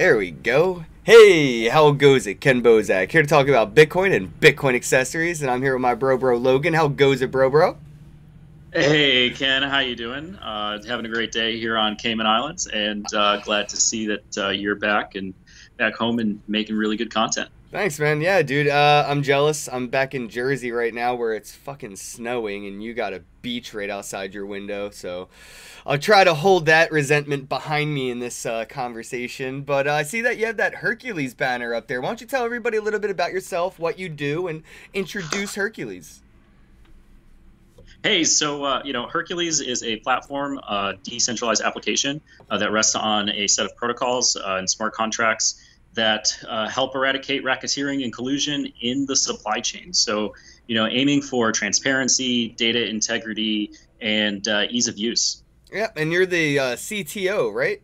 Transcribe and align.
There 0.00 0.16
we 0.16 0.30
go. 0.30 0.86
Hey, 1.02 1.68
how 1.68 1.90
goes 1.90 2.26
it? 2.26 2.40
Kenn 2.40 2.62
Bosak 2.62 3.12
here 3.12 3.20
to 3.20 3.28
talk 3.28 3.48
about 3.48 3.74
Bitcoin 3.74 4.16
and 4.16 4.32
Bitcoin 4.40 4.74
accessories, 4.74 5.42
and 5.42 5.50
I'm 5.50 5.60
here 5.60 5.74
with 5.74 5.82
my 5.82 5.94
bro, 5.94 6.16
bro 6.16 6.38
Logan. 6.38 6.72
How 6.72 6.88
goes 6.88 7.20
it, 7.20 7.30
bro, 7.30 7.50
bro? 7.50 7.76
Hey 8.72 9.28
Kenn, 9.28 9.62
how 9.62 9.80
you 9.80 9.94
doing? 9.94 10.36
Uh, 10.36 10.82
having 10.88 11.04
a 11.04 11.10
great 11.10 11.32
day 11.32 11.60
here 11.60 11.76
on 11.76 11.96
Cayman 11.96 12.26
Islands, 12.26 12.66
and 12.66 13.04
uh, 13.12 13.42
glad 13.42 13.68
to 13.68 13.76
see 13.76 14.06
that 14.06 14.38
uh, 14.38 14.48
you're 14.48 14.74
back 14.74 15.16
and 15.16 15.34
back 15.76 15.96
home 15.96 16.18
and 16.18 16.40
making 16.48 16.76
really 16.76 16.96
good 16.96 17.12
content. 17.12 17.50
Thanks, 17.72 18.00
man. 18.00 18.20
Yeah, 18.20 18.42
dude. 18.42 18.66
Uh, 18.66 19.04
I'm 19.06 19.22
jealous. 19.22 19.68
I'm 19.68 19.86
back 19.86 20.12
in 20.12 20.28
Jersey 20.28 20.72
right 20.72 20.92
now, 20.92 21.14
where 21.14 21.34
it's 21.34 21.54
fucking 21.54 21.94
snowing, 21.94 22.66
and 22.66 22.82
you 22.82 22.94
got 22.94 23.12
a 23.12 23.22
beach 23.42 23.72
right 23.74 23.88
outside 23.88 24.34
your 24.34 24.44
window. 24.44 24.90
So, 24.90 25.28
I'll 25.86 25.96
try 25.96 26.24
to 26.24 26.34
hold 26.34 26.66
that 26.66 26.90
resentment 26.90 27.48
behind 27.48 27.94
me 27.94 28.10
in 28.10 28.18
this 28.18 28.44
uh, 28.44 28.64
conversation. 28.64 29.62
But 29.62 29.86
uh, 29.86 29.92
I 29.92 30.02
see 30.02 30.20
that 30.22 30.36
you 30.36 30.46
have 30.46 30.56
that 30.56 30.74
Hercules 30.74 31.32
banner 31.32 31.72
up 31.72 31.86
there. 31.86 32.00
Why 32.00 32.08
don't 32.08 32.20
you 32.20 32.26
tell 32.26 32.44
everybody 32.44 32.76
a 32.76 32.82
little 32.82 32.98
bit 32.98 33.10
about 33.10 33.32
yourself, 33.32 33.78
what 33.78 34.00
you 34.00 34.08
do, 34.08 34.48
and 34.48 34.64
introduce 34.92 35.54
Hercules? 35.54 36.22
Hey, 38.02 38.24
so 38.24 38.64
uh, 38.64 38.82
you 38.84 38.92
know, 38.92 39.06
Hercules 39.06 39.60
is 39.60 39.84
a 39.84 39.96
platform, 39.98 40.58
uh, 40.66 40.94
decentralized 41.04 41.62
application 41.62 42.20
uh, 42.50 42.58
that 42.58 42.72
rests 42.72 42.96
on 42.96 43.28
a 43.28 43.46
set 43.46 43.64
of 43.64 43.76
protocols 43.76 44.34
uh, 44.34 44.56
and 44.58 44.68
smart 44.68 44.92
contracts 44.92 45.62
that 45.94 46.32
uh, 46.48 46.68
help 46.68 46.94
eradicate 46.94 47.44
racketeering 47.44 48.04
and 48.04 48.12
collusion 48.12 48.66
in 48.80 49.06
the 49.06 49.16
supply 49.16 49.60
chain. 49.60 49.92
So, 49.92 50.34
you 50.66 50.74
know, 50.74 50.86
aiming 50.86 51.22
for 51.22 51.52
transparency, 51.52 52.48
data 52.48 52.88
integrity, 52.88 53.72
and 54.00 54.46
uh, 54.46 54.66
ease 54.70 54.88
of 54.88 54.96
use. 54.98 55.42
Yeah, 55.72 55.88
and 55.96 56.12
you're 56.12 56.26
the 56.26 56.56
CTO, 56.56 57.52
right? 57.52 57.82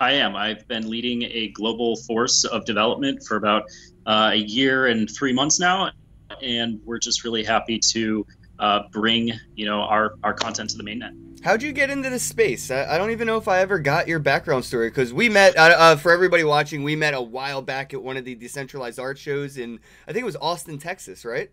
I 0.00 0.12
am. 0.12 0.36
I've 0.36 0.66
been 0.68 0.88
leading 0.88 1.22
a 1.22 1.48
global 1.48 1.96
force 1.96 2.44
of 2.44 2.64
development 2.64 3.24
for 3.24 3.36
about 3.36 3.64
a 4.06 4.36
year 4.36 4.86
and 4.86 5.10
three 5.10 5.32
months 5.32 5.58
now, 5.58 5.90
and 6.42 6.80
we're 6.84 6.98
just 6.98 7.24
really 7.24 7.44
happy 7.44 7.78
to 7.92 8.24
uh, 8.58 8.82
bring 8.90 9.32
you 9.54 9.66
know 9.66 9.80
our 9.82 10.14
our 10.22 10.34
content 10.34 10.70
to 10.70 10.76
the 10.76 10.84
mainnet. 10.84 11.27
How'd 11.42 11.62
you 11.62 11.72
get 11.72 11.88
into 11.90 12.10
this 12.10 12.24
space? 12.24 12.70
I, 12.70 12.94
I 12.94 12.98
don't 12.98 13.10
even 13.10 13.26
know 13.26 13.36
if 13.36 13.48
I 13.48 13.60
ever 13.60 13.78
got 13.78 14.08
your 14.08 14.18
background 14.18 14.64
story 14.64 14.88
because 14.88 15.12
we 15.12 15.28
met. 15.28 15.56
Uh, 15.56 15.74
uh, 15.78 15.96
for 15.96 16.10
everybody 16.12 16.44
watching, 16.44 16.82
we 16.82 16.96
met 16.96 17.14
a 17.14 17.22
while 17.22 17.62
back 17.62 17.94
at 17.94 18.02
one 18.02 18.16
of 18.16 18.24
the 18.24 18.34
decentralized 18.34 18.98
art 18.98 19.18
shows 19.18 19.56
in 19.56 19.78
I 20.06 20.12
think 20.12 20.22
it 20.22 20.26
was 20.26 20.36
Austin, 20.36 20.78
Texas, 20.78 21.24
right? 21.24 21.50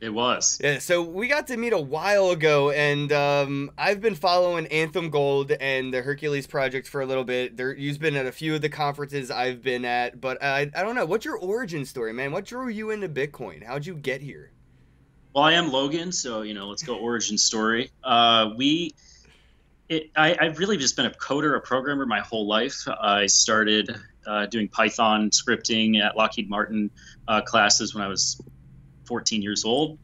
It 0.00 0.14
was. 0.14 0.58
Yeah, 0.62 0.78
so 0.78 1.02
we 1.02 1.28
got 1.28 1.46
to 1.48 1.58
meet 1.58 1.74
a 1.74 1.80
while 1.80 2.30
ago, 2.30 2.70
and 2.70 3.12
um, 3.12 3.70
I've 3.76 4.00
been 4.00 4.14
following 4.14 4.66
Anthem 4.68 5.10
Gold 5.10 5.52
and 5.52 5.92
the 5.92 6.00
Hercules 6.00 6.46
project 6.46 6.88
for 6.88 7.02
a 7.02 7.06
little 7.06 7.24
bit. 7.24 7.58
There, 7.58 7.76
you've 7.76 8.00
been 8.00 8.16
at 8.16 8.24
a 8.24 8.32
few 8.32 8.54
of 8.54 8.62
the 8.62 8.70
conferences 8.70 9.30
I've 9.30 9.60
been 9.60 9.84
at, 9.84 10.18
but 10.18 10.42
I, 10.42 10.70
I 10.74 10.82
don't 10.82 10.94
know. 10.94 11.04
What's 11.04 11.26
your 11.26 11.36
origin 11.36 11.84
story, 11.84 12.14
man? 12.14 12.32
What 12.32 12.46
drew 12.46 12.68
you 12.68 12.90
into 12.90 13.10
Bitcoin? 13.10 13.62
How'd 13.62 13.84
you 13.84 13.94
get 13.94 14.22
here? 14.22 14.52
Well, 15.32 15.44
I 15.44 15.52
am 15.52 15.70
Logan, 15.70 16.10
so 16.10 16.42
you 16.42 16.54
know, 16.54 16.68
let's 16.68 16.82
go 16.82 16.96
origin 16.96 17.38
story. 17.38 17.90
Uh, 18.02 18.50
we, 18.56 18.94
it, 19.88 20.10
I, 20.16 20.36
I've 20.40 20.58
really 20.58 20.76
just 20.76 20.96
been 20.96 21.06
a 21.06 21.10
coder, 21.10 21.56
a 21.56 21.60
programmer 21.60 22.04
my 22.04 22.18
whole 22.18 22.48
life. 22.48 22.82
I 22.88 23.26
started 23.26 23.96
uh, 24.26 24.46
doing 24.46 24.66
Python 24.66 25.30
scripting 25.30 26.00
at 26.00 26.16
Lockheed 26.16 26.50
Martin 26.50 26.90
uh, 27.28 27.42
classes 27.42 27.94
when 27.94 28.02
I 28.02 28.08
was 28.08 28.40
14 29.04 29.40
years 29.40 29.64
old. 29.64 29.98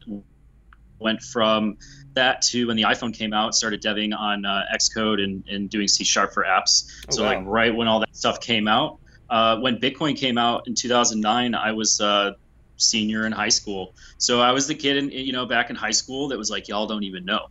Went 0.99 1.21
from 1.21 1.77
that 2.13 2.41
to 2.43 2.67
when 2.67 2.77
the 2.77 2.83
iPhone 2.83 3.13
came 3.13 3.33
out, 3.33 3.53
started 3.53 3.81
deving 3.81 4.17
on 4.17 4.45
uh, 4.45 4.63
Xcode 4.73 5.21
and, 5.21 5.43
and 5.49 5.69
doing 5.69 5.89
C 5.89 6.05
Sharp 6.05 6.33
for 6.33 6.45
apps. 6.45 6.89
Oh, 7.09 7.15
so 7.15 7.23
wow. 7.23 7.35
like 7.35 7.45
right 7.45 7.75
when 7.75 7.89
all 7.89 7.99
that 7.99 8.15
stuff 8.15 8.39
came 8.39 8.69
out. 8.69 8.99
Uh, 9.29 9.59
when 9.59 9.77
Bitcoin 9.77 10.17
came 10.17 10.37
out 10.37 10.67
in 10.67 10.73
2009, 10.73 11.53
I 11.53 11.73
was 11.73 11.99
uh, 11.99 12.31
senior 12.77 13.25
in 13.25 13.31
high 13.31 13.49
school. 13.49 13.93
So 14.17 14.41
I 14.41 14.51
was 14.51 14.67
the 14.67 14.75
kid, 14.75 14.97
in, 14.97 15.11
you 15.11 15.33
know, 15.33 15.45
back 15.45 15.69
in 15.69 15.75
high 15.75 15.91
school 15.91 16.29
that 16.29 16.37
was 16.37 16.49
like, 16.49 16.67
y'all 16.67 16.87
don't 16.87 17.03
even 17.03 17.25
know, 17.25 17.47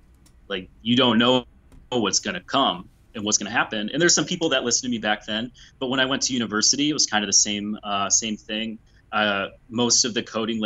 like 0.49 0.69
you 0.83 0.97
don't 0.97 1.19
know 1.19 1.47
what's 1.91 2.21
gonna 2.21 2.41
come 2.41 2.89
and 3.15 3.25
what's 3.25 3.39
gonna 3.39 3.51
happen. 3.51 3.91
And 3.93 4.01
there's 4.01 4.15
some 4.15 4.25
people 4.25 4.49
that 4.51 4.65
listened 4.65 4.91
to 4.91 4.91
me 4.91 4.99
back 4.99 5.27
then, 5.27 5.53
but 5.79 5.89
when 5.89 6.01
I 6.01 6.05
went 6.05 6.23
to 6.23 6.33
university, 6.33 6.91
it 6.91 6.93
was 6.93 7.07
kind 7.07 7.25
of 7.25 7.29
the 7.29 7.33
same 7.35 7.79
uh, 7.83 8.09
same 8.11 8.37
thing. 8.37 8.79
Uh, 9.13 9.49
most 9.71 10.05
of 10.05 10.15
the 10.15 10.23
coding 10.23 10.61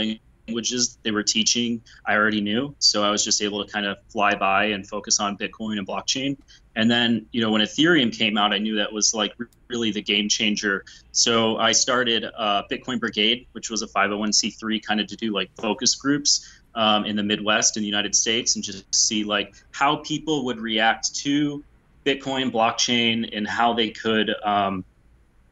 languages 0.49 0.99
they 1.03 1.11
were 1.11 1.23
teaching, 1.23 1.81
I 2.07 2.17
already 2.17 2.41
knew, 2.41 2.75
so 2.79 3.05
I 3.05 3.11
was 3.11 3.25
just 3.25 3.43
able 3.43 3.65
to 3.65 3.71
kind 3.71 3.87
of 3.87 3.99
fly 4.09 4.35
by 4.35 4.67
and 4.67 4.87
focus 4.87 5.21
on 5.21 5.37
Bitcoin 5.37 5.79
and 5.79 5.87
blockchain. 5.87 6.37
And 6.77 6.91
then, 6.91 7.27
you 7.33 7.41
know, 7.41 7.51
when 7.51 7.63
Ethereum 7.63 8.17
came 8.17 8.39
out, 8.39 8.53
I 8.53 8.59
knew 8.59 8.77
that 8.77 8.93
was 8.93 9.13
like 9.15 9.35
really 9.69 9.91
the 9.91 10.03
game 10.03 10.29
changer. 10.29 10.85
So 11.13 11.57
I 11.57 11.73
started 11.73 12.25
uh, 12.25 12.63
Bitcoin 12.71 13.01
Brigade, 13.01 13.47
which 13.53 13.71
was 13.71 13.83
a 13.83 13.87
501c3 13.87 14.83
kind 14.83 15.01
of 15.01 15.07
to 15.09 15.17
do 15.17 15.33
like 15.33 15.51
focus 15.57 15.95
groups 15.97 16.49
um, 16.75 17.05
in 17.05 17.17
the 17.17 17.23
Midwest 17.23 17.77
in 17.77 17.83
the 17.83 17.89
United 17.89 18.15
States 18.15 18.55
and 18.55 18.65
just 18.65 18.95
see 18.95 19.25
like 19.25 19.55
how 19.73 19.97
people 19.97 20.45
would 20.47 20.61
react 20.61 21.15
to 21.17 21.65
Bitcoin, 22.07 22.51
blockchain, 22.51 23.29
and 23.37 23.47
how 23.47 23.75
they 23.75 23.91
could, 23.91 24.31
um, 24.45 24.85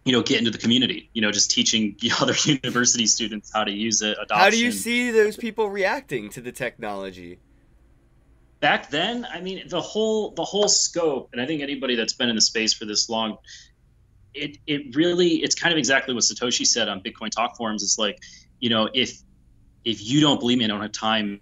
you 0.05 0.13
know, 0.13 0.23
get 0.23 0.39
into 0.39 0.51
the 0.51 0.59
community. 0.59 1.11
You 1.13 1.23
know, 1.23 1.33
just 1.33 1.51
teaching 1.51 1.97
other 2.21 2.35
university 2.45 3.07
students 3.07 3.51
how 3.53 3.65
to 3.65 3.73
use 3.73 4.03
it. 4.03 4.13
Adoption. 4.13 4.39
How 4.39 4.51
do 4.51 4.59
you 4.59 4.73
see 4.73 5.11
those 5.11 5.37
people 5.37 5.69
reacting 5.69 6.31
to 6.31 6.41
the 6.41 6.53
technology? 6.53 7.39
Back 8.61 8.91
then 8.91 9.27
i 9.33 9.41
mean 9.41 9.69
the 9.69 9.81
whole 9.81 10.31
the 10.33 10.45
whole 10.45 10.69
scope 10.69 11.31
and 11.33 11.41
i 11.41 11.47
think 11.47 11.63
anybody 11.63 11.95
that's 11.95 12.13
been 12.13 12.29
in 12.29 12.35
the 12.35 12.41
space 12.41 12.75
for 12.75 12.85
this 12.85 13.09
long 13.09 13.39
it 14.35 14.59
it 14.67 14.95
really 14.95 15.37
it's 15.37 15.55
kind 15.55 15.73
of 15.73 15.79
exactly 15.79 16.15
what 16.15 16.23
satoshi 16.23 16.67
said 16.67 16.89
on 16.89 17.01
bitcoin 17.01 17.31
talk 17.31 17.57
forums. 17.57 17.83
It's 17.83 17.99
like 17.99 18.19
you 18.61 18.71
know 18.71 18.89
if 18.93 19.19
if 19.85 20.05
you 20.05 20.21
don't 20.21 20.41
believe 20.41 20.59
me 20.59 20.65
i 20.65 20.69
don't 20.69 20.81
have 20.81 20.93
time 20.93 21.41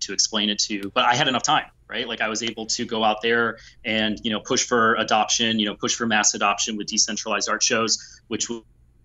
to 0.00 0.12
explain 0.12 0.50
it 0.50 0.58
to 0.60 0.74
you. 0.74 0.92
But 0.94 1.04
i 1.04 1.14
had 1.14 1.28
enough 1.28 1.42
time 1.42 1.66
right? 1.88 2.06
Like 2.06 2.20
i 2.20 2.28
was 2.28 2.42
able 2.42 2.66
to 2.66 2.84
go 2.84 3.02
out 3.02 3.22
there 3.22 3.58
and 3.84 4.18
you 4.22 4.30
know 4.30 4.40
push 4.40 4.64
for 4.64 4.94
adoption 4.94 5.58
you 5.58 5.66
know 5.66 5.74
push 5.74 5.94
for 5.94 6.06
mass 6.06 6.34
adoption 6.34 6.76
with 6.76 6.86
decentralized 6.86 7.48
art 7.48 7.62
shows 7.62 8.22
which 8.28 8.48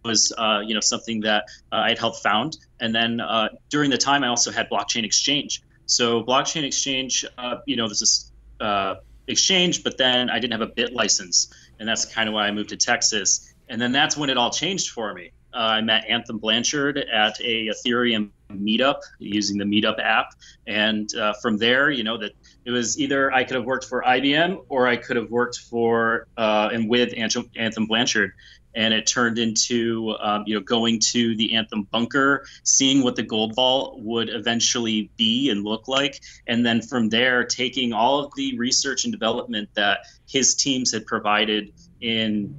was 0.04 0.32
uh, 0.38 0.62
you 0.64 0.74
know 0.76 0.80
something 0.80 1.22
that 1.22 1.46
uh, 1.72 1.78
i 1.78 1.90
had 1.90 1.98
helped 1.98 2.22
found. 2.22 2.58
And 2.80 2.94
then 2.94 3.20
uh, 3.20 3.50
during 3.70 3.90
the 3.90 3.98
time 3.98 4.24
i 4.24 4.28
also 4.28 4.52
had 4.52 4.70
blockchain 4.70 5.04
exchange 5.04 5.62
so 5.86 6.24
blockchain 6.24 6.64
exchange, 6.64 7.26
uh, 7.38 7.58
you 7.66 7.76
know, 7.76 7.88
this 7.88 8.32
uh, 8.60 8.96
exchange, 9.28 9.84
but 9.84 9.98
then 9.98 10.30
I 10.30 10.40
didn't 10.40 10.54
have 10.54 10.62
a 10.70 10.74
bit 10.74 10.94
license, 10.94 11.54
and 11.80 11.88
that's 11.88 12.06
kind 12.06 12.28
of 12.28 12.34
why 12.34 12.48
I 12.48 12.52
moved 12.52 12.70
to 12.70 12.78
Texas. 12.78 13.54
And 13.68 13.82
then 13.82 13.92
that's 13.92 14.16
when 14.16 14.30
it 14.30 14.38
all 14.38 14.52
changed 14.52 14.92
for 14.92 15.14
me. 15.14 15.32
Uh, 15.54 15.58
I 15.58 15.82
met 15.82 16.06
Anthem 16.10 16.38
Blanchard 16.38 16.98
at 16.98 17.40
a 17.40 17.68
Ethereum 17.68 18.30
meetup 18.52 19.00
using 19.20 19.58
the 19.58 19.64
Meetup 19.64 20.00
app, 20.00 20.28
and 20.68 21.14
uh, 21.16 21.34
from 21.42 21.58
there, 21.58 21.90
you 21.90 22.04
know, 22.04 22.18
that 22.18 22.34
it 22.66 22.72
was 22.72 23.00
either 23.00 23.32
I 23.32 23.44
could 23.44 23.56
have 23.56 23.66
worked 23.66 23.86
for 23.86 24.04
IBM 24.04 24.66
or 24.70 24.88
I 24.88 24.98
could 24.98 25.16
have 25.16 25.32
worked 25.32 25.60
for 25.60 26.28
uh, 26.38 26.70
and 26.74 26.90
with 26.90 27.14
Anthem 27.16 27.86
Blanchard 27.86 28.34
and 28.76 28.94
it 28.94 29.08
turned 29.08 29.40
into 29.40 30.16
um, 30.22 30.44
you 30.46 30.56
know 30.56 30.62
going 30.62 31.00
to 31.00 31.36
the 31.38 31.56
anthem 31.56 31.88
bunker 31.92 32.46
seeing 32.64 33.04
what 33.04 33.16
the 33.16 33.24
gold 33.24 33.56
vault 33.56 34.00
would 34.02 34.30
eventually 34.30 35.12
be 35.18 35.50
and 35.50 35.64
look 35.64 35.88
like 35.88 36.20
and 36.48 36.66
then 36.66 36.82
from 36.82 37.10
there 37.10 37.46
taking 37.46 37.94
all 37.94 38.20
of 38.20 38.32
the 38.36 38.58
research 38.58 39.06
and 39.06 39.14
development 39.14 39.70
that 39.76 40.00
his 40.28 40.56
teams 40.56 40.92
had 40.92 41.06
provided 41.06 41.72
in 42.02 42.56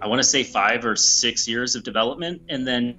i 0.00 0.06
want 0.06 0.20
to 0.20 0.28
say 0.28 0.42
five 0.42 0.84
or 0.84 0.96
six 0.96 1.48
years 1.48 1.74
of 1.74 1.82
development 1.82 2.40
and 2.48 2.66
then 2.66 2.96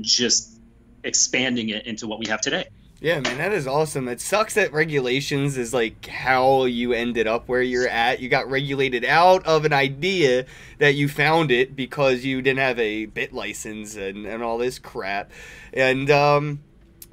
just 0.00 0.58
expanding 1.04 1.68
it 1.68 1.86
into 1.86 2.06
what 2.06 2.18
we 2.18 2.26
have 2.26 2.40
today 2.40 2.64
yeah, 3.02 3.18
man, 3.18 3.38
that 3.38 3.52
is 3.52 3.66
awesome. 3.66 4.06
It 4.06 4.20
sucks 4.20 4.54
that 4.54 4.72
regulations 4.72 5.58
is 5.58 5.74
like 5.74 6.06
how 6.06 6.66
you 6.66 6.92
ended 6.92 7.26
up 7.26 7.48
where 7.48 7.60
you're 7.60 7.88
at. 7.88 8.20
You 8.20 8.28
got 8.28 8.48
regulated 8.48 9.04
out 9.04 9.44
of 9.44 9.64
an 9.64 9.72
idea 9.72 10.46
that 10.78 10.94
you 10.94 11.08
found 11.08 11.50
it 11.50 11.74
because 11.74 12.24
you 12.24 12.40
didn't 12.42 12.60
have 12.60 12.78
a 12.78 13.06
bit 13.06 13.32
license 13.32 13.96
and, 13.96 14.24
and 14.24 14.40
all 14.40 14.56
this 14.56 14.78
crap. 14.78 15.32
And 15.72 16.08
um 16.12 16.60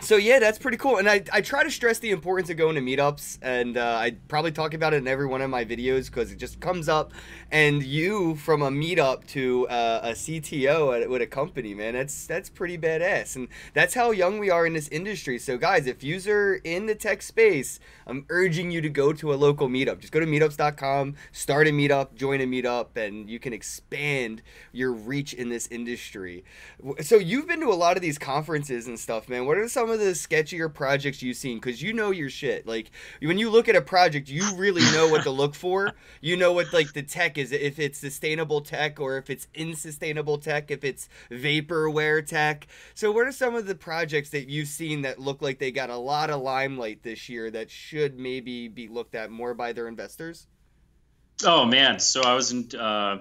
so 0.01 0.15
yeah, 0.15 0.39
that's 0.39 0.57
pretty 0.57 0.77
cool. 0.77 0.97
And 0.97 1.09
I, 1.09 1.23
I 1.33 1.41
try 1.41 1.63
to 1.63 1.71
stress 1.71 1.99
the 1.99 2.11
importance 2.11 2.49
of 2.49 2.57
going 2.57 2.75
to 2.75 2.81
meetups, 2.81 3.39
and 3.41 3.77
uh, 3.77 3.97
I 3.99 4.15
probably 4.27 4.51
talk 4.51 4.73
about 4.73 4.93
it 4.93 4.97
in 4.97 5.07
every 5.07 5.25
one 5.25 5.41
of 5.41 5.49
my 5.49 5.65
videos 5.65 6.05
because 6.05 6.31
it 6.31 6.37
just 6.37 6.59
comes 6.59 6.87
up. 6.87 7.11
And 7.51 7.83
you 7.83 8.35
from 8.35 8.61
a 8.61 8.69
meetup 8.69 9.25
to 9.27 9.67
uh, 9.67 10.01
a 10.03 10.11
CTO 10.11 11.01
at, 11.01 11.09
with 11.09 11.21
a 11.21 11.27
company, 11.27 11.73
man, 11.73 11.93
that's 11.93 12.27
that's 12.27 12.49
pretty 12.49 12.77
badass. 12.77 13.35
And 13.35 13.49
that's 13.73 13.93
how 13.93 14.11
young 14.11 14.39
we 14.39 14.49
are 14.49 14.65
in 14.65 14.73
this 14.73 14.87
industry. 14.87 15.37
So 15.37 15.57
guys, 15.57 15.85
if 15.85 16.03
you're 16.03 16.55
in 16.55 16.85
the 16.85 16.95
tech 16.95 17.21
space, 17.21 17.79
I'm 18.07 18.25
urging 18.29 18.71
you 18.71 18.81
to 18.81 18.89
go 18.89 19.11
to 19.13 19.33
a 19.33 19.35
local 19.35 19.67
meetup. 19.67 19.99
Just 19.99 20.13
go 20.13 20.19
to 20.19 20.25
meetups.com, 20.25 21.15
start 21.31 21.67
a 21.67 21.71
meetup, 21.71 22.15
join 22.15 22.39
a 22.41 22.45
meetup, 22.45 22.95
and 22.95 23.29
you 23.29 23.39
can 23.39 23.53
expand 23.53 24.41
your 24.71 24.93
reach 24.93 25.33
in 25.33 25.49
this 25.49 25.67
industry. 25.67 26.45
So 27.01 27.15
you've 27.17 27.47
been 27.47 27.59
to 27.61 27.67
a 27.67 27.75
lot 27.75 27.97
of 27.97 28.01
these 28.01 28.17
conferences 28.17 28.87
and 28.87 28.97
stuff, 28.99 29.27
man. 29.27 29.45
What 29.45 29.57
are 29.57 29.67
some 29.67 29.88
some 29.89 29.99
of 29.99 30.05
the 30.05 30.11
sketchier 30.11 30.71
projects 30.71 31.23
you've 31.23 31.37
seen? 31.37 31.57
Because 31.57 31.81
you 31.81 31.93
know 31.93 32.11
your 32.11 32.29
shit. 32.29 32.67
Like 32.67 32.91
when 33.21 33.39
you 33.39 33.49
look 33.49 33.67
at 33.67 33.75
a 33.75 33.81
project, 33.81 34.29
you 34.29 34.43
really 34.55 34.83
know 34.91 35.07
what 35.07 35.23
to 35.23 35.31
look 35.31 35.55
for. 35.55 35.93
You 36.21 36.35
know 36.35 36.51
what 36.51 36.73
like 36.73 36.91
the 36.91 37.01
tech 37.01 37.37
is, 37.37 37.53
if 37.53 37.79
it's 37.79 37.97
sustainable 37.97 38.59
tech 38.59 38.99
or 38.99 39.17
if 39.17 39.29
it's 39.29 39.47
insustainable 39.53 40.37
tech, 40.37 40.69
if 40.69 40.83
it's 40.83 41.07
vaporware 41.31 42.25
tech. 42.25 42.67
So 42.93 43.11
what 43.11 43.25
are 43.25 43.31
some 43.31 43.55
of 43.55 43.65
the 43.65 43.75
projects 43.75 44.29
that 44.31 44.49
you've 44.49 44.67
seen 44.67 45.03
that 45.03 45.17
look 45.17 45.41
like 45.41 45.59
they 45.59 45.71
got 45.71 45.89
a 45.89 45.95
lot 45.95 46.29
of 46.29 46.41
limelight 46.41 47.03
this 47.03 47.29
year 47.29 47.49
that 47.51 47.71
should 47.71 48.19
maybe 48.19 48.67
be 48.67 48.89
looked 48.89 49.15
at 49.15 49.31
more 49.31 49.53
by 49.53 49.71
their 49.71 49.87
investors? 49.87 50.47
Oh 51.45 51.63
man, 51.65 51.99
so 51.99 52.21
I 52.21 52.33
was 52.33 52.51
in. 52.51 52.69
Uh 52.77 53.19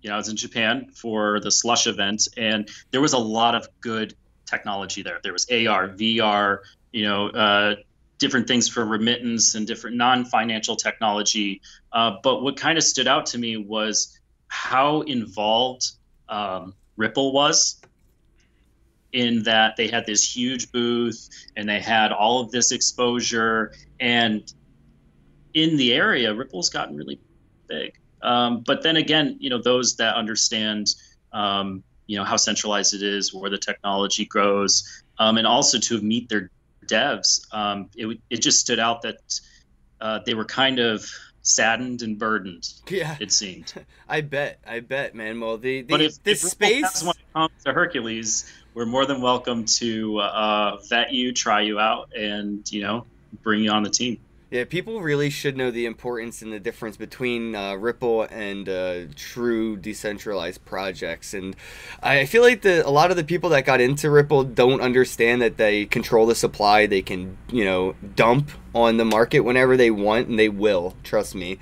you 0.00 0.08
know, 0.08 0.14
I 0.14 0.18
was 0.18 0.28
in 0.28 0.36
Japan 0.36 0.90
for 0.94 1.40
the 1.40 1.50
slush 1.50 1.86
event, 1.86 2.28
and 2.36 2.68
there 2.92 3.00
was 3.00 3.12
a 3.14 3.18
lot 3.18 3.54
of 3.54 3.68
good 3.80 4.14
technology 4.48 5.02
there. 5.02 5.20
There 5.22 5.32
was 5.32 5.46
AR, 5.50 5.88
VR, 5.88 6.58
you 6.92 7.04
know, 7.04 7.28
uh, 7.28 7.76
different 8.18 8.48
things 8.48 8.68
for 8.68 8.84
remittance 8.84 9.54
and 9.54 9.66
different 9.66 9.96
non-financial 9.96 10.76
technology. 10.76 11.60
Uh, 11.92 12.16
but 12.22 12.42
what 12.42 12.56
kind 12.56 12.78
of 12.78 12.84
stood 12.84 13.06
out 13.06 13.26
to 13.26 13.38
me 13.38 13.56
was 13.56 14.18
how 14.48 15.02
involved 15.02 15.92
um, 16.28 16.74
Ripple 16.96 17.32
was 17.32 17.80
in 19.12 19.42
that 19.44 19.76
they 19.76 19.88
had 19.88 20.04
this 20.04 20.36
huge 20.36 20.70
booth 20.70 21.28
and 21.56 21.68
they 21.68 21.80
had 21.80 22.12
all 22.12 22.40
of 22.40 22.50
this 22.50 22.72
exposure 22.72 23.72
and 24.00 24.52
in 25.54 25.78
the 25.78 25.94
area 25.94 26.34
ripple's 26.34 26.68
gotten 26.68 26.94
really 26.94 27.18
big 27.68 27.98
um, 28.22 28.62
but 28.66 28.82
then 28.82 28.96
again, 28.96 29.36
you 29.38 29.50
know, 29.50 29.60
those 29.60 29.96
that 29.96 30.16
understand, 30.16 30.88
um, 31.32 31.82
you 32.08 32.16
know, 32.16 32.24
how 32.24 32.36
centralized 32.36 32.94
it 32.94 33.02
is, 33.02 33.32
where 33.32 33.50
the 33.50 33.58
technology 33.58 34.24
grows, 34.24 35.04
um, 35.18 35.38
and 35.38 35.46
also 35.46 35.78
to 35.78 36.00
meet 36.00 36.28
their 36.28 36.50
devs, 36.86 37.46
um, 37.54 37.88
it, 37.94 38.18
it 38.30 38.42
just 38.42 38.58
stood 38.58 38.80
out 38.80 39.02
that 39.02 39.40
uh, 40.00 40.18
they 40.26 40.34
were 40.34 40.44
kind 40.44 40.80
of 40.80 41.08
saddened 41.42 42.02
and 42.02 42.18
burdened. 42.18 42.68
Yeah, 42.88 43.16
it 43.20 43.30
seemed. 43.30 43.72
I 44.08 44.22
bet. 44.22 44.58
I 44.66 44.80
bet, 44.80 45.14
man. 45.14 45.38
Well, 45.38 45.58
the, 45.58 45.82
the 45.82 45.92
but 45.92 46.00
if, 46.00 46.22
this 46.24 46.42
if 46.44 46.50
space 46.50 47.02
when 47.02 47.10
it 47.10 47.32
comes 47.32 47.52
to 47.64 47.72
Hercules, 47.72 48.50
we're 48.74 48.86
more 48.86 49.06
than 49.06 49.20
welcome 49.20 49.66
to 49.66 50.18
uh, 50.18 50.78
vet 50.88 51.12
you, 51.12 51.32
try 51.32 51.60
you 51.60 51.78
out, 51.78 52.10
and 52.16 52.70
you 52.72 52.82
know, 52.82 53.06
bring 53.42 53.62
you 53.62 53.70
on 53.70 53.82
the 53.82 53.90
team. 53.90 54.18
Yeah, 54.50 54.64
people 54.64 55.02
really 55.02 55.28
should 55.28 55.58
know 55.58 55.70
the 55.70 55.84
importance 55.84 56.40
and 56.40 56.50
the 56.50 56.58
difference 56.58 56.96
between 56.96 57.54
uh, 57.54 57.74
Ripple 57.74 58.22
and 58.22 58.66
uh, 58.66 59.00
true 59.14 59.76
decentralized 59.76 60.64
projects. 60.64 61.34
And 61.34 61.54
I 62.02 62.24
feel 62.24 62.40
like 62.40 62.62
the 62.62 62.86
a 62.86 62.88
lot 62.88 63.10
of 63.10 63.18
the 63.18 63.24
people 63.24 63.50
that 63.50 63.66
got 63.66 63.82
into 63.82 64.10
Ripple 64.10 64.44
don't 64.44 64.80
understand 64.80 65.42
that 65.42 65.58
they 65.58 65.84
control 65.84 66.24
the 66.24 66.34
supply. 66.34 66.86
They 66.86 67.02
can, 67.02 67.36
you 67.52 67.66
know, 67.66 67.94
dump 68.16 68.50
on 68.74 68.96
the 68.96 69.04
market 69.04 69.40
whenever 69.40 69.76
they 69.76 69.90
want, 69.90 70.28
and 70.28 70.38
they 70.38 70.48
will. 70.48 70.94
Trust 71.02 71.34
me. 71.34 71.58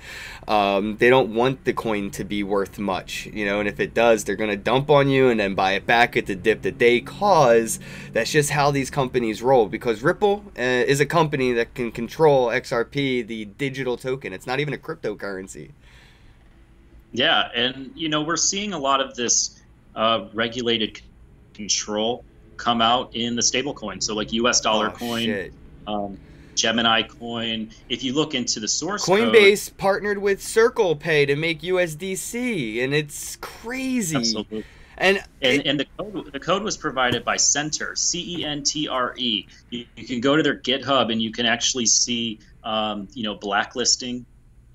Um, 0.47 0.97
they 0.97 1.09
don't 1.09 1.33
want 1.33 1.65
the 1.65 1.73
coin 1.73 2.11
to 2.11 2.23
be 2.23 2.43
worth 2.43 2.79
much, 2.79 3.27
you 3.27 3.45
know. 3.45 3.59
And 3.59 3.67
if 3.67 3.79
it 3.79 3.93
does, 3.93 4.23
they're 4.23 4.35
gonna 4.35 4.57
dump 4.57 4.89
on 4.89 5.09
you 5.09 5.29
and 5.29 5.39
then 5.39 5.55
buy 5.55 5.73
it 5.73 5.85
back 5.85 6.15
at 6.17 6.25
the 6.25 6.35
dip 6.35 6.61
that 6.63 6.79
they 6.79 7.01
cause. 7.01 7.79
That's 8.13 8.31
just 8.31 8.51
how 8.51 8.71
these 8.71 8.89
companies 8.89 9.41
roll. 9.41 9.67
Because 9.67 10.01
Ripple 10.01 10.43
uh, 10.57 10.61
is 10.61 10.99
a 10.99 11.05
company 11.05 11.53
that 11.53 11.73
can 11.73 11.91
control 11.91 12.47
XRP, 12.47 13.25
the 13.25 13.45
digital 13.45 13.97
token. 13.97 14.33
It's 14.33 14.47
not 14.47 14.59
even 14.59 14.73
a 14.73 14.77
cryptocurrency. 14.77 15.71
Yeah, 17.13 17.49
and 17.55 17.91
you 17.95 18.09
know 18.09 18.21
we're 18.21 18.37
seeing 18.37 18.73
a 18.73 18.79
lot 18.79 19.01
of 19.01 19.15
this 19.15 19.61
uh, 19.95 20.25
regulated 20.33 21.01
control 21.53 22.23
come 22.57 22.81
out 22.81 23.15
in 23.15 23.35
the 23.35 23.41
stablecoin. 23.41 24.01
So 24.03 24.13
like 24.13 24.33
U.S. 24.33 24.61
dollar 24.61 24.89
oh, 24.89 24.91
coin. 24.91 25.51
Um, 25.87 26.17
Gemini 26.57 27.03
Coin. 27.03 27.69
If 27.87 28.03
you 28.03 28.13
look 28.13 28.33
into 28.33 28.59
the 28.59 28.67
source 28.67 29.05
Coinbase 29.05 29.69
code, 29.69 29.77
partnered 29.77 30.17
with 30.17 30.41
Circle 30.41 30.95
Pay 30.95 31.25
to 31.25 31.35
make 31.35 31.61
USDC, 31.61 32.83
and 32.83 32.93
it's 32.93 33.37
crazy. 33.37 34.17
Absolutely. 34.17 34.65
And 34.97 35.23
and, 35.41 35.61
it, 35.61 35.67
and 35.67 35.79
the 35.79 35.85
code 35.97 36.31
the 36.33 36.39
code 36.39 36.63
was 36.63 36.75
provided 36.75 37.23
by 37.23 37.37
Centre 37.37 37.95
C 37.95 38.39
E 38.39 38.45
N 38.45 38.63
T 38.63 38.87
R 38.87 39.13
E. 39.15 39.45
You, 39.69 39.85
you, 39.95 40.07
can 40.07 40.19
go 40.19 40.35
to 40.35 40.41
their 40.41 40.57
GitHub 40.57 41.11
and 41.11 41.21
you 41.21 41.31
can 41.31 41.45
actually 41.45 41.85
see 41.85 42.39
um, 42.63 43.07
you 43.13 43.23
know 43.23 43.35
blacklisting 43.35 44.25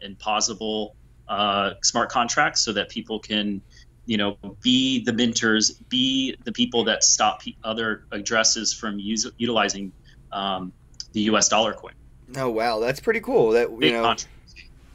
and 0.01 0.17
pausable 0.19 0.95
uh, 1.29 1.75
smart 1.83 2.11
contracts 2.11 2.61
so 2.61 2.73
that 2.73 2.89
people 2.89 3.19
can 3.19 3.61
you 4.07 4.17
know 4.17 4.39
be 4.63 5.03
the 5.05 5.13
minters, 5.13 5.73
be 5.89 6.37
the 6.45 6.53
people 6.53 6.85
that 6.85 7.03
stop 7.03 7.43
other 7.65 8.05
addresses 8.13 8.73
from 8.73 9.01
use, 9.01 9.29
utilizing 9.39 9.91
um, 10.31 10.73
the 11.13 11.21
U.S. 11.23 11.49
dollar 11.49 11.73
coin. 11.73 11.93
Oh 12.37 12.51
wow, 12.51 12.81
that's 12.81 13.01
pretty 13.01 13.21
cool. 13.21 13.51
That 13.51 13.71
you 13.71 13.79
Big 13.79 13.93
know. 13.93 14.17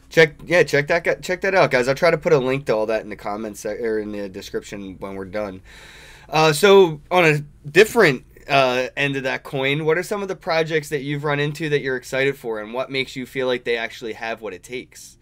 Check 0.10 0.36
yeah, 0.46 0.64
check 0.64 0.88
that 0.88 1.22
check 1.22 1.42
that 1.42 1.54
out, 1.54 1.72
guys. 1.72 1.88
I'll 1.88 1.96
try 1.96 2.12
to 2.12 2.18
put 2.18 2.34
a 2.34 2.38
link 2.38 2.66
to 2.68 2.76
all 2.76 2.86
that 2.86 3.04
in 3.04 3.10
the 3.10 3.16
comments 3.16 3.66
or 3.66 4.00
in 4.00 4.12
the 4.12 4.30
description 4.30 4.96
when 5.00 5.16
we're 5.16 5.26
done. 5.26 5.62
Uh, 6.30 6.54
so 6.54 7.02
on 7.12 7.26
a 7.26 7.40
different 7.70 8.26
uh, 8.48 8.88
end 8.96 9.18
of 9.18 9.24
that 9.24 9.44
coin, 9.44 9.86
what 9.86 9.98
are 9.98 10.04
some 10.04 10.22
of 10.22 10.28
the 10.28 10.36
projects 10.36 10.90
that 10.90 11.02
you've 11.02 11.24
run 11.24 11.40
into 11.40 11.70
that 11.70 11.82
you're 11.82 11.98
excited 11.98 12.38
for, 12.38 12.62
and 12.62 12.74
what 12.74 12.90
makes 12.90 13.16
you 13.16 13.26
feel 13.26 13.48
like 13.48 13.64
they 13.64 13.78
actually 13.78 14.14
have 14.14 14.42
what 14.42 14.54
it 14.54 14.64
takes? 14.64 15.18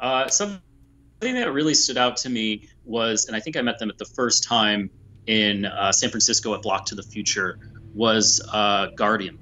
Uh, 0.00 0.28
something 0.28 0.60
that 1.20 1.52
really 1.52 1.74
stood 1.74 1.96
out 1.96 2.16
to 2.18 2.28
me 2.28 2.68
was, 2.84 3.26
and 3.26 3.36
I 3.36 3.40
think 3.40 3.56
I 3.56 3.62
met 3.62 3.78
them 3.78 3.88
at 3.90 3.98
the 3.98 4.04
first 4.04 4.44
time 4.44 4.90
in 5.26 5.64
uh, 5.64 5.92
San 5.92 6.10
Francisco 6.10 6.54
at 6.54 6.62
Block 6.62 6.86
to 6.86 6.94
the 6.94 7.02
Future 7.02 7.58
was 7.94 8.40
uh, 8.52 8.88
Guardium. 8.96 9.38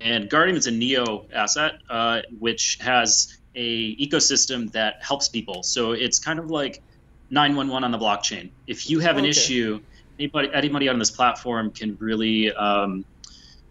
And 0.00 0.30
Guardium 0.30 0.56
is 0.56 0.66
a 0.66 0.70
Neo 0.70 1.26
asset, 1.34 1.74
uh, 1.90 2.22
which 2.38 2.78
has 2.80 3.36
a 3.54 3.96
ecosystem 3.96 4.70
that 4.72 5.02
helps 5.02 5.28
people. 5.28 5.62
So 5.62 5.92
it's 5.92 6.18
kind 6.18 6.38
of 6.38 6.50
like 6.50 6.80
911 7.30 7.84
on 7.84 7.90
the 7.90 7.98
blockchain. 7.98 8.50
If 8.66 8.88
you 8.88 9.00
have 9.00 9.18
an 9.18 9.24
okay. 9.24 9.30
issue, 9.30 9.80
anybody 10.18 10.48
anybody 10.54 10.88
on 10.88 10.98
this 10.98 11.10
platform 11.10 11.70
can 11.70 11.96
really, 12.00 12.52
um, 12.52 13.04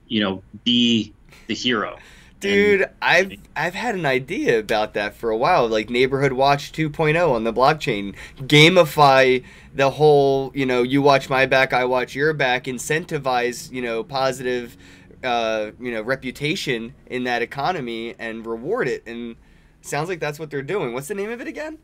you 0.07 0.21
know, 0.21 0.43
be 0.63 1.13
the 1.47 1.55
hero. 1.55 1.97
Dude, 2.39 2.81
and, 2.81 2.91
I've 3.01 3.33
I've 3.55 3.75
had 3.75 3.95
an 3.95 4.05
idea 4.05 4.59
about 4.59 4.93
that 4.93 5.13
for 5.13 5.29
a 5.29 5.37
while, 5.37 5.67
like 5.67 5.89
Neighborhood 5.89 6.33
Watch 6.33 6.71
2.0 6.71 7.29
on 7.29 7.43
the 7.43 7.53
blockchain. 7.53 8.15
Gamify 8.37 9.43
the 9.73 9.91
whole, 9.91 10.51
you 10.55 10.65
know, 10.65 10.83
you 10.83 11.01
watch 11.01 11.29
my 11.29 11.45
back, 11.45 11.73
I 11.73 11.85
watch 11.85 12.15
your 12.15 12.33
back, 12.33 12.63
incentivize, 12.65 13.71
you 13.71 13.81
know, 13.81 14.03
positive 14.03 14.77
uh, 15.23 15.71
you 15.79 15.91
know, 15.91 16.01
reputation 16.01 16.93
in 17.07 17.23
that 17.25 17.41
economy 17.41 18.15
and 18.19 18.45
reward 18.45 18.87
it. 18.87 19.03
And 19.05 19.35
sounds 19.81 20.09
like 20.09 20.19
that's 20.19 20.39
what 20.39 20.49
they're 20.49 20.61
doing. 20.61 20.93
What's 20.93 21.07
the 21.07 21.15
name 21.15 21.29
of 21.29 21.41
it 21.41 21.47
again? 21.47 21.77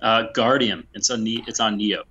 Uh, 0.00 0.24
Guardium. 0.34 0.86
It's 0.94 1.10
on 1.10 1.22
ne- 1.22 1.44
it's 1.46 1.60
on 1.60 1.76
Neo. 1.76 2.04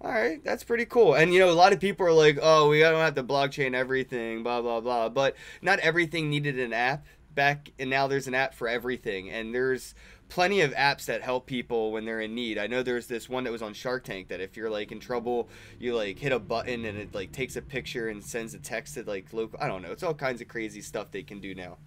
All 0.00 0.10
right, 0.12 0.44
that's 0.44 0.62
pretty 0.62 0.84
cool. 0.84 1.14
And 1.14 1.32
you 1.32 1.40
know, 1.40 1.50
a 1.50 1.52
lot 1.52 1.72
of 1.72 1.80
people 1.80 2.06
are 2.06 2.12
like, 2.12 2.38
"Oh, 2.40 2.68
we 2.68 2.80
don't 2.80 2.96
have 2.96 3.14
to 3.14 3.24
blockchain 3.24 3.74
everything, 3.74 4.42
blah 4.42 4.60
blah 4.60 4.80
blah." 4.80 5.08
But 5.08 5.36
not 5.62 5.78
everything 5.78 6.28
needed 6.28 6.58
an 6.58 6.72
app 6.72 7.06
back, 7.34 7.72
and 7.78 7.88
now 7.88 8.06
there's 8.06 8.26
an 8.26 8.34
app 8.34 8.54
for 8.54 8.68
everything. 8.68 9.30
And 9.30 9.54
there's 9.54 9.94
plenty 10.28 10.60
of 10.60 10.72
apps 10.72 11.06
that 11.06 11.22
help 11.22 11.46
people 11.46 11.92
when 11.92 12.04
they're 12.04 12.20
in 12.20 12.34
need. 12.34 12.58
I 12.58 12.66
know 12.66 12.82
there's 12.82 13.06
this 13.06 13.28
one 13.28 13.44
that 13.44 13.52
was 13.52 13.62
on 13.62 13.72
Shark 13.72 14.04
Tank 14.04 14.28
that 14.28 14.40
if 14.40 14.56
you're 14.56 14.70
like 14.70 14.92
in 14.92 15.00
trouble, 15.00 15.48
you 15.78 15.96
like 15.96 16.18
hit 16.18 16.32
a 16.32 16.38
button 16.38 16.84
and 16.84 16.98
it 16.98 17.14
like 17.14 17.32
takes 17.32 17.56
a 17.56 17.62
picture 17.62 18.08
and 18.08 18.22
sends 18.22 18.54
a 18.54 18.58
text 18.58 18.94
to 18.94 19.04
like 19.04 19.32
local. 19.32 19.58
I 19.62 19.68
don't 19.68 19.82
know. 19.82 19.92
It's 19.92 20.02
all 20.02 20.14
kinds 20.14 20.40
of 20.40 20.48
crazy 20.48 20.82
stuff 20.82 21.10
they 21.10 21.22
can 21.22 21.40
do 21.40 21.54
now. 21.54 21.78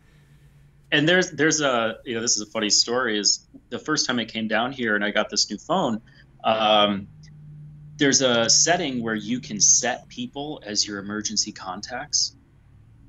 And 0.91 1.07
there's 1.07 1.31
there's 1.31 1.61
a 1.61 1.97
you 2.05 2.15
know 2.15 2.21
this 2.21 2.35
is 2.35 2.41
a 2.41 2.51
funny 2.51 2.69
story 2.69 3.19
is 3.19 3.47
the 3.69 3.77
first 3.79 4.07
time 4.07 4.17
I 4.19 4.25
came 4.25 4.47
down 4.47 4.71
here 4.71 4.95
and 4.95 5.03
I 5.03 5.11
got 5.11 5.29
this 5.29 5.49
new 5.51 5.57
phone. 5.57 6.01
Um, 6.43 7.07
there's 8.00 8.22
a 8.22 8.50
setting 8.50 9.03
where 9.03 9.15
you 9.15 9.39
can 9.39 9.60
set 9.60 10.08
people 10.08 10.62
as 10.65 10.88
your 10.88 11.00
emergency 11.00 11.51
contacts. 11.51 12.36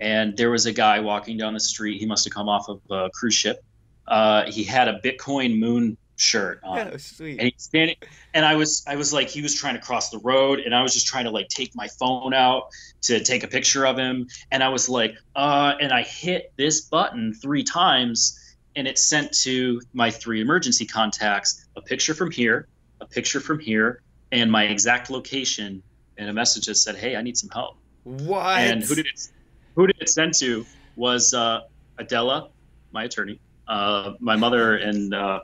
And 0.01 0.37
there 0.37 0.51
was 0.51 0.67
a 0.67 0.73
guy 0.73 1.01
walking 1.01 1.37
down 1.37 1.55
the 1.55 1.61
street. 1.61 2.01
He 2.01 2.07
must 2.07 2.25
have 2.25 2.33
come 2.33 2.49
off 2.49 2.69
of 2.69 2.81
a 2.91 3.11
cruise 3.11 3.35
ship. 3.35 3.63
Uh, 4.07 4.51
he 4.51 4.65
had 4.65 4.89
a 4.89 5.01
Bitcoin 5.01 5.59
Moon 5.59 5.97
shirt 6.17 6.61
on. 6.65 6.77
Yeah, 6.77 6.97
sweet. 6.99 7.39
And 7.39 7.51
he's 7.53 7.63
standing, 7.63 7.97
and 8.35 8.45
I 8.45 8.57
was, 8.57 8.85
I 8.87 8.97
was 8.97 9.13
like, 9.13 9.29
he 9.29 9.41
was 9.41 9.55
trying 9.55 9.75
to 9.75 9.81
cross 9.81 10.11
the 10.11 10.19
road, 10.19 10.61
and 10.61 10.75
I 10.75 10.83
was 10.83 10.93
just 10.93 11.07
trying 11.07 11.25
to 11.25 11.31
like 11.31 11.49
take 11.49 11.75
my 11.75 11.89
phone 11.89 12.35
out 12.35 12.69
to 13.03 13.23
take 13.23 13.45
a 13.45 13.49
picture 13.49 13.87
of 13.87 13.97
him, 13.97 14.29
and 14.51 14.63
I 14.63 14.69
was 14.69 14.89
like, 14.89 15.15
uh, 15.37 15.75
and 15.81 15.93
I 15.93 16.03
hit 16.03 16.53
this 16.57 16.83
button 16.83 17.33
three 17.35 17.63
times, 17.63 18.39
and 18.77 18.87
it 18.87 18.99
sent 18.99 19.33
to 19.43 19.81
my 19.93 20.11
three 20.11 20.41
emergency 20.41 20.87
contacts 20.87 21.67
a 21.77 21.81
picture 21.81 22.15
from 22.15 22.31
here, 22.31 22.69
a 23.01 23.07
picture 23.07 23.41
from 23.41 23.59
here, 23.59 24.03
and 24.33 24.51
my 24.51 24.65
exact 24.65 25.11
location 25.11 25.83
and 26.19 26.29
a 26.29 26.33
message 26.33 26.67
that 26.67 26.77
said, 26.77 26.97
"Hey, 26.97 27.17
I 27.17 27.23
need 27.23 27.37
some 27.37 27.51
help." 27.51 27.77
What? 28.05 28.61
And 28.61 28.83
who 28.83 28.95
did 28.95 29.07
it? 29.07 29.29
Who 29.75 29.87
did 29.87 29.97
it 30.01 30.09
send 30.09 30.35
to? 30.35 30.67
Was 30.97 31.35
uh, 31.35 31.63
Adela, 31.99 32.51
my 32.93 33.05
attorney, 33.05 33.41
uh, 33.69 34.15
my 34.21 34.37
mother, 34.37 34.77
and 34.77 35.15
uh, 35.15 35.41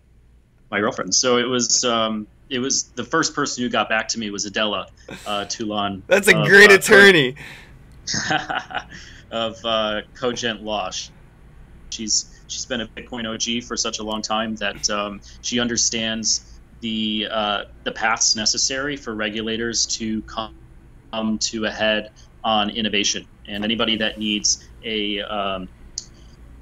my 0.71 0.81
girlfriend. 0.81 1.15
So 1.15 1.39
it 1.39 1.49
was 1.49 1.85
um, 1.85 2.27
it 2.51 2.59
was 2.59 2.85
the 2.95 3.05
first 3.05 3.35
person 3.35 3.63
who 3.63 3.71
got 3.71 3.89
back 3.89 4.09
to 4.09 4.19
me 4.19 4.31
was 4.31 4.45
Adela 4.45 4.89
uh, 5.27 5.45
Toulon. 5.47 6.03
That's 6.07 6.29
a 6.29 6.35
great 6.35 6.71
uh, 6.71 6.75
attorney. 6.75 7.37
of 9.31 9.65
uh, 9.65 10.03
Cogent 10.15 10.63
Law. 10.63 10.91
She's 11.91 12.41
she's 12.49 12.67
been 12.67 12.81
a 12.81 12.87
Bitcoin 12.87 13.27
OG 13.27 13.65
for 13.65 13.77
such 13.77 13.99
a 13.99 14.03
long 14.03 14.23
time 14.23 14.55
that 14.57 14.89
um, 14.91 15.21
she 15.43 15.59
understands 15.59 16.56
the 16.81 17.29
uh, 17.31 17.65
the 17.85 17.93
paths 17.93 18.37
necessary 18.37 18.97
for 18.97 19.15
regulators 19.15 19.87
to 19.87 20.23
come, 20.23 20.55
come 21.13 21.39
to 21.39 21.65
a 21.65 21.71
head 21.71 22.13
on 22.45 22.71
innovation. 22.71 23.27
And 23.49 23.65
anybody 23.65 23.97
that 23.97 24.19
needs 24.19 24.69
a 24.85 25.21
um, 25.23 25.69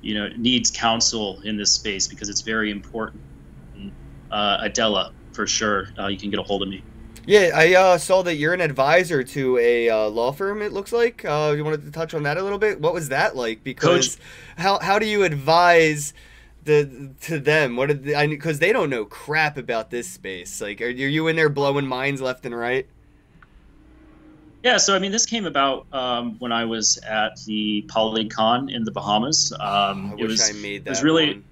you 0.01 0.15
know 0.15 0.29
needs 0.37 0.71
counsel 0.71 1.41
in 1.43 1.57
this 1.57 1.73
space 1.73 2.07
because 2.07 2.29
it's 2.29 2.43
very 2.43 2.71
important. 2.71 3.23
Uh, 4.31 4.59
Adela, 4.63 5.13
for 5.33 5.47
sure, 5.47 5.89
uh, 5.99 6.09
you 6.09 6.19
can 6.19 6.31
get 6.31 6.39
a 6.39 6.43
hold 6.43 6.63
of 6.63 6.69
me. 6.69 6.83
Yeah, 7.27 7.53
I 7.55 7.75
uh, 7.75 7.99
saw 7.99 8.23
that 8.23 8.35
you're 8.35 8.53
an 8.53 8.61
advisor 8.61 9.25
to 9.25 9.59
a 9.59 9.89
uh, 9.89 10.09
law 10.09 10.31
firm. 10.33 10.61
It 10.61 10.73
looks 10.73 10.93
like 10.93 11.25
uh, 11.25 11.55
you 11.57 11.65
wanted 11.65 11.83
to 11.83 11.91
touch 11.91 12.13
on 12.13 12.25
that 12.25 12.37
a 12.37 12.43
little 12.43 12.59
bit. 12.59 12.81
What 12.81 12.93
was 12.93 13.09
that 13.09 13.35
like? 13.35 13.65
Because 13.65 14.17
Coach. 14.17 14.25
how 14.59 14.79
how 14.81 14.99
do 14.99 15.07
you 15.07 15.25
advise 15.25 16.13
the 16.65 17.11
to 17.23 17.39
them? 17.39 17.77
What 17.77 17.89
did 17.89 18.15
I 18.15 18.27
because 18.27 18.59
they 18.59 18.73
don't 18.73 18.91
know 18.91 19.05
crap 19.05 19.57
about 19.57 19.91
this 19.91 20.09
space. 20.09 20.61
Like, 20.61 20.81
are, 20.81 20.87
are 20.87 20.89
you 20.89 21.29
in 21.29 21.37
there 21.37 21.49
blowing 21.49 21.87
minds 21.87 22.21
left 22.21 22.45
and 22.47 22.57
right? 22.57 22.87
Yeah, 24.65 24.79
so 24.79 24.97
I 24.97 24.99
mean, 24.99 25.13
this 25.13 25.27
came 25.27 25.45
about 25.45 25.87
um, 25.93 26.37
when 26.39 26.51
I 26.51 26.65
was 26.65 26.97
at 27.07 27.37
the 27.45 27.85
PolyCon 27.89 28.75
in 28.75 28.83
the 28.85 28.91
Bahamas. 28.91 29.53
Um, 29.53 30.13
I 30.13 30.23
it 30.23 30.27
was, 30.27 30.51
I 30.51 30.55
made 30.55 30.85
that. 30.85 30.89
It 30.89 30.93
was 30.93 31.03
really, 31.03 31.27
one. 31.35 31.45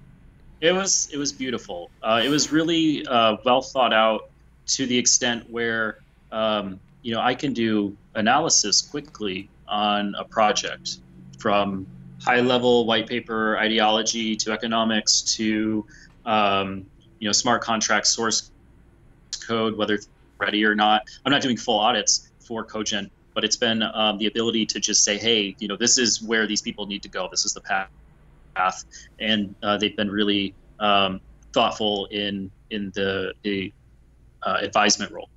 it 0.61 0.71
was 0.71 1.09
it 1.13 1.17
was 1.17 1.31
beautiful. 1.31 1.91
Uh, 2.01 2.21
it 2.23 2.29
was 2.29 2.51
really 2.51 3.05
uh, 3.05 3.37
well 3.45 3.61
thought 3.61 3.93
out 3.93 4.31
to 4.65 4.87
the 4.87 4.97
extent 4.97 5.47
where 5.51 5.99
um, 6.31 6.79
you 7.03 7.13
know 7.13 7.21
I 7.21 7.35
can 7.35 7.53
do 7.53 7.95
analysis 8.15 8.81
quickly 8.81 9.47
on 9.67 10.15
a 10.17 10.23
project 10.23 10.97
from 11.37 11.85
high 12.25 12.39
level 12.39 12.85
white 12.85 13.07
paper 13.07 13.57
ideology 13.57 14.35
to 14.35 14.51
economics 14.51 15.21
to 15.21 15.85
um, 16.25 16.85
you 17.19 17.27
know 17.27 17.31
smart 17.31 17.61
contract 17.61 18.07
source 18.07 18.51
code 19.47 19.77
whether 19.77 19.95
it's 19.95 20.07
ready 20.37 20.63
or 20.65 20.75
not. 20.75 21.03
I'm 21.25 21.31
not 21.31 21.41
doing 21.41 21.57
full 21.57 21.79
audits 21.79 22.29
for 22.39 22.63
cogent 22.63 23.11
but 23.33 23.43
it's 23.43 23.57
been 23.57 23.81
um, 23.81 24.19
the 24.19 24.27
ability 24.27 24.65
to 24.67 24.79
just 24.79 25.03
say 25.03 25.17
hey 25.17 25.55
you 25.59 25.67
know 25.67 25.75
this 25.75 25.97
is 25.97 26.21
where 26.21 26.47
these 26.47 26.61
people 26.61 26.85
need 26.85 27.03
to 27.03 27.09
go. 27.09 27.27
This 27.29 27.45
is 27.45 27.53
the 27.53 27.61
path 27.61 27.89
path. 28.53 28.85
And 29.19 29.55
uh, 29.63 29.77
they've 29.77 29.95
been 29.95 30.11
really 30.11 30.53
um, 30.79 31.21
thoughtful 31.53 32.05
in 32.07 32.51
in 32.69 32.91
the, 32.95 33.33
the 33.43 33.71
uh, 34.41 34.57
advisement 34.61 35.11
role. 35.11 35.29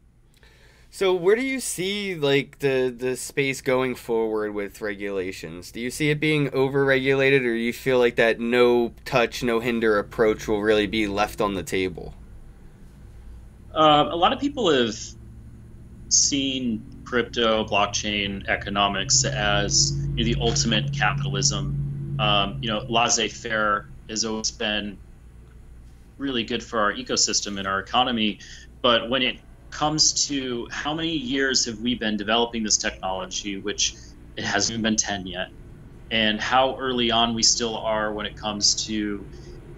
So 0.90 1.12
where 1.14 1.36
do 1.36 1.42
you 1.42 1.60
see 1.60 2.14
like 2.14 2.60
the 2.60 2.94
the 2.96 3.16
space 3.16 3.60
going 3.60 3.94
forward 3.94 4.54
with 4.54 4.80
regulations? 4.80 5.70
Do 5.70 5.80
you 5.80 5.90
see 5.90 6.08
it 6.10 6.18
being 6.18 6.48
overregulated, 6.50 7.40
or 7.40 7.54
do 7.54 7.60
you 7.60 7.72
feel 7.72 7.98
like 7.98 8.16
that 8.16 8.40
no 8.40 8.94
touch, 9.04 9.42
no 9.42 9.60
hinder 9.60 9.98
approach 9.98 10.48
will 10.48 10.62
really 10.62 10.86
be 10.86 11.06
left 11.06 11.40
on 11.40 11.54
the 11.54 11.62
table? 11.62 12.14
Uh, 13.74 14.08
a 14.10 14.16
lot 14.16 14.32
of 14.32 14.40
people 14.40 14.70
have 14.70 14.94
seen 16.08 16.82
crypto 17.04 17.64
blockchain 17.64 18.46
economics 18.48 19.24
as 19.24 19.92
you 20.14 20.24
know, 20.24 20.24
the 20.24 20.36
ultimate 20.40 20.92
capitalism. 20.92 22.16
Um, 22.18 22.58
you 22.62 22.70
know, 22.70 22.86
laissez-faire 22.88 23.86
has 24.08 24.24
always 24.24 24.50
been 24.50 24.96
really 26.16 26.44
good 26.44 26.62
for 26.62 26.80
our 26.80 26.94
ecosystem 26.94 27.58
and 27.58 27.68
our 27.68 27.80
economy. 27.80 28.38
But 28.80 29.10
when 29.10 29.22
it 29.22 29.38
comes 29.70 30.26
to 30.26 30.66
how 30.70 30.94
many 30.94 31.12
years 31.12 31.66
have 31.66 31.78
we 31.80 31.96
been 31.96 32.16
developing 32.16 32.62
this 32.62 32.78
technology, 32.78 33.60
which 33.60 33.94
it 34.36 34.44
hasn't 34.44 34.82
been 34.82 34.96
10 34.96 35.26
yet, 35.26 35.48
and 36.10 36.40
how 36.40 36.76
early 36.78 37.10
on 37.10 37.34
we 37.34 37.42
still 37.42 37.78
are 37.78 38.14
when 38.14 38.26
it 38.26 38.36
comes 38.36 38.74
to 38.86 39.26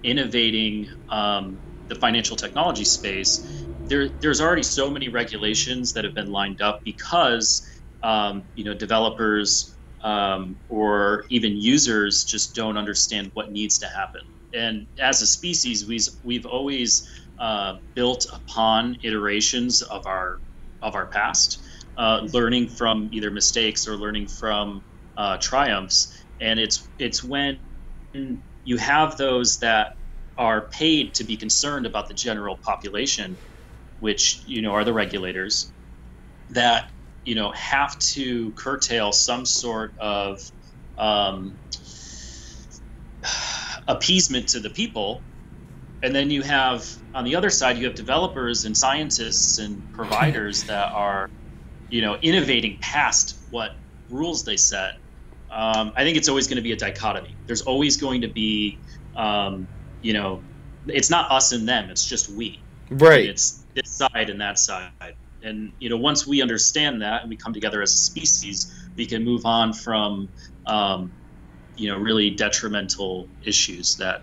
innovating 0.05 0.87
um, 1.11 1.61
the 1.89 1.95
financial 1.97 2.37
technology 2.37 2.85
space, 2.85 3.45
there, 3.89 4.11
there's 4.21 4.41
already 4.41 4.63
so 4.63 4.91
many 4.91 5.09
regulations 5.09 5.93
that 5.95 6.05
have 6.05 6.15
been 6.15 6.31
lined 6.31 6.61
up 6.61 6.81
because 6.85 7.63
um, 8.03 8.49
you 8.55 8.65
know 8.65 8.75
developers 8.75 9.79
um, 10.03 10.59
or 10.69 11.25
even 11.31 11.57
users 11.57 12.25
just 12.25 12.55
don't 12.55 12.79
understand 12.79 13.31
what 13.35 13.51
needs 13.51 13.79
to 13.79 13.87
happen. 13.89 14.23
And 14.55 14.87
as 15.01 15.23
a 15.23 15.27
species, 15.27 15.87
we've, 15.89 16.07
we've 16.23 16.47
always 16.47 17.07
uh, 17.39 17.75
built 17.95 18.27
upon 18.33 18.97
iterations 19.03 19.83
of 19.83 20.07
our 20.07 20.39
of 20.83 20.95
our 20.95 21.09
past, 21.09 21.59
uh, 21.97 22.21
learning 22.33 22.69
from 22.69 23.09
either 23.13 23.31
mistakes 23.31 23.87
or 23.87 23.97
learning 23.97 24.29
from 24.29 24.83
uh, 25.17 25.37
triumphs. 25.41 26.13
And 26.41 26.61
it's 26.61 26.91
it's 26.99 27.23
when 27.23 27.61
you 28.65 28.77
have 28.77 29.17
those 29.17 29.59
that 29.59 29.89
are 30.37 30.69
paid 30.69 31.15
to 31.15 31.25
be 31.25 31.37
concerned 31.37 31.87
about 31.87 32.09
the 32.09 32.15
general 32.15 32.59
population, 32.65 33.39
which 33.99 34.43
you 34.47 34.63
know 34.63 34.73
are 34.73 34.85
the 34.85 34.93
regulators, 34.93 35.73
that 36.51 36.91
you 37.25 37.35
know 37.35 37.53
have 37.53 37.99
to 38.15 38.53
curtail 38.53 39.13
some 39.13 39.45
sort 39.45 39.95
of 40.01 40.39
um, 40.97 41.59
appeasement 43.89 44.49
to 44.49 44.61
the 44.61 44.71
people 44.71 45.25
and 46.03 46.15
then 46.15 46.31
you 46.31 46.43
have 46.43 46.87
on 47.15 47.25
the 47.25 47.35
other 47.35 47.51
side 47.51 47.79
you 47.79 47.87
have 47.87 47.95
developers 47.95 48.65
and 48.65 48.77
scientists 48.77 49.59
and 49.59 49.83
providers 49.95 50.65
that 50.65 50.93
are 50.93 51.31
you 51.91 52.01
know 52.03 52.17
innovating 52.23 52.79
past 52.81 53.37
what 53.51 53.75
rules 54.11 54.45
they 54.45 54.57
set. 54.57 54.95
Um, 55.51 55.93
i 55.97 56.05
think 56.05 56.19
it's 56.19 56.29
always 56.29 56.47
going 56.47 56.57
to 56.57 56.63
be 56.63 56.73
a 56.73 56.77
dichotomy. 56.77 57.35
There's 57.47 57.63
always 57.63 57.97
going 57.97 58.21
to 58.21 58.29
be 58.29 58.79
um, 59.17 59.67
you 60.03 60.13
know 60.13 60.43
it's 60.87 61.11
not 61.11 61.31
us 61.31 61.53
and 61.53 61.69
them 61.69 61.91
it's 61.91 62.07
just 62.07 62.29
we. 62.29 62.61
Right. 62.91 63.27
It's 63.27 63.65
this 63.75 63.91
side 63.91 64.31
and 64.31 64.41
that 64.41 64.59
side. 64.59 64.91
And 65.43 65.73
you 65.79 65.89
know 65.89 65.97
once 65.97 66.27
we 66.27 66.43
understand 66.43 67.03
that 67.03 67.23
and 67.23 67.31
we 67.31 67.37
come 67.37 67.53
together 67.53 67.83
as 67.83 67.93
a 67.93 67.97
species 67.97 68.75
we 68.97 69.07
can 69.07 69.25
move 69.25 69.47
on 69.47 69.73
from 69.73 70.29
um, 70.67 71.11
you 71.77 71.89
know 71.89 71.97
really 71.97 72.31
detrimental 72.31 73.29
issues 73.45 73.97
that 73.97 74.23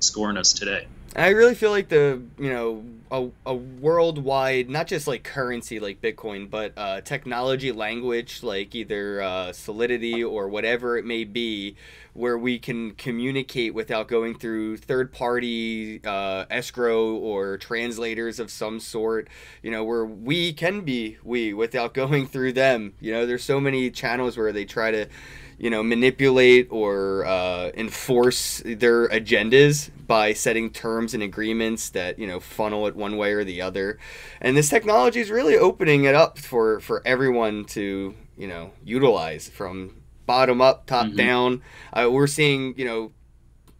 scoring 0.00 0.36
us 0.36 0.52
today. 0.52 0.86
I 1.16 1.28
really 1.30 1.54
feel 1.54 1.70
like 1.70 1.88
the 1.88 2.20
you 2.38 2.50
know 2.50 2.84
a, 3.10 3.28
a 3.46 3.54
worldwide 3.54 4.68
not 4.68 4.86
just 4.86 5.06
like 5.06 5.22
currency 5.24 5.80
like 5.80 6.02
Bitcoin, 6.02 6.50
but 6.50 6.74
uh, 6.76 7.00
technology 7.00 7.72
language 7.72 8.42
like 8.42 8.74
either 8.74 9.22
uh, 9.22 9.52
Solidity 9.52 10.22
or 10.22 10.48
whatever 10.48 10.98
it 10.98 11.06
may 11.06 11.24
be, 11.24 11.76
where 12.12 12.36
we 12.36 12.58
can 12.58 12.90
communicate 12.92 13.72
without 13.72 14.08
going 14.08 14.34
through 14.38 14.76
third 14.76 15.10
party 15.10 16.02
uh, 16.04 16.44
escrow 16.50 17.14
or 17.14 17.56
translators 17.56 18.38
of 18.38 18.50
some 18.50 18.78
sort. 18.78 19.28
You 19.62 19.70
know 19.70 19.84
where 19.84 20.04
we 20.04 20.52
can 20.52 20.82
be 20.82 21.16
we 21.24 21.54
without 21.54 21.94
going 22.02 22.26
through 22.26 22.52
them. 22.52 22.92
You 23.00 23.12
know 23.12 23.24
there's 23.24 23.44
so 23.44 23.58
many 23.58 23.90
channels 23.90 24.36
where 24.36 24.52
they 24.52 24.66
try 24.66 24.90
to 24.90 25.08
you 25.58 25.70
know, 25.70 25.82
manipulate 25.82 26.68
or 26.70 27.24
uh, 27.24 27.70
enforce 27.74 28.62
their 28.64 29.08
agendas 29.08 29.90
by 30.06 30.32
setting 30.32 30.70
terms 30.70 31.14
and 31.14 31.22
agreements 31.22 31.90
that 31.90 32.18
you 32.18 32.26
know 32.26 32.40
funnel 32.40 32.86
it 32.86 32.94
one 32.94 33.16
way 33.16 33.32
or 33.32 33.44
the 33.44 33.62
other. 33.62 33.98
And 34.40 34.56
this 34.56 34.68
technology 34.68 35.20
is 35.20 35.30
really 35.30 35.56
opening 35.56 36.04
it 36.04 36.14
up 36.14 36.38
for 36.38 36.80
for 36.80 37.02
everyone 37.04 37.64
to 37.66 38.14
you 38.36 38.46
know 38.46 38.72
utilize 38.84 39.48
from 39.48 40.02
bottom 40.26 40.60
up, 40.60 40.86
top 40.86 41.06
mm-hmm. 41.06 41.16
down. 41.16 41.62
Uh, 41.92 42.08
we're 42.10 42.26
seeing 42.26 42.74
you 42.76 42.84
know 42.84 43.12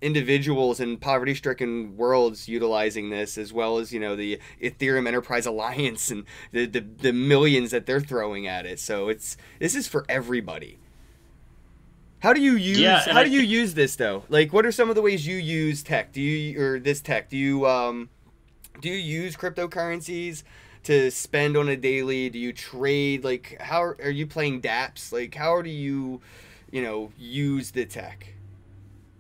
individuals 0.01 0.79
in 0.79 0.97
poverty 0.97 1.35
stricken 1.35 1.97
worlds 1.97 2.49
utilizing 2.49 3.09
this 3.11 3.39
as 3.39 3.53
well 3.53 3.79
as 3.79 3.93
you 3.93 3.99
know 3.99 4.15
the 4.15 4.39
ethereum 4.63 5.09
enterprise 5.09 5.47
alliance 5.47 6.11
and 6.11 6.25
the, 6.53 6.67
the, 6.67 6.81
the 6.81 7.13
millions 7.15 7.71
that 7.71 7.87
they're 7.87 8.01
throwing 8.01 8.47
at 8.47 8.67
it 8.67 8.79
so 8.79 9.09
it's 9.09 9.39
this 9.59 9.75
is 9.75 9.89
for 9.89 10.05
everybody 10.07 10.79
how 12.27 12.33
do 12.33 12.41
you 12.41 12.57
use 12.57 12.81
yeah, 12.81 13.13
how 13.13 13.23
do 13.23 13.31
you 13.31 13.41
use 13.41 13.75
this 13.75 13.95
though? 13.95 14.25
Like 14.29 14.53
what 14.53 14.67
are 14.67 14.73
some 14.73 14.89
of 14.89 14.97
the 14.97 15.03
ways 15.03 15.25
you 15.25 15.37
use 15.37 15.85
tech? 15.85 16.13
Do 16.13 16.21
you 16.21 16.61
or 16.61 16.81
this 16.81 17.01
tech? 17.01 17.31
Do 17.31 17.37
you 17.37 17.69
um 17.69 18.09
do 18.81 18.89
you 18.89 18.97
use 18.97 19.37
cryptocurrencies 19.37 20.43
to 20.83 21.13
spend 21.13 21.57
on 21.57 21.69
a 21.69 21.77
daily? 21.77 22.29
Do 22.29 22.41
you 22.41 22.53
trade 22.53 23.23
like 23.23 23.57
how 23.61 23.83
are 23.83 24.11
you 24.11 24.27
playing 24.27 24.61
dApps? 24.61 25.13
Like 25.13 25.37
how 25.37 25.63
do 25.63 25.71
you 25.71 26.21
you 26.73 26.83
know 26.83 27.13
use 27.17 27.71
the 27.71 27.87
tech? 27.87 28.35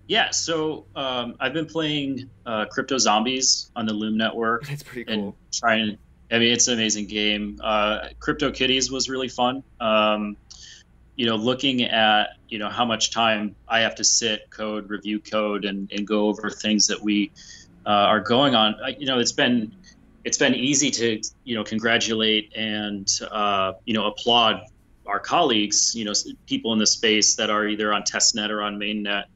Yeah, 0.08 0.30
so 0.30 0.86
um, 0.96 1.36
I've 1.38 1.52
been 1.52 1.66
playing 1.66 2.28
uh, 2.44 2.66
Crypto 2.66 2.98
Zombies 2.98 3.70
on 3.76 3.86
the 3.86 3.92
Loom 3.92 4.16
network. 4.16 4.66
That's 4.66 4.82
pretty 4.82 5.04
cool. 5.04 5.14
And 5.14 5.32
trying, 5.52 5.98
I 6.30 6.38
mean, 6.38 6.52
it's 6.52 6.68
an 6.68 6.74
amazing 6.74 7.06
game. 7.06 7.60
Uh, 7.62 8.08
Crypto 8.20 8.52
Kitties 8.52 8.90
was 8.90 9.08
really 9.08 9.28
fun. 9.28 9.64
Um, 9.80 10.36
you 11.16 11.26
know, 11.26 11.36
looking 11.36 11.82
at, 11.82 12.28
you 12.48 12.58
know, 12.58 12.68
how 12.68 12.84
much 12.84 13.10
time 13.10 13.56
I 13.68 13.80
have 13.80 13.94
to 13.96 14.04
sit, 14.04 14.50
code, 14.50 14.88
review 14.90 15.18
code, 15.18 15.64
and, 15.64 15.90
and 15.92 16.06
go 16.06 16.26
over 16.26 16.50
things 16.50 16.86
that 16.86 17.00
we 17.02 17.32
uh, 17.86 17.90
are 17.90 18.20
going 18.20 18.54
on, 18.54 18.76
I, 18.84 18.96
you 18.98 19.06
know, 19.06 19.18
it's 19.18 19.32
been 19.32 19.72
it's 20.24 20.38
been 20.38 20.56
easy 20.56 20.90
to 20.90 21.22
you 21.44 21.54
know 21.54 21.62
congratulate 21.62 22.52
and 22.56 23.08
uh, 23.30 23.74
you 23.84 23.94
know 23.94 24.06
applaud 24.06 24.60
our 25.06 25.20
colleagues, 25.20 25.94
you 25.94 26.04
know, 26.04 26.12
people 26.46 26.72
in 26.72 26.80
the 26.80 26.86
space 26.86 27.36
that 27.36 27.48
are 27.48 27.68
either 27.68 27.94
on 27.94 28.02
testnet 28.02 28.50
or 28.50 28.60
on 28.60 28.76
mainnet. 28.76 29.26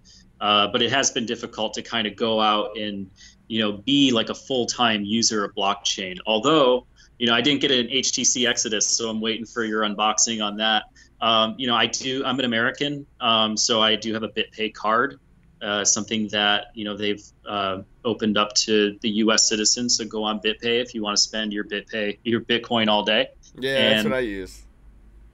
Uh, 0.41 0.67
but 0.67 0.83
it 0.83 0.91
has 0.91 1.13
been 1.13 1.27
difficult 1.27 1.75
to 1.75 1.83
kind 1.83 2.09
of 2.09 2.17
go 2.17 2.41
out 2.41 2.77
and 2.77 3.09
you 3.47 3.61
know 3.61 3.73
be 3.73 4.11
like 4.11 4.31
a 4.31 4.35
full-time 4.35 5.05
user 5.05 5.45
of 5.45 5.55
blockchain. 5.55 6.19
Although 6.27 6.87
you 7.21 7.29
know 7.29 7.35
I 7.35 7.41
didn't 7.41 7.61
get 7.61 7.71
an 7.71 7.87
HTC 7.87 8.49
Exodus, 8.49 8.89
so 8.89 9.09
I'm 9.09 9.21
waiting 9.21 9.47
for 9.47 9.63
your 9.65 9.83
unboxing 9.83 10.45
on 10.45 10.57
that. 10.57 10.85
Um, 11.21 11.55
you 11.59 11.67
know 11.67 11.75
I 11.75 11.87
do. 11.87 12.25
I'm 12.25 12.39
an 12.39 12.45
American, 12.45 13.07
um, 13.21 13.57
so 13.57 13.83
I 13.83 13.97
do 13.97 14.15
have 14.15 14.23
a 14.23 14.29
BitPay 14.29 14.75
card 14.75 15.19
uh, 15.63 15.85
something 15.85 16.29
that 16.29 16.69
you 16.75 16.85
know 16.85 16.97
they've 16.97 17.23
uh, 17.47 17.83
opened 18.05 18.39
up 18.39 18.55
to 18.55 18.97
the 19.03 19.11
U.S. 19.25 19.49
citizens. 19.49 19.97
So 19.97 20.05
go 20.05 20.25
on 20.25 20.41
BitPay 20.41 20.81
if 20.81 20.95
you 20.95 21.03
want 21.03 21.17
to 21.17 21.23
spend 21.23 21.53
your 21.53 21.65
BitPay 21.65 22.19
your 22.25 22.41
Bitcoin 22.41 22.89
all 22.89 23.05
day. 23.05 23.29
Yeah, 23.59 23.77
and, 23.77 23.99
that's 23.99 24.05
what 24.05 24.15
I 24.15 24.21
use. 24.21 24.63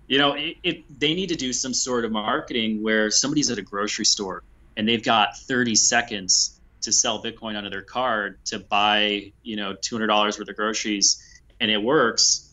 You 0.09 0.19
know, 0.19 0.35
it, 0.35 0.57
it, 0.63 1.01
they 1.01 1.15
need 1.15 1.29
to 1.29 1.37
do 1.37 1.53
some 1.53 1.75
sort 1.75 2.05
of 2.05 2.13
marketing 2.13 2.83
where 2.83 3.11
somebody's 3.11 3.51
at 3.51 3.59
a 3.59 3.63
grocery 3.63 4.05
store 4.05 4.45
and 4.77 4.89
they've 4.89 5.03
got 5.03 5.37
30 5.37 5.75
seconds 5.75 6.61
to 6.83 6.93
sell 6.93 7.21
Bitcoin 7.21 7.57
onto 7.57 7.71
their 7.71 7.83
card 7.83 8.39
to 8.47 8.61
buy 8.61 9.33
you 9.43 9.57
know 9.57 9.75
$200 9.75 10.09
worth 10.09 10.49
of 10.49 10.57
groceries, 10.57 11.23
and 11.61 11.71
it 11.71 11.83
works. 11.83 12.46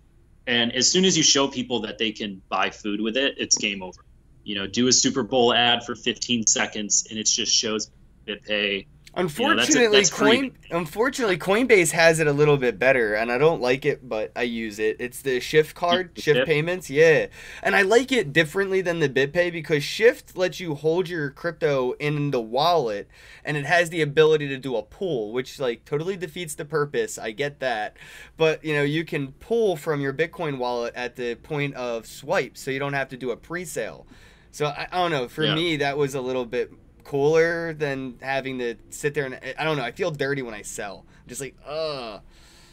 And 0.46 0.74
as 0.74 0.92
soon 0.92 1.06
as 1.06 1.16
you 1.16 1.24
show 1.24 1.48
people 1.48 1.82
that 1.82 1.98
they 1.98 2.12
can 2.12 2.42
buy 2.50 2.70
food 2.70 3.00
with 3.00 3.18
it, 3.18 3.36
it's 3.38 3.58
game 3.58 3.82
over 3.82 4.04
you 4.44 4.56
know, 4.56 4.68
do 4.68 4.88
a 4.88 4.92
Super 4.92 5.24
Bowl 5.24 5.54
ad 5.54 5.84
for 5.86 5.96
15 5.96 6.48
seconds 6.48 7.08
and 7.10 7.18
it 7.18 7.28
just 7.28 7.54
shows 7.54 7.90
BitPay. 8.28 8.88
Unfortunately, 9.16 9.74
you 9.76 9.90
know, 9.90 9.92
that's 9.92 10.10
a, 10.10 10.18
that's 10.18 10.20
Coin 10.20 10.58
unfortunately 10.72 11.38
Coinbase 11.38 11.92
has 11.92 12.20
it 12.20 12.26
a 12.26 12.34
little 12.34 12.58
bit 12.58 12.80
better, 12.80 13.14
and 13.14 13.32
I 13.32 13.38
don't 13.38 13.62
like 13.62 13.86
it, 13.86 14.08
but 14.10 14.32
I 14.36 14.42
use 14.42 14.80
it. 14.80 14.98
It's 15.00 15.22
the 15.22 15.40
Shift 15.40 15.76
card, 15.76 16.12
Shift, 16.18 16.48
payments, 16.48 16.90
yeah, 16.90 17.28
and 17.62 17.76
I 17.76 17.84
like 17.84 18.12
it 18.12 18.34
differently 18.34 18.82
than 18.82 19.00
the 19.00 19.10
BitPay 19.10 19.52
because 19.52 19.84
Shift 19.84 20.36
lets 20.36 20.60
you 20.60 20.74
hold 20.74 21.10
your 21.10 21.30
crypto 21.30 21.92
in 22.00 22.32
the 22.32 22.42
wallet, 22.42 23.08
and 23.46 23.56
it 23.56 23.68
has 23.68 23.92
the 23.92 24.02
ability 24.02 24.48
to 24.48 24.58
do 24.58 24.76
a 24.76 24.82
pull, 24.82 25.32
which 25.32 25.60
like 25.60 25.86
totally 25.86 26.18
defeats 26.18 26.56
the 26.56 26.66
purpose. 26.66 27.20
I 27.20 27.32
get 27.32 27.60
that, 27.60 27.98
but 28.36 28.66
you 28.66 28.74
know 28.74 28.84
you 28.84 29.06
can 29.06 29.34
pull 29.34 29.78
from 29.78 30.02
your 30.02 30.14
Bitcoin 30.14 30.58
wallet 30.58 30.96
at 30.96 31.16
the 31.16 31.36
point 31.36 31.76
of 31.76 32.08
swipe, 32.08 32.58
so 32.58 32.72
you 32.72 32.80
don't 32.80 32.94
have 32.94 33.10
to 33.10 33.18
do 33.18 33.30
a 33.30 33.38
pre-sale. 33.38 34.08
So 34.50 34.68
I, 34.68 34.88
I 34.92 34.98
don't 34.98 35.12
know. 35.12 35.28
For 35.28 35.44
yeah. 35.44 35.56
me, 35.56 35.78
that 35.78 35.98
was 35.98 36.16
a 36.16 36.22
little 36.22 36.46
bit 36.46 36.72
cooler 37.04 37.74
than 37.74 38.16
having 38.22 38.60
to 38.60 38.76
sit 38.90 39.14
there 39.14 39.26
and 39.26 39.40
I 39.58 39.64
don't 39.64 39.78
know. 39.78 39.84
I 39.84 39.92
feel 39.92 40.12
dirty 40.12 40.42
when 40.42 40.54
I 40.54 40.62
sell. 40.62 41.06
I'm 41.24 41.30
just 41.30 41.42
like, 41.42 41.56
ugh. 41.68 42.22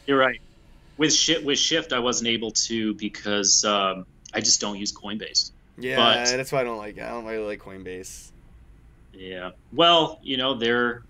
You're 0.06 0.18
right. 0.18 0.40
With 0.96 1.12
shift, 1.12 1.44
with 1.44 1.58
shift, 1.58 1.92
I 1.92 1.98
wasn't 1.98 2.28
able 2.28 2.50
to 2.52 2.94
because 2.94 3.64
um, 3.64 4.06
I 4.34 4.40
just 4.40 4.60
don't 4.60 4.78
use 4.78 4.92
Coinbase. 4.92 5.52
Yeah, 5.78 5.96
but, 5.96 6.36
that's 6.36 6.52
why 6.52 6.60
I 6.60 6.64
don't 6.64 6.76
like. 6.76 6.98
It. 6.98 7.02
I 7.02 7.08
don't 7.08 7.24
really 7.24 7.46
like 7.46 7.60
Coinbase. 7.60 8.32
Yeah. 9.14 9.50
Well, 9.72 10.18
you 10.22 10.36
know, 10.36 10.54
they're 10.54 11.04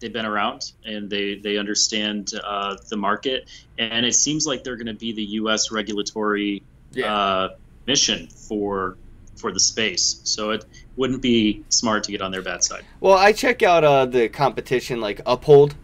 they've 0.00 0.12
been 0.12 0.26
around 0.26 0.72
and 0.84 1.08
they 1.08 1.36
they 1.36 1.58
understand 1.58 2.32
uh, 2.42 2.76
the 2.88 2.96
market, 2.96 3.48
and 3.78 4.04
it 4.04 4.14
seems 4.14 4.46
like 4.46 4.64
they're 4.64 4.76
going 4.76 4.86
to 4.86 4.94
be 4.94 5.12
the 5.12 5.24
U.S. 5.24 5.70
regulatory 5.70 6.62
yeah. 6.92 7.14
uh, 7.14 7.48
mission 7.86 8.26
for 8.26 8.96
for 9.36 9.52
the 9.52 9.60
space. 9.60 10.20
So 10.24 10.50
it 10.50 10.64
wouldn't 11.00 11.22
be 11.22 11.64
smart 11.70 12.04
to 12.04 12.12
get 12.12 12.20
on 12.20 12.30
their 12.30 12.42
bad 12.42 12.62
side. 12.62 12.84
Well, 13.00 13.16
I 13.16 13.32
check 13.32 13.62
out 13.62 13.84
uh, 13.84 14.04
the 14.04 14.28
competition 14.28 15.00
like 15.00 15.22
Uphold. 15.24 15.74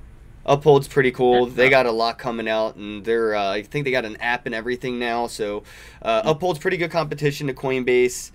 Uphold's 0.44 0.86
pretty 0.86 1.10
cool. 1.10 1.46
They 1.46 1.70
got 1.70 1.86
a 1.86 1.90
lot 1.90 2.18
coming 2.18 2.46
out, 2.46 2.76
and 2.76 3.02
they're 3.02 3.34
uh, 3.34 3.50
I 3.50 3.62
think 3.62 3.86
they 3.86 3.90
got 3.90 4.04
an 4.04 4.16
app 4.18 4.44
and 4.44 4.54
everything 4.54 4.98
now. 4.98 5.26
So 5.26 5.64
uh, 6.02 6.20
mm-hmm. 6.20 6.28
Uphold's 6.28 6.58
pretty 6.58 6.76
good 6.76 6.90
competition 6.90 7.46
to 7.46 7.54
Coinbase. 7.54 8.30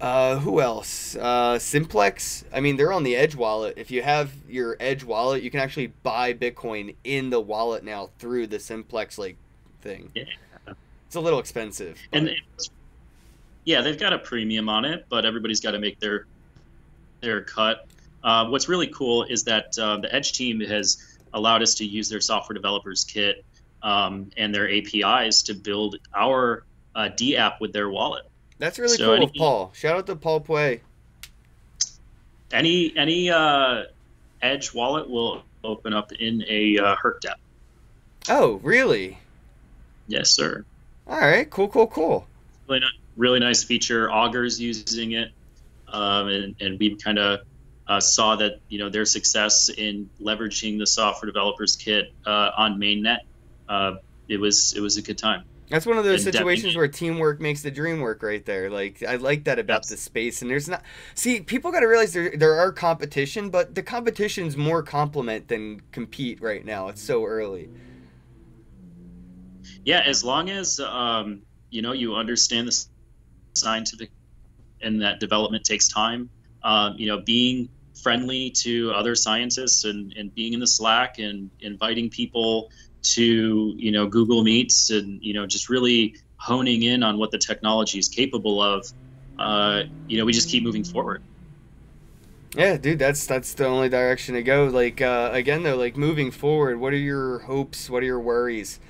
Uh, 0.00 0.38
who 0.38 0.60
else? 0.60 1.16
Uh, 1.16 1.58
Simplex. 1.58 2.44
I 2.54 2.60
mean, 2.60 2.76
they're 2.76 2.92
on 2.92 3.02
the 3.02 3.16
Edge 3.16 3.34
wallet. 3.34 3.74
If 3.76 3.90
you 3.90 4.00
have 4.00 4.32
your 4.48 4.76
Edge 4.78 5.02
wallet, 5.02 5.42
you 5.42 5.50
can 5.50 5.60
actually 5.60 5.88
buy 5.88 6.32
Bitcoin 6.32 6.94
in 7.02 7.28
the 7.28 7.40
wallet 7.40 7.82
now 7.84 8.08
through 8.20 8.46
the 8.46 8.60
Simplex 8.60 9.18
like 9.18 9.36
thing. 9.82 10.10
Yeah. 10.14 10.24
It's 11.06 11.16
a 11.16 11.20
little 11.20 11.40
expensive. 11.40 11.98
But. 12.12 12.18
And 12.18 12.30
yeah, 13.64 13.82
they've 13.82 13.98
got 13.98 14.12
a 14.12 14.18
premium 14.18 14.68
on 14.68 14.84
it, 14.84 15.06
but 15.08 15.24
everybody's 15.24 15.60
got 15.60 15.72
to 15.72 15.78
make 15.78 15.98
their 16.00 16.26
their 17.20 17.42
cut. 17.42 17.86
Uh, 18.22 18.46
what's 18.46 18.68
really 18.68 18.88
cool 18.88 19.24
is 19.24 19.44
that 19.44 19.78
uh, 19.78 19.96
the 19.98 20.14
Edge 20.14 20.32
team 20.32 20.60
has 20.60 21.18
allowed 21.32 21.62
us 21.62 21.74
to 21.76 21.84
use 21.84 22.08
their 22.08 22.20
software 22.20 22.54
developers 22.54 23.04
kit 23.04 23.44
um, 23.82 24.30
and 24.36 24.54
their 24.54 24.70
APIs 24.70 25.42
to 25.42 25.54
build 25.54 25.96
our 26.14 26.64
uh, 26.94 27.08
D 27.08 27.36
app 27.36 27.60
with 27.60 27.72
their 27.72 27.88
wallet. 27.88 28.24
That's 28.58 28.78
really 28.78 28.96
so 28.96 29.06
cool, 29.06 29.14
any, 29.14 29.30
Paul. 29.36 29.72
Shout 29.74 29.96
out 29.96 30.06
to 30.06 30.16
Paul 30.16 30.40
Puey. 30.40 30.80
Any 32.52 32.92
any 32.96 33.30
uh, 33.30 33.84
Edge 34.42 34.74
wallet 34.74 35.08
will 35.08 35.42
open 35.64 35.92
up 35.92 36.12
in 36.12 36.44
a 36.48 36.78
uh, 36.78 36.96
Herc 36.96 37.24
app. 37.24 37.38
Oh, 38.28 38.60
really? 38.62 39.18
Yes, 40.08 40.30
sir. 40.30 40.64
All 41.06 41.18
right, 41.18 41.48
cool, 41.48 41.68
cool, 41.68 41.86
cool. 41.86 42.26
Really, 42.68 42.82
really 43.20 43.38
nice 43.38 43.62
feature. 43.62 44.10
Augur's 44.10 44.60
using 44.60 45.12
it, 45.12 45.30
um, 45.88 46.28
and, 46.28 46.56
and 46.60 46.78
we 46.78 46.96
kind 46.96 47.18
of 47.18 47.40
uh, 47.86 48.00
saw 48.00 48.36
that 48.36 48.60
you 48.68 48.78
know 48.78 48.88
their 48.88 49.04
success 49.04 49.68
in 49.68 50.08
leveraging 50.20 50.78
the 50.78 50.86
software 50.86 51.30
developers 51.30 51.76
kit 51.76 52.12
uh, 52.26 52.50
on 52.56 52.78
mainnet. 52.78 53.18
Uh, 53.68 53.96
it 54.28 54.38
was 54.38 54.74
it 54.76 54.80
was 54.80 54.96
a 54.96 55.02
good 55.02 55.18
time. 55.18 55.44
That's 55.68 55.86
one 55.86 55.98
of 55.98 56.04
those 56.04 56.26
and 56.26 56.34
situations 56.34 56.76
where 56.76 56.88
teamwork 56.88 57.40
makes 57.40 57.62
the 57.62 57.70
dream 57.70 58.00
work, 58.00 58.24
right 58.24 58.44
there. 58.44 58.70
Like 58.70 59.04
I 59.04 59.16
like 59.16 59.44
that 59.44 59.60
about 59.60 59.86
the 59.86 59.96
space, 59.96 60.42
and 60.42 60.50
there's 60.50 60.68
not. 60.68 60.82
See, 61.14 61.40
people 61.40 61.70
got 61.70 61.80
to 61.80 61.86
realize 61.86 62.12
there 62.12 62.36
there 62.36 62.54
are 62.54 62.72
competition, 62.72 63.50
but 63.50 63.74
the 63.74 63.82
competition's 63.82 64.56
more 64.56 64.82
complement 64.82 65.46
than 65.46 65.80
compete 65.92 66.42
right 66.42 66.64
now. 66.64 66.88
It's 66.88 67.02
so 67.02 67.24
early. 67.24 67.68
Yeah, 69.84 70.02
as 70.04 70.24
long 70.24 70.50
as 70.50 70.80
um, 70.80 71.42
you 71.70 71.82
know 71.82 71.92
you 71.92 72.16
understand 72.16 72.66
the 72.66 72.72
scientific 73.60 74.10
and 74.82 75.02
that 75.02 75.20
development 75.20 75.64
takes 75.64 75.88
time. 75.88 76.30
Um, 76.62 76.94
you 76.96 77.06
know, 77.06 77.18
being 77.18 77.68
friendly 78.02 78.50
to 78.50 78.92
other 78.92 79.14
scientists 79.14 79.84
and, 79.84 80.12
and 80.16 80.34
being 80.34 80.52
in 80.52 80.60
the 80.60 80.66
Slack 80.66 81.18
and 81.18 81.50
inviting 81.60 82.10
people 82.10 82.70
to, 83.02 83.74
you 83.76 83.92
know, 83.92 84.06
Google 84.06 84.42
Meets 84.42 84.90
and, 84.90 85.22
you 85.22 85.34
know, 85.34 85.46
just 85.46 85.68
really 85.68 86.16
honing 86.36 86.82
in 86.82 87.02
on 87.02 87.18
what 87.18 87.30
the 87.30 87.38
technology 87.38 87.98
is 87.98 88.08
capable 88.08 88.62
of, 88.62 88.86
uh, 89.38 89.82
you 90.08 90.18
know, 90.18 90.24
we 90.24 90.32
just 90.32 90.48
keep 90.48 90.62
moving 90.62 90.84
forward. 90.84 91.22
Yeah, 92.56 92.76
dude, 92.78 92.98
that's 92.98 93.26
that's 93.26 93.54
the 93.54 93.66
only 93.66 93.88
direction 93.88 94.34
to 94.34 94.42
go. 94.42 94.66
Like 94.66 95.00
uh, 95.00 95.30
again, 95.32 95.62
though, 95.62 95.76
like 95.76 95.96
moving 95.96 96.32
forward, 96.32 96.80
what 96.80 96.92
are 96.92 96.96
your 96.96 97.40
hopes? 97.40 97.88
What 97.88 98.02
are 98.02 98.06
your 98.06 98.18
worries? 98.18 98.80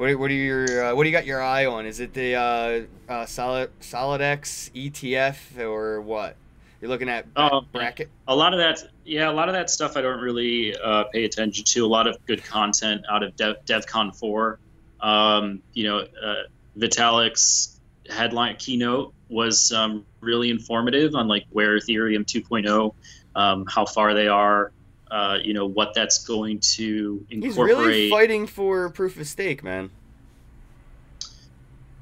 What, 0.00 0.18
what 0.18 0.30
are 0.30 0.34
your 0.34 0.86
uh, 0.86 0.94
what 0.94 1.04
do 1.04 1.10
you 1.10 1.12
got 1.14 1.26
your 1.26 1.42
eye 1.42 1.66
on? 1.66 1.84
Is 1.84 2.00
it 2.00 2.14
the 2.14 2.34
uh, 2.34 2.80
uh, 3.06 3.26
solid 3.26 3.70
SolidX 3.80 4.70
ETF 4.72 5.58
or 5.58 6.00
what? 6.00 6.36
You're 6.80 6.88
looking 6.88 7.10
at 7.10 7.26
um, 7.36 7.66
bracket. 7.70 8.08
A 8.26 8.34
lot 8.34 8.54
of 8.54 8.60
that, 8.60 8.82
yeah, 9.04 9.30
a 9.30 9.34
lot 9.34 9.50
of 9.50 9.54
that 9.54 9.68
stuff 9.68 9.98
I 9.98 10.00
don't 10.00 10.22
really 10.22 10.74
uh, 10.74 11.04
pay 11.12 11.26
attention 11.26 11.66
to. 11.66 11.84
A 11.84 11.86
lot 11.86 12.06
of 12.06 12.16
good 12.24 12.42
content 12.42 13.04
out 13.10 13.22
of 13.22 13.36
Dev, 13.36 13.56
DevCon 13.66 14.16
four. 14.16 14.58
Um, 15.02 15.60
you 15.74 15.84
know, 15.84 15.98
uh, 15.98 16.44
Vitalik's 16.78 17.78
headline 18.08 18.56
keynote 18.56 19.12
was 19.28 19.70
um, 19.70 20.06
really 20.20 20.48
informative 20.48 21.14
on 21.14 21.28
like 21.28 21.44
where 21.50 21.76
Ethereum 21.78 22.24
2.0, 22.24 22.94
um, 23.34 23.66
how 23.66 23.84
far 23.84 24.14
they 24.14 24.28
are, 24.28 24.72
uh, 25.10 25.38
you 25.42 25.52
know 25.54 25.66
what 25.66 25.94
that's 25.94 26.24
going 26.24 26.60
to 26.60 27.24
incorporate. 27.30 27.44
He's 27.44 27.58
really 27.58 28.10
fighting 28.10 28.46
for 28.46 28.90
proof 28.90 29.18
of 29.18 29.26
stake, 29.26 29.64
man. 29.64 29.90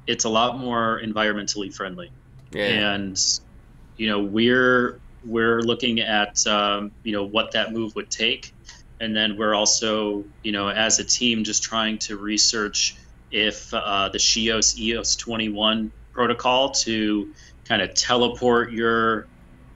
It's 0.07 0.25
a 0.25 0.29
lot 0.29 0.57
more 0.57 1.01
environmentally 1.03 1.73
friendly, 1.73 2.11
yeah. 2.51 2.93
and 2.93 3.19
you 3.97 4.07
know 4.07 4.21
we're 4.21 4.99
we're 5.25 5.61
looking 5.61 5.99
at 5.99 6.45
um, 6.47 6.91
you 7.03 7.11
know 7.11 7.23
what 7.23 7.51
that 7.51 7.73
move 7.73 7.95
would 7.95 8.09
take, 8.09 8.53
and 8.99 9.15
then 9.15 9.37
we're 9.37 9.55
also 9.55 10.23
you 10.43 10.51
know 10.51 10.69
as 10.69 10.99
a 10.99 11.03
team 11.03 11.43
just 11.43 11.63
trying 11.63 11.97
to 11.99 12.17
research 12.17 12.95
if 13.31 13.73
uh, 13.73 14.09
the 14.09 14.17
Shios 14.17 14.77
EOS 14.77 15.15
21 15.15 15.91
protocol 16.13 16.71
to 16.71 17.33
kind 17.65 17.81
of 17.81 17.93
teleport 17.93 18.71
your 18.71 19.27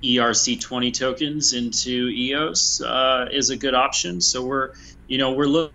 ERC20 0.04 0.94
tokens 0.94 1.54
into 1.54 2.10
EOS 2.10 2.82
uh, 2.82 3.28
is 3.32 3.50
a 3.50 3.58
good 3.58 3.74
option. 3.74 4.20
So 4.20 4.44
we're, 4.44 4.72
you 5.08 5.18
know, 5.18 5.32
we're 5.32 5.46
look, 5.46 5.74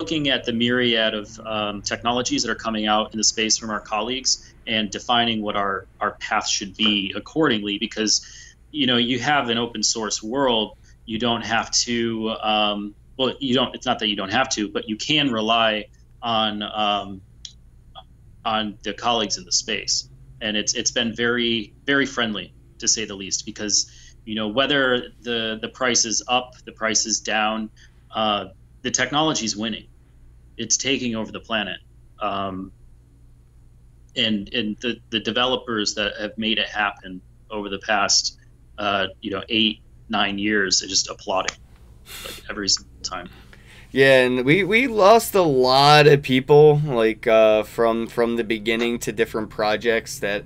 looking 0.00 0.28
at 0.28 0.44
the 0.44 0.52
myriad 0.52 1.14
of 1.14 1.38
um, 1.46 1.82
technologies 1.82 2.42
that 2.42 2.50
are 2.50 2.56
coming 2.56 2.86
out 2.86 3.12
in 3.12 3.18
the 3.18 3.24
space 3.24 3.56
from 3.56 3.70
our 3.70 3.80
colleagues 3.80 4.52
and 4.66 4.90
defining 4.90 5.42
what 5.42 5.56
our 5.56 5.86
our 6.00 6.12
path 6.12 6.48
should 6.48 6.76
be 6.76 7.12
accordingly. 7.16 7.78
Because, 7.78 8.26
you 8.72 8.86
know, 8.86 8.96
you 8.96 9.20
have 9.20 9.50
an 9.50 9.58
open 9.58 9.82
source 9.82 10.22
world, 10.22 10.76
you 11.06 11.18
don't 11.18 11.44
have 11.44 11.70
to. 11.70 12.30
Um, 12.42 12.94
well, 13.16 13.34
you 13.38 13.54
don't. 13.54 13.74
It's 13.74 13.86
not 13.86 14.00
that 14.00 14.08
you 14.08 14.16
don't 14.16 14.32
have 14.32 14.48
to, 14.50 14.68
but 14.68 14.88
you 14.88 14.96
can 14.96 15.30
rely 15.30 15.84
on 16.22 16.62
um, 16.62 17.20
on 18.44 18.78
the 18.82 18.94
colleagues 18.94 19.38
in 19.38 19.44
the 19.44 19.52
space, 19.52 20.08
and 20.40 20.56
it's 20.56 20.74
it's 20.74 20.90
been 20.90 21.14
very 21.14 21.72
very 21.84 22.06
friendly 22.06 22.52
to 22.80 22.88
say 22.88 23.04
the 23.04 23.14
least 23.14 23.46
because 23.46 23.90
you 24.24 24.34
know 24.34 24.48
whether 24.48 25.12
the 25.22 25.58
the 25.62 25.68
price 25.68 26.04
is 26.04 26.22
up, 26.28 26.54
the 26.64 26.72
price 26.72 27.06
is 27.06 27.20
down, 27.20 27.70
uh, 28.14 28.46
the 28.82 28.90
technology 28.90 29.44
is 29.44 29.56
winning. 29.56 29.86
It's 30.56 30.76
taking 30.76 31.16
over 31.16 31.32
the 31.32 31.40
planet. 31.40 31.78
Um, 32.20 32.72
and 34.16 34.52
and 34.52 34.76
the, 34.80 35.00
the 35.10 35.20
developers 35.20 35.94
that 35.94 36.14
have 36.20 36.36
made 36.36 36.58
it 36.58 36.68
happen 36.68 37.20
over 37.50 37.68
the 37.68 37.78
past 37.80 38.38
uh, 38.78 39.06
you 39.20 39.30
know 39.30 39.42
eight 39.48 39.80
nine 40.08 40.38
years 40.38 40.82
are 40.82 40.88
just 40.88 41.08
applauding 41.08 41.56
like 42.24 42.42
every 42.50 42.68
single 42.68 42.90
time 43.02 43.28
yeah 43.92 44.22
and 44.24 44.44
we 44.44 44.64
we 44.64 44.86
lost 44.86 45.34
a 45.34 45.42
lot 45.42 46.06
of 46.06 46.22
people 46.22 46.80
like 46.84 47.26
uh, 47.26 47.62
from 47.62 48.06
from 48.06 48.36
the 48.36 48.44
beginning 48.44 48.98
to 48.98 49.12
different 49.12 49.50
projects 49.50 50.18
that 50.18 50.44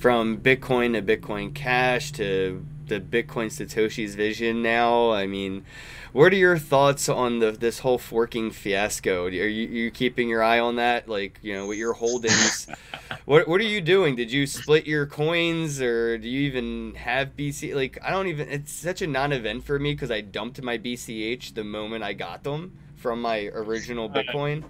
from 0.00 0.38
bitcoin 0.38 0.92
to 0.94 1.02
bitcoin 1.02 1.54
cash 1.54 2.10
to 2.10 2.64
the 2.86 3.00
bitcoin 3.00 3.46
satoshi's 3.46 4.14
vision 4.14 4.62
now 4.62 5.10
i 5.12 5.26
mean 5.26 5.64
what 6.12 6.32
are 6.32 6.36
your 6.36 6.58
thoughts 6.58 7.08
on 7.08 7.38
the 7.38 7.52
this 7.52 7.80
whole 7.80 7.98
forking 7.98 8.50
fiasco? 8.50 9.26
Are 9.26 9.28
you, 9.28 9.68
you 9.68 9.90
keeping 9.90 10.28
your 10.28 10.42
eye 10.42 10.58
on 10.58 10.76
that? 10.76 11.08
Like, 11.08 11.38
you 11.42 11.54
know, 11.54 11.66
with 11.68 11.78
your 11.78 11.92
holdings, 11.92 12.66
what 13.26 13.46
what 13.46 13.60
are 13.60 13.64
you 13.64 13.80
doing? 13.80 14.16
Did 14.16 14.32
you 14.32 14.46
split 14.46 14.86
your 14.86 15.06
coins, 15.06 15.80
or 15.80 16.18
do 16.18 16.28
you 16.28 16.40
even 16.40 16.94
have 16.96 17.36
BC? 17.36 17.74
Like, 17.74 17.98
I 18.02 18.10
don't 18.10 18.26
even. 18.26 18.48
It's 18.48 18.72
such 18.72 19.02
a 19.02 19.06
non-event 19.06 19.64
for 19.64 19.78
me 19.78 19.92
because 19.92 20.10
I 20.10 20.20
dumped 20.20 20.60
my 20.62 20.78
BCH 20.78 21.54
the 21.54 21.64
moment 21.64 22.02
I 22.02 22.12
got 22.12 22.42
them 22.42 22.76
from 22.96 23.22
my 23.22 23.44
original 23.54 24.10
uh, 24.10 24.14
Bitcoin. 24.14 24.64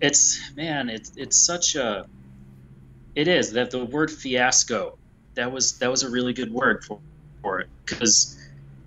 It's 0.00 0.52
man, 0.54 0.88
it's 0.88 1.12
it's 1.16 1.36
such 1.36 1.74
a. 1.74 2.06
It 3.14 3.28
is 3.28 3.52
that 3.52 3.70
the 3.70 3.84
word 3.84 4.10
fiasco. 4.10 4.98
That 5.36 5.52
was 5.52 5.78
that 5.78 5.90
was 5.90 6.02
a 6.02 6.10
really 6.10 6.32
good 6.32 6.52
word 6.52 6.84
for 6.84 7.00
for 7.42 7.60
it 7.60 7.68
because, 7.86 8.36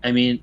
I 0.04 0.12
mean, 0.12 0.42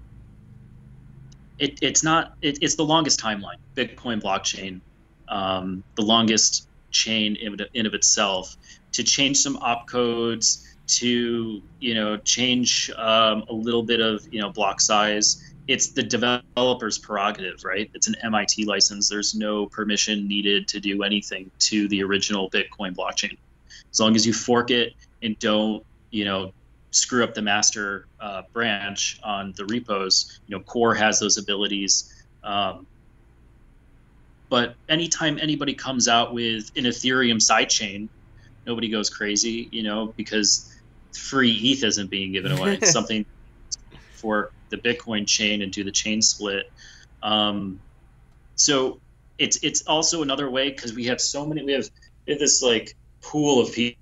it, 1.59 1.79
it's 1.83 2.03
not 2.03 2.33
it, 2.43 2.59
it's 2.63 2.77
the 2.77 2.85
longest 2.85 3.21
timeline 3.21 3.57
bitcoin 3.77 4.23
blockchain 4.23 4.81
um, 5.29 5.85
the 5.97 6.03
longest 6.03 6.69
chain 6.91 7.37
in, 7.37 7.57
in 7.75 7.87
of 7.87 7.95
itself. 7.95 8.57
To 8.93 9.03
change 9.03 9.39
some 9.39 9.57
opcodes 9.59 10.63
to 10.87 11.61
you 11.81 11.95
know 11.95 12.17
change 12.19 12.91
um, 12.97 13.45
a 13.49 13.55
little 13.55 13.83
bit 13.83 14.01
of 14.01 14.23
you 14.31 14.41
know 14.41 14.53
block 14.53 14.81
size 14.81 15.41
it's 15.67 15.93
the 15.93 16.03
developer's 16.03 16.99
prerogative 16.99 17.65
right? 17.65 17.91
It's 17.95 18.07
an 18.07 18.17
mit 18.31 18.67
license. 18.67 19.09
There's 19.09 19.35
no 19.35 19.67
permission 19.67 20.29
needed 20.29 20.69
to 20.69 20.81
do 20.81 21.03
anything 21.03 21.51
to 21.61 21.89
the 21.89 22.03
original 22.05 22.51
bitcoin 22.51 22.95
blockchain 22.95 23.37
as 23.95 24.01
long 24.01 24.17
as 24.17 24.27
you 24.27 24.33
fork 24.33 24.71
it 24.71 24.93
and 25.23 25.39
don't 25.39 25.87
you 26.11 26.25
know 26.25 26.53
screw 26.91 27.25
up 27.25 27.35
the 27.35 27.43
master 27.43 28.07
uh, 28.21 28.43
branch 28.53 29.19
on 29.23 29.53
the 29.57 29.65
repos. 29.67 30.41
You 30.47 30.57
know, 30.57 30.63
Core 30.63 30.95
has 30.95 31.19
those 31.19 31.39
abilities. 31.39 32.25
Um, 32.45 32.87
but 34.49 34.77
anytime 34.89 35.39
anybody 35.41 35.75
comes 35.75 36.07
out 36.07 36.33
with 36.33 36.71
an 36.77 36.85
Ethereum 36.85 37.37
sidechain, 37.37 38.09
nobody 38.67 38.89
goes 38.89 39.11
crazy, 39.11 39.69
you 39.73 39.83
know, 39.83 40.15
because 40.17 40.73
free 41.13 41.51
ETH 41.51 41.83
isn't 41.83 42.11
being 42.11 42.33
given 42.33 42.53
away. 42.53 42.75
It's 42.75 42.93
something 42.99 43.25
for 44.13 44.53
the 44.69 44.77
Bitcoin 44.77 45.27
chain 45.27 45.63
and 45.63 45.73
do 45.73 45.83
the 45.83 45.91
chain 45.91 46.23
split. 46.23 46.71
Um, 47.23 47.81
so 48.55 49.01
it's 49.39 49.59
it's 49.65 49.83
also 49.83 50.23
another 50.23 50.49
way 50.49 50.71
because 50.71 50.95
we 50.95 51.07
have 51.07 51.21
so 51.21 51.45
many. 51.45 51.65
We 51.65 51.73
have, 51.73 51.91
we 52.27 52.35
have 52.35 52.41
this 52.41 52.63
like 52.63 52.95
pool 53.25 53.61
of 53.61 53.73
people 53.73 53.99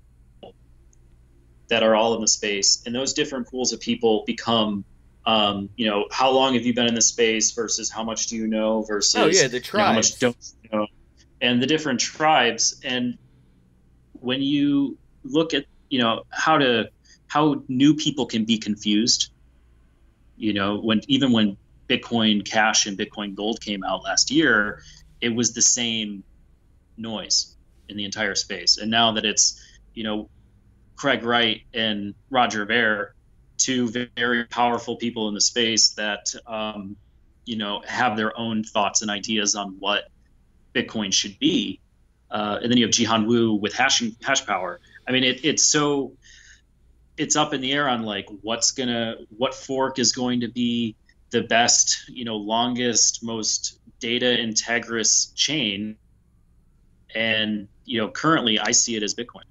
that 1.69 1.83
are 1.83 1.95
all 1.95 2.15
in 2.15 2.21
the 2.21 2.27
space, 2.27 2.83
and 2.85 2.93
those 2.93 3.13
different 3.13 3.49
pools 3.49 3.73
of 3.73 3.79
people 3.79 4.23
become 4.27 4.85
um, 5.25 5.69
you 5.75 5.87
know, 5.89 6.05
how 6.11 6.31
long 6.31 6.53
have 6.55 6.65
you 6.65 6.73
been 6.73 6.87
in 6.87 6.95
the 6.95 7.01
space 7.01 7.51
versus 7.51 7.89
how 7.89 8.03
much 8.03 8.27
do 8.27 8.35
you 8.35 8.47
know 8.47 8.83
versus 8.83 9.15
oh 9.15 9.27
yeah, 9.27 9.47
the 9.47 9.59
tribes. 9.59 9.71
You 9.71 9.77
know, 9.77 9.85
how 9.85 9.93
much 9.93 10.19
don't 10.19 10.37
you 10.63 10.79
know, 10.79 10.87
and 11.41 11.61
the 11.61 11.67
different 11.67 11.99
tribes. 11.99 12.79
And 12.83 13.17
when 14.13 14.41
you 14.41 14.97
look 15.23 15.53
at 15.53 15.65
you 15.89 15.99
know 15.99 16.23
how 16.29 16.57
to 16.57 16.89
how 17.27 17.63
new 17.69 17.95
people 17.95 18.25
can 18.25 18.43
be 18.43 18.57
confused, 18.57 19.31
you 20.35 20.53
know, 20.53 20.79
when 20.79 20.99
even 21.07 21.31
when 21.31 21.57
Bitcoin 21.89 22.45
Cash 22.45 22.85
and 22.85 22.97
Bitcoin 22.97 23.33
Gold 23.33 23.61
came 23.61 23.83
out 23.83 24.03
last 24.03 24.29
year, 24.29 24.81
it 25.21 25.29
was 25.29 25.53
the 25.53 25.61
same 25.61 26.23
noise 26.97 27.52
in 27.89 27.97
the 27.97 28.05
entire 28.05 28.35
space. 28.35 28.77
And 28.77 28.89
now 28.89 29.11
that 29.13 29.25
it's 29.25 29.61
you 29.93 30.03
know 30.03 30.29
Craig 30.95 31.23
Wright 31.23 31.61
and 31.73 32.13
Roger 32.29 32.65
Ver, 32.65 33.13
two 33.57 33.91
very 34.15 34.45
powerful 34.45 34.95
people 34.95 35.27
in 35.27 35.33
the 35.33 35.41
space 35.41 35.89
that 35.91 36.33
um, 36.47 36.95
you 37.45 37.57
know 37.57 37.81
have 37.87 38.17
their 38.17 38.37
own 38.37 38.63
thoughts 38.63 39.01
and 39.01 39.11
ideas 39.11 39.55
on 39.55 39.75
what 39.79 40.05
Bitcoin 40.73 41.13
should 41.13 41.37
be. 41.39 41.79
Uh, 42.31 42.59
and 42.61 42.71
then 42.71 42.77
you 42.77 42.85
have 42.85 42.93
Jihan 42.93 43.27
Wu 43.27 43.53
with 43.53 43.73
hash 43.73 44.01
hash 44.23 44.45
power. 44.45 44.79
I 45.07 45.11
mean, 45.11 45.23
it, 45.23 45.45
it's 45.45 45.63
so 45.63 46.13
it's 47.17 47.35
up 47.35 47.53
in 47.53 47.61
the 47.61 47.71
air 47.71 47.87
on 47.87 48.03
like 48.03 48.27
what's 48.41 48.71
gonna 48.71 49.15
what 49.37 49.53
fork 49.53 49.99
is 49.99 50.11
going 50.13 50.39
to 50.41 50.47
be 50.47 50.95
the 51.29 51.41
best, 51.41 52.09
you 52.09 52.25
know, 52.25 52.37
longest, 52.37 53.23
most 53.23 53.79
data 53.99 54.25
integrous 54.25 55.33
chain. 55.35 55.97
And 57.15 57.67
you 57.85 57.99
know, 57.99 58.09
currently 58.09 58.59
I 58.59 58.71
see 58.71 58.95
it 58.95 59.03
as 59.03 59.13
Bitcoin. 59.15 59.43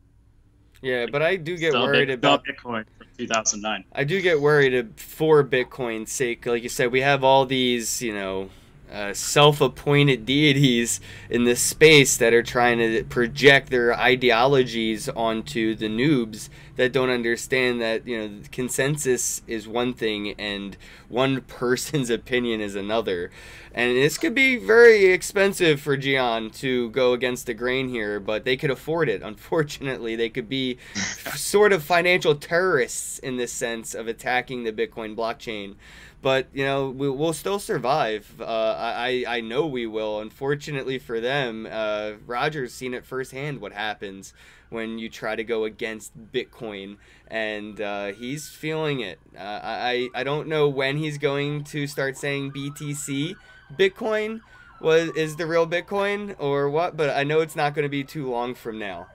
Yeah, 0.80 1.06
but 1.10 1.22
I 1.22 1.36
do 1.36 1.56
get 1.56 1.74
worried 1.74 2.10
about 2.10 2.44
Bitcoin 2.44 2.84
from 2.98 3.06
2009. 3.16 3.84
I 3.92 4.04
do 4.04 4.20
get 4.20 4.40
worried 4.40 5.00
for 5.00 5.44
Bitcoin's 5.44 6.10
sake. 6.10 6.44
Like 6.44 6.64
you 6.64 6.68
said, 6.68 6.90
we 6.90 7.02
have 7.02 7.22
all 7.22 7.46
these, 7.46 8.02
you 8.02 8.12
know, 8.12 8.50
uh, 8.92 9.14
self-appointed 9.14 10.26
deities 10.26 11.00
in 11.30 11.44
this 11.44 11.62
space 11.62 12.16
that 12.18 12.34
are 12.34 12.42
trying 12.42 12.78
to 12.78 13.04
project 13.04 13.70
their 13.70 13.98
ideologies 13.98 15.08
onto 15.08 15.74
the 15.74 15.88
noobs 15.88 16.48
that 16.76 16.92
don't 16.92 17.10
understand 17.10 17.80
that 17.80 18.06
you 18.06 18.18
know 18.18 18.40
consensus 18.50 19.42
is 19.46 19.68
one 19.68 19.92
thing 19.92 20.32
and 20.38 20.76
one 21.08 21.40
person's 21.48 22.10
opinion 22.10 22.60
is 22.60 22.74
another. 22.74 23.30
And 23.74 23.96
this 23.96 24.18
could 24.18 24.34
be 24.34 24.56
very 24.56 25.06
expensive 25.06 25.80
for 25.80 25.96
Jihan 25.96 26.54
to 26.58 26.90
go 26.90 27.14
against 27.14 27.46
the 27.46 27.54
grain 27.54 27.88
here 27.88 28.20
but 28.20 28.44
they 28.44 28.56
could 28.56 28.70
afford 28.70 29.08
it. 29.08 29.22
Unfortunately 29.32 30.16
they 30.16 30.28
could 30.28 30.48
be 30.48 30.78
sort 31.34 31.72
of 31.72 31.82
financial 31.82 32.34
terrorists 32.34 33.18
in 33.18 33.36
this 33.36 33.52
sense 33.52 33.94
of 33.94 34.06
attacking 34.06 34.64
the 34.64 34.72
bitcoin 34.72 35.16
blockchain 35.16 35.76
but 36.22 36.46
you 36.54 36.64
know 36.64 36.88
we, 36.88 37.10
will 37.10 37.32
still 37.32 37.58
survive. 37.58 38.40
Uh, 38.40 38.44
I 38.78 39.24
I 39.26 39.40
know 39.40 39.66
we 39.66 39.86
will. 39.86 40.20
Unfortunately 40.20 40.98
for 40.98 41.20
them, 41.20 41.68
uh, 41.70 42.12
Roger's 42.26 42.72
seen 42.72 42.94
it 42.94 43.04
firsthand 43.04 43.60
what 43.60 43.72
happens 43.72 44.32
when 44.70 44.98
you 44.98 45.08
try 45.08 45.36
to 45.36 45.44
go 45.44 45.64
against 45.64 46.12
Bitcoin, 46.32 46.96
and 47.26 47.80
uh, 47.80 48.12
he's 48.12 48.48
feeling 48.48 49.00
it. 49.00 49.18
Uh, 49.36 49.60
I 49.62 50.08
I 50.14 50.22
don't 50.22 50.48
know 50.48 50.68
when 50.68 50.96
he's 50.96 51.18
going 51.18 51.64
to 51.64 51.86
start 51.86 52.16
saying 52.16 52.52
BTC 52.52 53.34
Bitcoin 53.76 54.40
was 54.80 55.10
is 55.10 55.36
the 55.36 55.46
real 55.46 55.66
Bitcoin 55.66 56.36
or 56.38 56.70
what, 56.70 56.96
but 56.96 57.10
I 57.10 57.24
know 57.24 57.40
it's 57.40 57.56
not 57.56 57.74
going 57.74 57.84
to 57.84 57.90
be 57.90 58.04
too 58.04 58.30
long 58.30 58.54
from 58.54 58.78
now. 58.78 59.08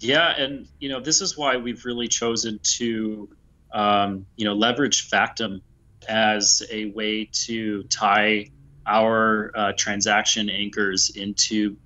Yeah, 0.00 0.34
and 0.36 0.68
you 0.80 0.90
know 0.90 1.00
this 1.00 1.22
is 1.22 1.36
why 1.36 1.56
we've 1.56 1.86
really 1.86 2.08
chosen 2.08 2.60
to 2.76 3.28
um, 3.74 4.24
you 4.36 4.46
know, 4.46 4.54
leverage 4.54 5.10
Factom 5.10 5.60
as 6.08 6.62
a 6.70 6.86
way 6.86 7.28
to 7.32 7.82
tie 7.84 8.46
our 8.86 9.50
uh, 9.54 9.72
transaction 9.76 10.48
anchors 10.48 11.10
into 11.10 11.76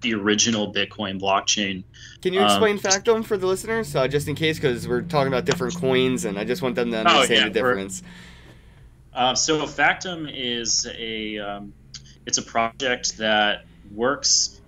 the 0.00 0.14
original 0.14 0.72
Bitcoin 0.72 1.20
blockchain. 1.20 1.84
Can 2.20 2.34
you 2.34 2.42
explain 2.42 2.76
um, 2.76 2.80
Factom 2.80 3.24
for 3.24 3.36
the 3.36 3.46
listeners, 3.46 3.94
uh, 3.94 4.08
just 4.08 4.28
in 4.28 4.34
case, 4.34 4.58
because 4.58 4.86
we're 4.86 5.02
talking 5.02 5.28
about 5.28 5.44
different 5.44 5.76
coins, 5.76 6.24
and 6.24 6.38
I 6.38 6.44
just 6.44 6.62
want 6.62 6.74
them 6.74 6.90
to 6.90 6.98
oh, 6.98 7.00
understand 7.00 7.30
oh, 7.30 7.34
yeah, 7.34 7.48
the 7.48 7.54
difference. 7.54 8.02
Uh, 9.14 9.34
so 9.34 9.62
Factom 9.62 10.30
is 10.32 10.86
a 10.98 11.38
um, 11.38 11.72
it's 12.26 12.38
a 12.38 12.42
project 12.42 13.16
that 13.18 13.64
works 13.94 14.60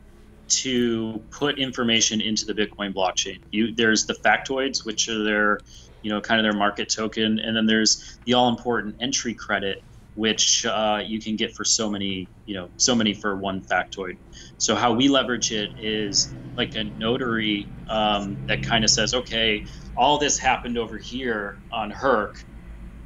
to 0.48 1.22
put 1.30 1.58
information 1.58 2.20
into 2.20 2.46
the 2.46 2.54
Bitcoin 2.54 2.94
blockchain. 2.94 3.40
You, 3.50 3.74
there's 3.74 4.06
the 4.06 4.14
factoids, 4.14 4.84
which 4.84 5.08
are 5.08 5.22
their 5.22 5.60
you 6.02 6.10
know, 6.10 6.20
kind 6.20 6.40
of 6.40 6.44
their 6.44 6.58
market 6.58 6.92
token. 6.94 7.38
And 7.38 7.56
then 7.56 7.66
there's 7.66 8.18
the 8.24 8.34
all 8.34 8.48
important 8.48 8.96
entry 9.00 9.34
credit, 9.34 9.82
which 10.14 10.64
uh, 10.66 11.00
you 11.04 11.20
can 11.20 11.36
get 11.36 11.54
for 11.54 11.64
so 11.64 11.90
many, 11.90 12.28
you 12.46 12.54
know, 12.54 12.70
so 12.76 12.94
many 12.94 13.14
for 13.14 13.36
one 13.36 13.62
factoid. 13.62 14.18
So 14.58 14.74
how 14.74 14.92
we 14.92 15.08
leverage 15.08 15.52
it 15.52 15.70
is 15.78 16.34
like 16.56 16.74
a 16.74 16.84
notary 16.84 17.68
um, 17.88 18.38
that 18.48 18.62
kind 18.62 18.84
of 18.84 18.90
says, 18.90 19.14
okay, 19.14 19.64
all 19.96 20.18
this 20.18 20.38
happened 20.38 20.78
over 20.78 20.98
here 20.98 21.58
on 21.72 21.90
Herc, 21.90 22.44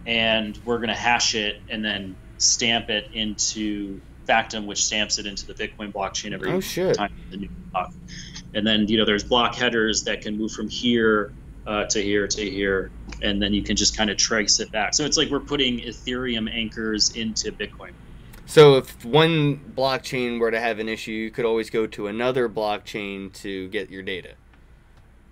and 0.07 0.59
we're 0.65 0.79
going 0.79 0.89
to 0.89 0.95
hash 0.95 1.35
it 1.35 1.57
and 1.69 1.85
then 1.85 2.17
stamp 2.39 2.91
it 2.91 3.11
into 3.13 4.01
Factom, 4.29 4.67
which 4.67 4.85
stamps 4.85 5.19
it 5.19 5.27
into 5.27 5.47
the 5.47 5.55
Bitcoin 5.55 5.93
blockchain 5.93 6.33
every 6.33 6.51
oh, 6.51 6.61
shit. 6.61 6.97
time 6.97 7.11
the 7.31 7.37
new 7.39 7.49
block. 7.73 7.93
And 8.55 8.67
then 8.67 8.87
you 8.89 8.99
know 8.99 9.05
there's 9.05 9.25
block 9.25 9.55
headers 9.55 10.05
that 10.05 10.21
can 10.21 10.39
move 10.39 10.53
from 10.53 10.69
here 10.69 11.33
uh, 11.67 11.85
to 11.87 12.03
here 12.03 12.27
to 12.27 12.51
here, 12.51 12.91
and 13.23 13.41
then 13.41 13.53
you 13.53 13.63
can 13.63 13.77
just 13.77 13.97
kind 13.97 14.11
of 14.11 14.17
trace 14.17 14.61
it 14.61 14.73
back. 14.73 14.95
So 14.95 15.05
it's 15.05 15.17
like 15.17 15.31
we're 15.31 15.41
putting 15.41 15.81
Ethereum 15.81 16.53
anchors 16.53 17.15
into 17.17 17.53
Bitcoin. 17.53 17.93
So 18.47 18.77
if 18.77 19.05
one 19.05 19.59
blockchain 19.77 20.41
were 20.41 20.51
to 20.51 20.61
have 20.61 20.79
an 20.79 20.89
issue, 20.89 21.13
you 21.13 21.31
could 21.31 21.45
always 21.45 21.71
go 21.71 21.87
to 21.87 22.09
another 22.09 22.49
blockchain 22.49 23.33
to 23.35 23.69
get 23.69 23.91
your 23.91 24.03
data. 24.03 24.35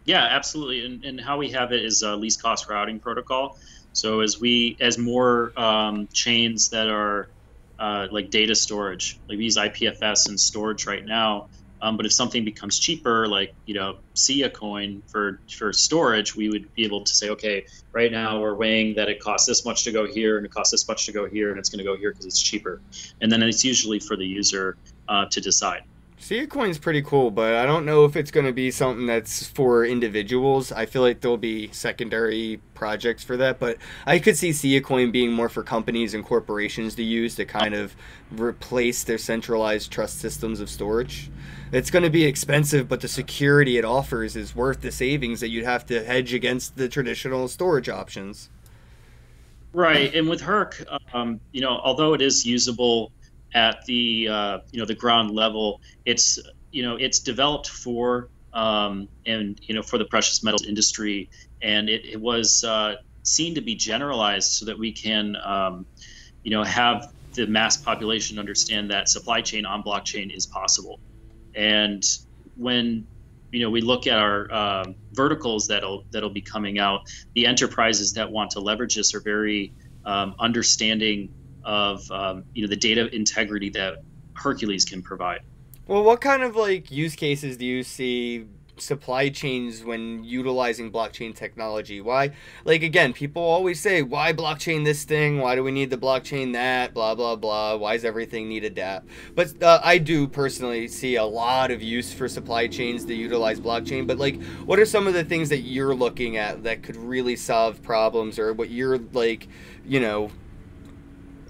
Yeah, 0.05 0.25
absolutely. 0.25 0.87
And, 0.87 1.05
and 1.05 1.21
how 1.21 1.37
we 1.37 1.51
have 1.51 1.73
it 1.73 1.85
is 1.85 2.03
a 2.03 2.17
least 2.17 2.43
cost 2.43 2.69
routing 2.69 3.01
protocol. 3.01 3.59
So 3.93 4.21
as 4.21 4.41
we 4.41 4.77
as 4.81 4.97
more 4.97 5.53
um, 5.57 6.09
chains 6.13 6.71
that 6.71 6.89
are 6.89 7.29
uh, 7.79 8.09
like 8.11 8.31
data 8.31 8.55
storage, 8.55 9.19
like 9.29 9.39
we 9.39 9.45
use 9.45 9.57
IPFS 9.57 10.29
and 10.29 10.39
storage 10.39 10.87
right 10.87 11.05
now, 11.05 11.49
um, 11.83 11.97
but 11.97 12.07
if 12.07 12.13
something 12.13 12.45
becomes 12.45 12.79
cheaper, 12.79 13.27
like 13.27 13.55
you 13.67 13.75
know, 13.75 13.99
Sia 14.15 14.51
Coin 14.51 15.03
for 15.07 15.41
for 15.51 15.73
storage, 15.73 16.37
we 16.37 16.49
would 16.49 16.73
be 16.75 16.85
able 16.85 17.03
to 17.03 17.15
say, 17.15 17.31
okay, 17.31 17.65
right 17.93 18.13
now 18.13 18.41
we're 18.41 18.55
weighing 18.55 18.95
that 18.95 19.09
it 19.09 19.21
costs 19.21 19.47
this 19.47 19.65
much 19.65 19.85
to 19.85 19.93
go 19.93 20.07
here, 20.07 20.37
and 20.37 20.47
it 20.47 20.53
costs 20.53 20.73
this 20.73 20.87
much 20.87 21.07
to 21.07 21.13
go 21.13 21.29
here, 21.29 21.51
and 21.51 21.59
it's 21.59 21.69
going 21.69 21.79
to 21.79 21.85
go 21.85 21.97
here 21.97 22.11
because 22.11 22.27
it's 22.27 22.41
cheaper. 22.41 22.81
And 23.21 23.31
then 23.31 23.43
it's 23.43 23.65
usually 23.65 23.99
for 23.99 24.17
the 24.17 24.27
user 24.27 24.77
uh, 25.09 25.27
to 25.27 25.41
decide. 25.41 25.83
Sia 26.23 26.47
Coin's 26.47 26.77
pretty 26.77 27.01
cool, 27.01 27.31
but 27.31 27.55
I 27.55 27.65
don't 27.65 27.87
know 27.87 28.05
if 28.05 28.15
it's 28.15 28.31
going 28.31 28.45
to 28.45 28.53
be 28.53 28.71
something 28.71 29.07
that's 29.07 29.47
for 29.47 29.87
individuals. 29.87 30.71
I 30.71 30.85
feel 30.85 31.01
like 31.01 31.23
there'll 31.23 31.39
be 31.39 31.71
secondary 31.73 32.61
projects 32.75 33.25
for 33.25 33.39
that, 33.39 33.59
but 33.59 33.79
I 34.07 34.19
could 34.19 34.37
see 34.37 34.53
Sia 34.53 34.83
Coin 34.83 35.13
being 35.13 35.33
more 35.33 35.49
for 35.49 35.63
companies 35.63 36.13
and 36.13 36.23
corporations 36.23 36.95
to 36.97 37.03
use 37.03 37.37
to 37.37 37.47
kind 37.47 37.75
of 37.75 37.97
replace 38.33 39.03
their 39.03 39.17
centralized 39.17 39.91
trust 39.91 40.19
systems 40.19 40.61
of 40.61 40.69
storage. 40.69 41.31
It's 41.73 41.91
going 41.91 42.03
to 42.03 42.11
be 42.11 42.27
expensive, 42.27 42.87
but 42.87 43.01
the 43.01 43.09
security 43.09 43.79
it 43.79 43.85
offers 43.87 44.37
is 44.37 44.55
worth 44.55 44.83
the 44.83 44.93
savings 44.93 45.41
that 45.41 45.49
you'd 45.49 45.65
have 45.65 45.87
to 45.87 46.05
hedge 46.05 46.35
against 46.35 46.77
the 46.77 46.89
traditional 46.91 47.49
storage 47.49 47.89
options. 47.89 48.51
Right, 49.73 50.15
and 50.15 50.29
with 50.29 50.43
Herc, 50.43 50.85
um, 51.15 51.41
you 51.53 51.63
know, 51.63 51.81
although 51.83 52.13
it 52.13 52.21
is 52.21 52.45
usable 52.45 53.11
at 53.55 53.85
the 53.87 54.29
uh, 54.29 54.59
you 54.71 54.79
know 54.79 54.87
the 54.87 54.95
ground 54.95 55.31
level. 55.31 55.81
It's 56.05 56.39
you 56.71 56.83
know 56.83 56.97
it's 56.97 57.21
developed 57.21 57.69
for 57.69 58.29
um, 58.53 59.09
and 59.27 59.59
you 59.63 59.75
know 59.75 59.83
for 59.83 59.99
the 59.99 60.05
precious 60.07 60.43
metals 60.43 60.67
industry, 60.67 61.29
and 61.63 61.89
it, 61.89 62.05
it 62.05 62.21
was 62.21 62.65
uh, 62.65 62.95
seen 63.23 63.55
to 63.55 63.61
be 63.61 63.75
generalized 63.75 64.53
so 64.53 64.65
that 64.67 64.79
we 64.79 64.93
can 64.93 65.37
um, 65.45 65.87
you 66.43 66.51
know 66.51 66.63
have 66.63 67.13
the 67.35 67.47
mass 67.47 67.77
population 67.77 68.39
understand 68.39 68.91
that 68.91 69.09
supply 69.09 69.41
chain 69.41 69.65
on 69.65 69.83
blockchain 69.83 70.35
is 70.35 70.47
possible. 70.47 70.99
And 71.55 72.03
when 72.57 73.07
you 73.53 73.61
know 73.61 73.71
we 73.71 73.81
look 73.81 74.07
at 74.07 74.19
our 74.19 74.53
um, 74.53 74.95
verticals 75.13 75.67
that'll 75.67 76.05
that'll 76.13 76.31
be 76.31 76.43
coming 76.43 76.79
out, 76.79 77.01
the 77.35 77.47
enterprises 77.47 78.13
that 78.15 78.31
want 78.31 78.51
to 78.53 78.61
leverage 78.61 78.95
this 78.95 79.15
are 79.15 79.21
very 79.21 79.73
um, 80.05 80.35
understanding 80.39 81.29
of 81.65 82.11
um, 82.11 82.45
you 82.55 82.63
know 82.63 82.69
the 82.69 82.77
data 82.77 83.15
integrity 83.15 83.71
that 83.71 84.03
Hercules 84.35 84.85
can 84.85 85.03
provide. 85.03 85.41
Well, 85.87 86.05
what 86.05 86.21
kind 86.21 86.43
of 86.43 86.57
like 86.57 86.91
use 86.91 87.17
cases 87.17 87.57
do 87.57 87.67
you 87.67 87.83
see 87.83 88.47
supply 88.81 89.29
chains 89.29 89.85
when 89.85 90.25
utilizing 90.25 90.91
blockchain 90.91 91.35
technology? 91.35 92.01
Why, 92.01 92.33
like 92.65 92.83
again, 92.83 93.13
people 93.13 93.43
always 93.43 93.81
say, 93.81 94.03
why 94.03 94.33
blockchain 94.33 94.85
this 94.85 95.05
thing? 95.05 95.39
Why 95.39 95.55
do 95.55 95.63
we 95.63 95.71
need 95.71 95.91
the 95.91 95.97
blockchain 95.97 96.53
that? 96.55 96.95
Blah 96.95 97.15
blah 97.15 97.37
blah. 97.37 97.77
Why 97.77 97.95
does 97.95 98.05
everything 98.05 98.49
need 98.49 98.65
a 98.65 98.71
DApp? 98.71 99.03
But 99.35 99.63
uh, 99.63 99.81
I 99.83 99.99
do 99.99 100.27
personally 100.27 100.89
see 100.89 101.17
a 101.17 101.25
lot 101.25 101.71
of 101.71 101.83
use 101.83 102.13
for 102.13 102.29
supply 102.29 102.67
chains 102.67 103.05
to 103.07 103.15
utilize 103.15 103.61
blockchain. 103.61 104.07
But 104.07 104.19
like, 104.19 104.43
what 104.65 104.79
are 104.79 104.87
some 104.87 105.07
of 105.07 105.15
the 105.15 105.25
things 105.25 105.49
that 105.51 105.61
you're 105.61 105.95
looking 105.95 106.37
at 106.37 106.63
that 106.65 106.83
could 106.83 106.97
really 106.97 107.37
solve 107.37 107.83
problems, 107.83 108.39
or 108.39 108.53
what 108.53 108.71
you're 108.71 108.99
like, 109.13 109.49
you 109.87 110.01
know, 110.01 110.31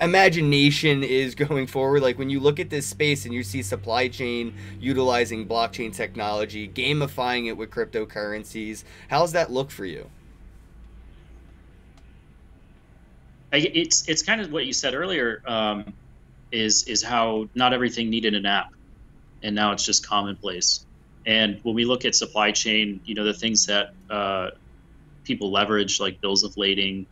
imagination 0.01 1.03
is 1.03 1.35
going 1.35 1.67
forward. 1.67 2.03
Like 2.03 2.19
when 2.19 2.31
you 2.31 2.41
look 2.41 2.59
at 2.59 2.71
this 2.71 2.87
space 2.87 3.25
and 3.25 3.35
you 3.35 3.43
see 3.43 3.63
supply 3.63 4.09
chain 4.09 4.55
utilizing 4.81 5.47
blockchain 5.47 5.95
technology, 5.95 6.69
gamifying 6.69 7.47
it 7.47 7.57
with 7.57 7.71
cryptocurrencies, 7.71 8.85
how's 9.09 9.33
that 9.33 9.51
look 9.51 9.71
for 9.71 9.85
you? 9.85 10.09
It's 13.53 14.09
it's 14.09 14.23
kind 14.23 14.41
of 14.41 14.53
what 14.53 14.65
you 14.65 14.73
said 14.73 14.95
earlier. 14.95 15.43
Um, 15.45 15.93
is 16.53 16.85
is 16.85 17.03
how 17.03 17.49
not 17.55 17.73
everything 17.73 18.11
needed 18.11 18.35
an 18.35 18.47
app, 18.47 18.73
and 19.43 19.55
now 19.55 19.73
it's 19.73 19.85
just 19.85 20.07
commonplace. 20.07 20.85
And 21.27 21.61
when 21.63 21.75
we 21.75 21.85
look 21.85 22.05
at 22.05 22.15
supply 22.15 22.53
chain, 22.53 23.01
you 23.05 23.15
know 23.15 23.25
the 23.25 23.35
things 23.35 23.67
that 23.67 23.93
uh, 24.09 24.51
people 25.25 25.51
leverage, 25.51 26.01
like 26.01 26.21
bills 26.21 26.45
of 26.45 26.57
lading, 26.57 27.07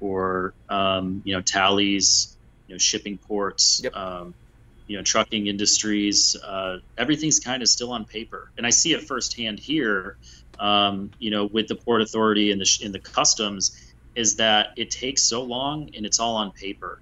or 0.00 0.54
um, 0.68 1.22
you 1.24 1.34
know 1.34 1.42
tallies, 1.42 2.36
you 2.66 2.74
know 2.74 2.78
shipping 2.78 3.18
ports, 3.18 3.80
yep. 3.82 3.94
um, 3.96 4.34
you 4.86 4.96
know 4.96 5.02
trucking 5.02 5.46
industries. 5.46 6.36
Uh, 6.36 6.78
everything's 6.98 7.40
kind 7.40 7.62
of 7.62 7.68
still 7.68 7.92
on 7.92 8.04
paper, 8.04 8.50
and 8.56 8.66
I 8.66 8.70
see 8.70 8.92
it 8.92 9.02
firsthand 9.02 9.58
here. 9.58 10.16
Um, 10.58 11.10
you 11.18 11.30
know, 11.30 11.46
with 11.46 11.68
the 11.68 11.74
port 11.74 12.00
authority 12.00 12.50
and 12.50 12.60
the 12.60 12.78
in 12.82 12.92
the 12.92 12.98
customs, 12.98 13.94
is 14.14 14.36
that 14.36 14.68
it 14.76 14.90
takes 14.90 15.22
so 15.22 15.42
long 15.42 15.90
and 15.94 16.06
it's 16.06 16.18
all 16.18 16.36
on 16.36 16.50
paper. 16.52 17.00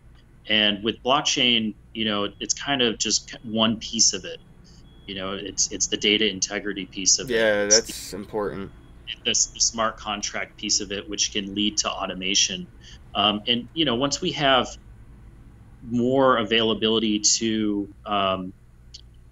And 0.49 0.83
with 0.83 1.03
blockchain, 1.03 1.75
you 1.95 2.05
know, 2.05 2.29
it's 2.41 2.53
kind 2.53 2.83
of 2.83 2.99
just 2.99 3.35
one 3.45 3.79
piece 3.79 4.13
of 4.13 4.25
it. 4.25 4.39
You 5.07 5.15
know, 5.15 5.33
it's 5.33 5.71
it's 5.71 5.87
the 5.87 5.97
data 5.97 6.29
integrity 6.29 6.87
piece 6.87 7.19
of 7.19 7.31
yeah, 7.31 7.37
it. 7.37 7.41
Yeah, 7.41 7.65
that's 7.67 8.13
important 8.13 8.71
the, 9.25 9.31
the, 9.31 9.61
smart 9.61 9.97
contract 9.97 10.57
piece 10.59 10.81
of 10.81 10.93
it, 10.93 11.09
which 11.09 11.33
can 11.33 11.55
lead 11.55 11.77
to 11.79 11.91
automation. 11.91 12.67
Um, 13.15 13.43
and 13.47 13.69
you 13.73 13.85
know, 13.85 13.95
once 13.95 14.21
we 14.21 14.33
have 14.33 14.69
more 15.89 16.39
availability 16.39 17.21
to, 17.21 17.89
um, 18.07 18.53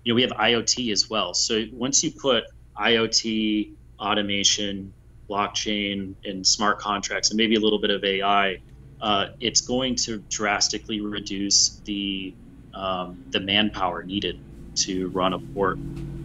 you 0.05 0.13
know, 0.13 0.15
we 0.15 0.23
have 0.23 0.33
IoT 0.33 0.93
as 0.93 1.09
well. 1.09 1.35
So 1.35 1.65
once 1.73 2.03
you 2.03 2.13
put 2.13 2.45
IoT, 2.79 3.71
automation, 3.99 4.93
blockchain, 5.31 6.15
and 6.25 6.47
smart 6.47 6.79
contracts, 6.79 7.31
and 7.31 7.39
maybe 7.39 7.55
a 7.55 7.61
little 7.61 7.81
bit 7.81 7.91
of 7.91 8.05
AI, 8.05 8.59
uh, 9.01 9.27
it's 9.41 9.63
going 9.63 9.97
to 9.97 10.23
drastically 10.31 11.01
reduce 11.01 11.81
the 11.85 12.35
um, 12.75 13.25
the 13.33 13.41
manpower 13.41 14.03
needed 14.03 14.39
to 14.75 15.09
run 15.09 15.35
a 15.35 15.39
port 15.39 15.79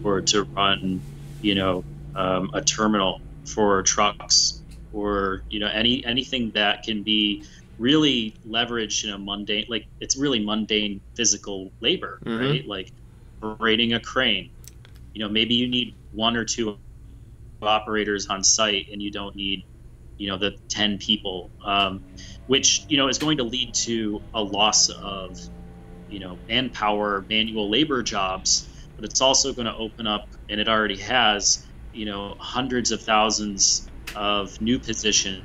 or 0.04 0.22
to 0.22 0.44
run, 0.44 1.02
you 1.42 1.56
know, 1.56 1.84
um, 2.16 2.50
a 2.54 2.62
terminal 2.62 3.20
for 3.48 3.82
trucks 3.84 4.62
or 4.94 5.42
you 5.50 5.60
know 5.60 5.68
any 5.68 6.06
anything 6.06 6.52
that 6.52 6.84
can 6.84 7.04
be 7.04 7.44
really 7.80 8.34
leveraged 8.48 9.04
in 9.04 9.12
a 9.12 9.18
mundane 9.18 9.66
like 9.70 9.86
it's 10.00 10.18
really 10.18 10.44
mundane 10.44 11.00
physical 11.16 11.72
labor 11.80 12.20
mm-hmm. 12.24 12.40
right 12.40 12.68
like 12.68 12.92
operating 13.42 13.94
a 13.94 14.00
crane 14.00 14.50
you 15.14 15.22
know 15.22 15.30
maybe 15.30 15.54
you 15.54 15.68
need 15.68 15.94
one 16.12 16.36
or 16.36 16.44
two 16.44 16.78
operators 17.62 18.28
on 18.28 18.44
site 18.44 18.88
and 18.92 19.02
you 19.02 19.12
don't 19.12 19.36
need 19.36 19.64
you 20.18 20.28
know 20.28 20.38
the 20.38 20.52
10 20.70 20.98
people 20.98 21.50
um, 21.64 22.04
which 22.48 22.86
you 22.90 22.98
know 22.98 23.08
is 23.08 23.18
going 23.18 23.38
to 23.38 23.44
lead 23.44 23.74
to 23.74 24.22
a 24.34 24.42
loss 24.42 24.90
of 24.90 25.40
you 26.10 26.20
know 26.20 26.38
manpower 26.48 27.24
manual 27.30 27.70
labor 27.70 28.02
jobs 28.02 28.68
but 28.96 29.06
it's 29.06 29.22
also 29.22 29.54
going 29.54 29.68
to 29.68 29.76
open 29.76 30.08
up 30.08 30.28
and 30.50 30.60
it 30.60 30.68
already 30.68 30.98
has 30.98 31.67
you 31.94 32.06
know 32.06 32.36
hundreds 32.40 32.92
of 32.92 33.02
thousands 33.02 33.88
of 34.16 34.60
new 34.62 34.80
positions, 34.80 35.44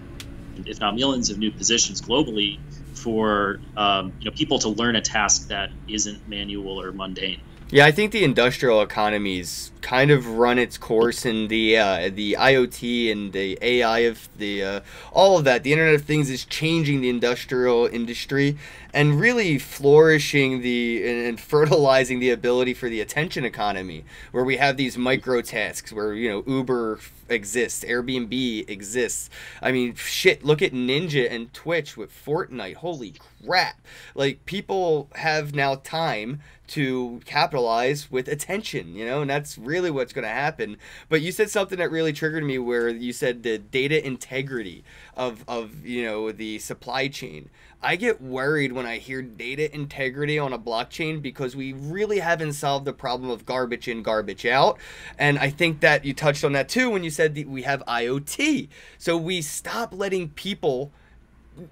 if 0.67 0.81
not 0.81 0.95
millions 0.95 1.31
of 1.31 1.39
new 1.39 1.51
positions 1.51 2.01
globally 2.01 2.59
for 2.95 3.61
um, 3.77 4.13
you 4.21 4.27
know 4.27 4.37
people 4.37 4.59
to 4.61 4.69
learn 4.69 4.97
a 4.97 5.01
task 5.01 5.49
that 5.49 5.71
isn't 5.89 6.29
manual 6.29 6.81
or 6.81 6.93
mundane. 6.93 7.41
Yeah, 7.73 7.87
I 7.87 7.91
think 7.91 8.13
the 8.13 8.23
industrial 8.23 8.83
economy's 8.83 9.73
kind 9.81 10.11
of 10.11 10.27
run 10.29 10.59
its 10.59 10.77
course 10.77 11.25
in 11.25 11.49
the 11.49 11.79
uh, 11.79 12.11
the 12.13 12.37
IoT 12.39 13.11
and 13.11 13.33
the 13.33 13.57
AI 13.63 14.01
of 14.01 14.29
the 14.37 14.63
uh, 14.63 14.81
all 15.11 15.39
of 15.39 15.45
that. 15.45 15.63
The 15.63 15.73
Internet 15.73 15.95
of 15.95 16.03
Things 16.03 16.29
is 16.29 16.45
changing 16.45 17.01
the 17.01 17.09
industrial 17.09 17.87
industry 17.87 18.59
and 18.93 19.19
really 19.19 19.59
flourishing 19.59 20.61
the 20.61 21.27
and 21.29 21.41
fertilizing 21.53 22.21
the 22.21 22.29
ability 22.29 22.75
for 22.75 22.91
the 22.91 23.01
attention 23.01 23.47
economy, 23.47 24.05
where 24.33 24.45
we 24.45 24.59
have 24.59 24.77
these 24.77 24.99
micro 24.99 25.41
tasks 25.41 25.95
where 25.95 26.13
you 26.13 26.29
know 26.29 26.45
Uber 26.47 27.01
exists, 27.31 27.85
Airbnb 27.85 28.69
exists. 28.69 29.31
I 29.63 29.73
mean, 29.73 29.95
shit, 29.95 30.45
look 30.45 30.61
at 30.61 30.73
Ninja 30.73 31.27
and 31.31 31.51
Twitch 31.55 31.97
with 31.97 32.13
Fortnite. 32.13 32.75
Holy 32.75 33.15
crap. 33.47 33.81
Like 34.15 34.45
people 34.45 35.09
have 35.15 35.55
now 35.55 35.77
time 35.77 36.43
to 36.73 37.21
capitalize 37.27 38.11
with 38.11 38.29
attention, 38.29 38.95
you 38.95 39.05
know, 39.05 39.21
and 39.21 39.29
that's 39.29 39.59
really 39.59 39.91
what's 39.91 40.15
going 40.15 40.23
to 40.23 40.29
happen. 40.29 40.79
But 41.11 41.21
you 41.21 41.31
said 41.31 41.51
something 41.51 41.77
that 41.77 41.91
really 41.91 42.15
triggered 42.15 42.45
me 42.45 42.59
where 42.59 42.89
you 42.89 43.13
said 43.13 43.43
the 43.43 43.59
data 43.59 44.05
integrity 44.05 44.83
of 45.15 45.45
of, 45.47 45.85
you 45.85 46.03
know, 46.03 46.33
the 46.33 46.59
supply 46.59 47.09
chain. 47.09 47.51
I 47.83 47.97
get 47.97 48.23
worried 48.23 48.73
when 48.73 48.87
I 48.87 48.99
hear 48.99 49.21
data 49.21 49.75
integrity 49.75 50.39
on 50.39 50.55
a 50.55 50.59
blockchain 50.59 51.21
because 51.21 51.55
we 51.55 51.75
really 51.75 52.21
haven't 52.21 52.55
solved 52.55 52.87
the 52.87 52.95
problem 52.95 53.29
of 53.29 53.45
garbage 53.45 53.87
in, 53.87 54.03
garbage 54.03 54.47
out. 54.47 54.79
And 55.19 55.39
I 55.39 55.51
think 55.51 55.81
that 55.81 56.07
you 56.07 56.15
touched 56.15 56.43
on 56.43 56.53
that 56.53 56.71
too 56.71 56.89
when 56.89 57.05
you 57.05 57.11
said 57.11 57.35
that 57.35 57.49
we 57.49 57.63
have 57.63 57.83
IoT. 57.87 58.69
So 58.97 59.19
we 59.19 59.43
stop 59.43 59.93
letting 59.93 60.31
people 60.31 60.91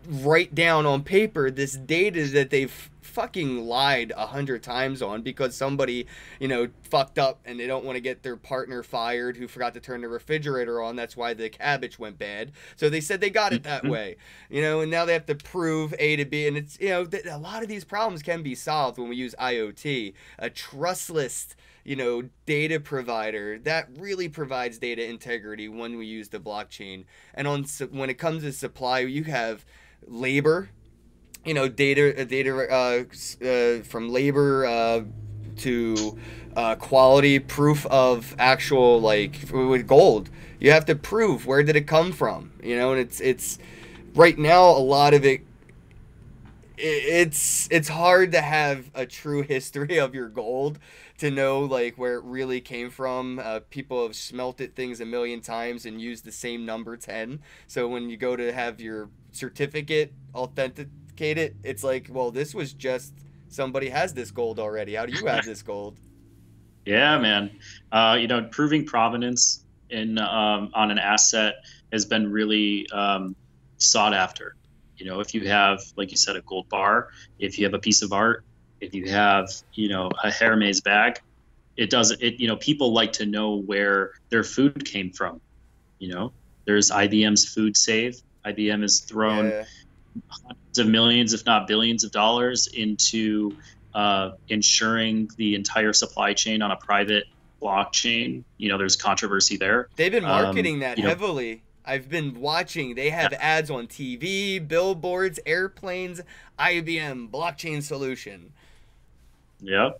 write 0.06 0.54
down 0.54 0.84
on 0.84 1.02
paper 1.04 1.50
this 1.50 1.72
data 1.72 2.26
that 2.26 2.50
they've 2.50 2.90
fucking 3.10 3.66
lied 3.66 4.12
a 4.16 4.26
hundred 4.26 4.62
times 4.62 5.02
on 5.02 5.22
because 5.22 5.54
somebody, 5.54 6.06
you 6.38 6.48
know, 6.48 6.68
fucked 6.82 7.18
up 7.18 7.40
and 7.44 7.58
they 7.58 7.66
don't 7.66 7.84
want 7.84 7.96
to 7.96 8.00
get 8.00 8.22
their 8.22 8.36
partner 8.36 8.82
fired 8.82 9.36
who 9.36 9.48
forgot 9.48 9.74
to 9.74 9.80
turn 9.80 10.00
the 10.00 10.08
refrigerator 10.08 10.80
on. 10.80 10.96
That's 10.96 11.16
why 11.16 11.34
the 11.34 11.50
cabbage 11.50 11.98
went 11.98 12.18
bad. 12.18 12.52
So 12.76 12.88
they 12.88 13.00
said 13.00 13.20
they 13.20 13.30
got 13.30 13.52
it 13.52 13.64
that 13.64 13.82
mm-hmm. 13.82 13.92
way, 13.92 14.16
you 14.48 14.62
know, 14.62 14.80
and 14.80 14.90
now 14.90 15.04
they 15.04 15.12
have 15.12 15.26
to 15.26 15.34
prove 15.34 15.94
A 15.98 16.16
to 16.16 16.24
B. 16.24 16.46
And 16.46 16.56
it's, 16.56 16.78
you 16.80 16.88
know, 16.88 17.08
a 17.30 17.38
lot 17.38 17.62
of 17.62 17.68
these 17.68 17.84
problems 17.84 18.22
can 18.22 18.42
be 18.42 18.54
solved 18.54 18.98
when 18.98 19.08
we 19.08 19.16
use 19.16 19.34
IoT. 19.38 20.14
A 20.38 20.50
trustless 20.50 21.56
you 21.82 21.96
know, 21.96 22.28
data 22.44 22.78
provider 22.78 23.58
that 23.60 23.88
really 23.98 24.28
provides 24.28 24.78
data 24.78 25.08
integrity 25.08 25.68
when 25.68 25.96
we 25.96 26.06
use 26.06 26.28
the 26.28 26.38
blockchain. 26.38 27.04
And 27.34 27.48
on 27.48 27.64
when 27.90 28.10
it 28.10 28.18
comes 28.18 28.42
to 28.42 28.52
supply, 28.52 29.00
you 29.00 29.24
have 29.24 29.64
labor, 30.06 30.70
you 31.44 31.54
know, 31.54 31.68
data 31.68 32.20
uh, 32.20 32.24
data 32.24 32.54
uh, 32.70 33.44
uh, 33.44 33.82
from 33.82 34.10
labor 34.10 34.66
uh, 34.66 35.02
to 35.58 36.18
quality 36.78 37.38
proof 37.38 37.86
of 37.86 38.34
actual 38.38 39.00
like 39.00 39.38
with 39.52 39.86
gold. 39.86 40.30
You 40.58 40.72
have 40.72 40.84
to 40.86 40.94
prove 40.94 41.46
where 41.46 41.62
did 41.62 41.76
it 41.76 41.86
come 41.86 42.12
from, 42.12 42.52
you 42.62 42.76
know, 42.76 42.92
and 42.92 43.00
it's 43.00 43.20
it's 43.20 43.58
right 44.14 44.38
now 44.38 44.68
a 44.70 44.78
lot 44.78 45.14
of 45.14 45.24
it 45.24 45.42
it's 46.82 47.68
it's 47.70 47.88
hard 47.88 48.32
to 48.32 48.40
have 48.40 48.90
a 48.94 49.04
true 49.04 49.42
history 49.42 49.98
of 49.98 50.14
your 50.14 50.28
gold 50.28 50.78
to 51.18 51.30
know 51.30 51.60
like 51.60 51.96
where 51.96 52.14
it 52.14 52.24
really 52.24 52.60
came 52.60 52.90
from. 52.90 53.38
Uh, 53.38 53.60
people 53.70 54.02
have 54.02 54.16
smelted 54.16 54.74
things 54.74 55.00
a 55.00 55.04
million 55.04 55.40
times 55.40 55.84
and 55.84 56.00
used 56.00 56.24
the 56.24 56.32
same 56.32 56.64
number 56.64 56.96
ten. 56.96 57.40
So 57.66 57.88
when 57.88 58.08
you 58.08 58.16
go 58.16 58.36
to 58.36 58.52
have 58.52 58.80
your 58.80 59.10
certificate 59.30 60.12
authenticated, 61.20 61.56
it's 61.62 61.84
like, 61.84 62.08
well, 62.10 62.30
this 62.30 62.54
was 62.54 62.72
just 62.72 63.12
somebody 63.48 63.88
has 63.88 64.14
this 64.14 64.30
gold 64.30 64.58
already. 64.58 64.94
How 64.94 65.06
do 65.06 65.12
you 65.12 65.26
have 65.26 65.44
this 65.44 65.62
gold? 65.62 65.98
Yeah, 66.86 67.18
man. 67.18 67.50
Uh, 67.92 68.16
you 68.18 68.26
know, 68.26 68.48
proving 68.50 68.86
provenance 68.86 69.64
in 69.90 70.18
um, 70.18 70.70
on 70.72 70.90
an 70.90 70.98
asset 70.98 71.56
has 71.92 72.06
been 72.06 72.32
really 72.32 72.88
um, 72.90 73.36
sought 73.76 74.14
after. 74.14 74.56
You 74.96 75.04
know, 75.04 75.20
if 75.20 75.34
you 75.34 75.46
have, 75.46 75.82
like 75.96 76.10
you 76.10 76.16
said, 76.16 76.36
a 76.36 76.40
gold 76.40 76.70
bar, 76.70 77.10
if 77.38 77.58
you 77.58 77.66
have 77.66 77.74
a 77.74 77.78
piece 77.78 78.00
of 78.00 78.14
art, 78.14 78.44
if 78.80 78.94
you 78.94 79.10
have, 79.10 79.50
you 79.74 79.90
know, 79.90 80.10
a 80.24 80.30
Hermes 80.30 80.80
bag, 80.80 81.20
it 81.76 81.90
does 81.90 82.12
it. 82.12 82.40
You 82.40 82.48
know, 82.48 82.56
people 82.56 82.94
like 82.94 83.12
to 83.12 83.26
know 83.26 83.56
where 83.56 84.12
their 84.30 84.42
food 84.42 84.82
came 84.86 85.12
from. 85.12 85.38
You 85.98 86.14
know, 86.14 86.32
there's 86.64 86.90
IBM's 86.90 87.46
Food 87.46 87.76
Save. 87.76 88.22
IBM 88.46 88.80
has 88.80 89.00
thrown 89.00 89.50
yeah. 89.50 89.64
Of 90.78 90.86
millions, 90.86 91.32
if 91.32 91.44
not 91.46 91.66
billions, 91.66 92.04
of 92.04 92.12
dollars 92.12 92.68
into 92.68 93.56
uh, 93.94 94.32
ensuring 94.48 95.30
the 95.36 95.54
entire 95.54 95.92
supply 95.92 96.32
chain 96.32 96.62
on 96.62 96.70
a 96.70 96.76
private 96.76 97.24
blockchain. 97.60 98.44
You 98.56 98.68
know, 98.70 98.78
there's 98.78 98.96
controversy 98.96 99.56
there. 99.56 99.88
They've 99.96 100.12
been 100.12 100.24
marketing 100.24 100.74
um, 100.74 100.80
that 100.80 100.98
heavily. 100.98 101.56
Know, 101.56 101.60
I've 101.84 102.08
been 102.08 102.40
watching. 102.40 102.94
They 102.94 103.10
have 103.10 103.32
ads 103.32 103.70
on 103.70 103.86
TV, 103.86 104.66
billboards, 104.66 105.40
airplanes, 105.46 106.20
IBM 106.58 107.30
blockchain 107.30 107.82
solution. 107.82 108.52
Yeah, 109.60 109.90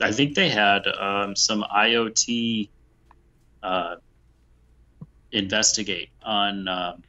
I 0.00 0.12
think 0.12 0.34
they 0.34 0.48
had 0.48 0.86
um, 0.86 1.34
some 1.34 1.64
IoT 1.74 2.68
uh, 3.62 3.96
investigate 5.32 6.10
on 6.22 6.68
um, 6.68 7.02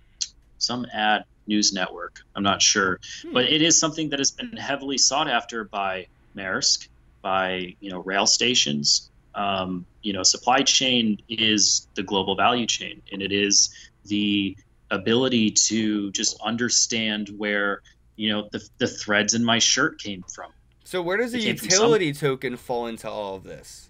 some 0.57 0.85
ad 0.93 1.25
news 1.47 1.73
network. 1.73 2.21
I'm 2.35 2.43
not 2.43 2.61
sure, 2.61 2.99
hmm. 3.21 3.33
but 3.33 3.45
it 3.45 3.61
is 3.61 3.79
something 3.79 4.09
that 4.09 4.19
has 4.19 4.31
been 4.31 4.55
heavily 4.57 4.97
sought 4.97 5.29
after 5.29 5.63
by 5.63 6.07
Maersk, 6.35 6.87
by 7.21 7.75
you 7.79 7.89
know 7.91 7.99
rail 7.99 8.25
stations. 8.25 9.09
Um, 9.33 9.85
you 10.01 10.13
know, 10.13 10.23
supply 10.23 10.61
chain 10.61 11.21
is 11.27 11.87
the 11.95 12.03
global 12.03 12.35
value 12.35 12.65
chain, 12.65 13.01
and 13.11 13.21
it 13.21 13.33
is 13.33 13.69
the 14.05 14.55
ability 14.91 15.51
to 15.51 16.11
just 16.11 16.39
understand 16.41 17.29
where 17.37 17.81
you 18.15 18.31
know 18.31 18.47
the, 18.51 18.67
the 18.77 18.87
threads 18.87 19.33
in 19.33 19.43
my 19.43 19.59
shirt 19.59 19.99
came 19.99 20.23
from 20.23 20.51
so 20.83 21.01
where 21.01 21.17
does 21.17 21.31
the 21.31 21.39
utility 21.39 22.13
token 22.13 22.55
fall 22.55 22.87
into 22.87 23.09
all 23.09 23.35
of 23.35 23.43
this 23.43 23.89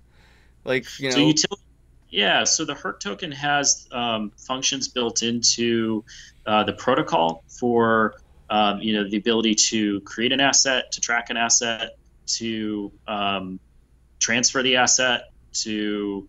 like 0.64 0.86
you 1.00 1.10
know 1.10 1.16
so 1.16 1.20
utility, 1.20 1.64
yeah 2.10 2.44
so 2.44 2.66
the 2.66 2.74
HERC 2.74 3.00
token 3.00 3.32
has 3.32 3.88
um, 3.92 4.32
functions 4.38 4.88
built 4.88 5.22
into 5.22 6.04
uh, 6.46 6.64
the 6.64 6.74
protocol 6.74 7.44
for 7.48 8.16
um, 8.50 8.80
you 8.80 8.94
know 8.94 9.10
the 9.10 9.18
ability 9.18 9.56
to 9.56 10.02
create 10.02 10.32
an 10.32 10.40
asset 10.40 10.92
to 10.92 11.02
track 11.02 11.30
an 11.30 11.38
asset 11.38 11.92
to 12.28 12.92
um, 13.08 13.60
transfer 14.20 14.62
the 14.62 14.76
asset 14.76 15.24
to 15.54 16.28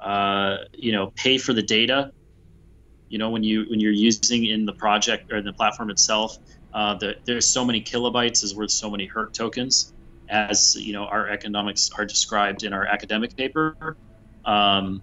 uh, 0.00 0.56
you 0.72 0.92
know 0.92 1.12
pay 1.16 1.38
for 1.38 1.52
the 1.52 1.62
data. 1.62 2.10
You 3.08 3.18
know 3.18 3.30
when 3.30 3.42
you 3.42 3.66
when 3.68 3.80
you're 3.80 3.92
using 3.92 4.46
in 4.46 4.64
the 4.64 4.72
project 4.72 5.30
or 5.30 5.36
in 5.36 5.44
the 5.44 5.52
platform 5.52 5.90
itself 5.90 6.36
uh, 6.72 6.94
the, 6.94 7.16
there's 7.26 7.46
so 7.46 7.64
many 7.64 7.82
kilobytes 7.82 8.42
is 8.42 8.54
worth 8.56 8.70
so 8.70 8.90
many 8.90 9.08
HERC 9.14 9.32
tokens 9.32 9.92
as 10.28 10.74
you 10.76 10.92
know 10.92 11.04
our 11.04 11.28
economics 11.28 11.90
are 11.98 12.06
described 12.06 12.64
in 12.64 12.72
our 12.72 12.84
academic 12.86 13.36
paper. 13.36 13.76
Um, 14.44 15.02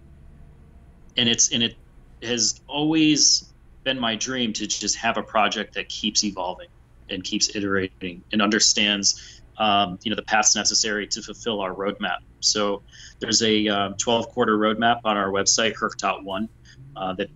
and 1.17 1.29
it's 1.29 1.51
and 1.51 1.61
it 1.61 1.75
has 2.23 2.59
always 2.67 3.48
been 3.83 3.99
my 3.99 4.15
dream 4.15 4.53
to 4.53 4.67
just 4.67 4.95
have 4.97 5.17
a 5.17 5.23
project 5.23 5.73
that 5.75 5.89
keeps 5.89 6.23
evolving 6.23 6.67
and 7.09 7.23
keeps 7.23 7.55
iterating 7.55 8.23
and 8.31 8.41
understands 8.41 9.41
um, 9.57 9.99
you 10.03 10.09
know 10.09 10.15
the 10.15 10.23
paths 10.23 10.55
necessary 10.55 11.05
to 11.07 11.21
fulfill 11.21 11.59
our 11.61 11.73
roadmap. 11.73 12.19
So 12.39 12.81
there's 13.19 13.41
a 13.43 13.67
uh, 13.67 13.89
12 13.97 14.29
quarter 14.29 14.57
roadmap 14.57 15.01
on 15.03 15.17
our 15.17 15.29
website 15.29 15.75
herc.one 15.75 16.47
uh, 16.95 17.13
that 17.13 17.29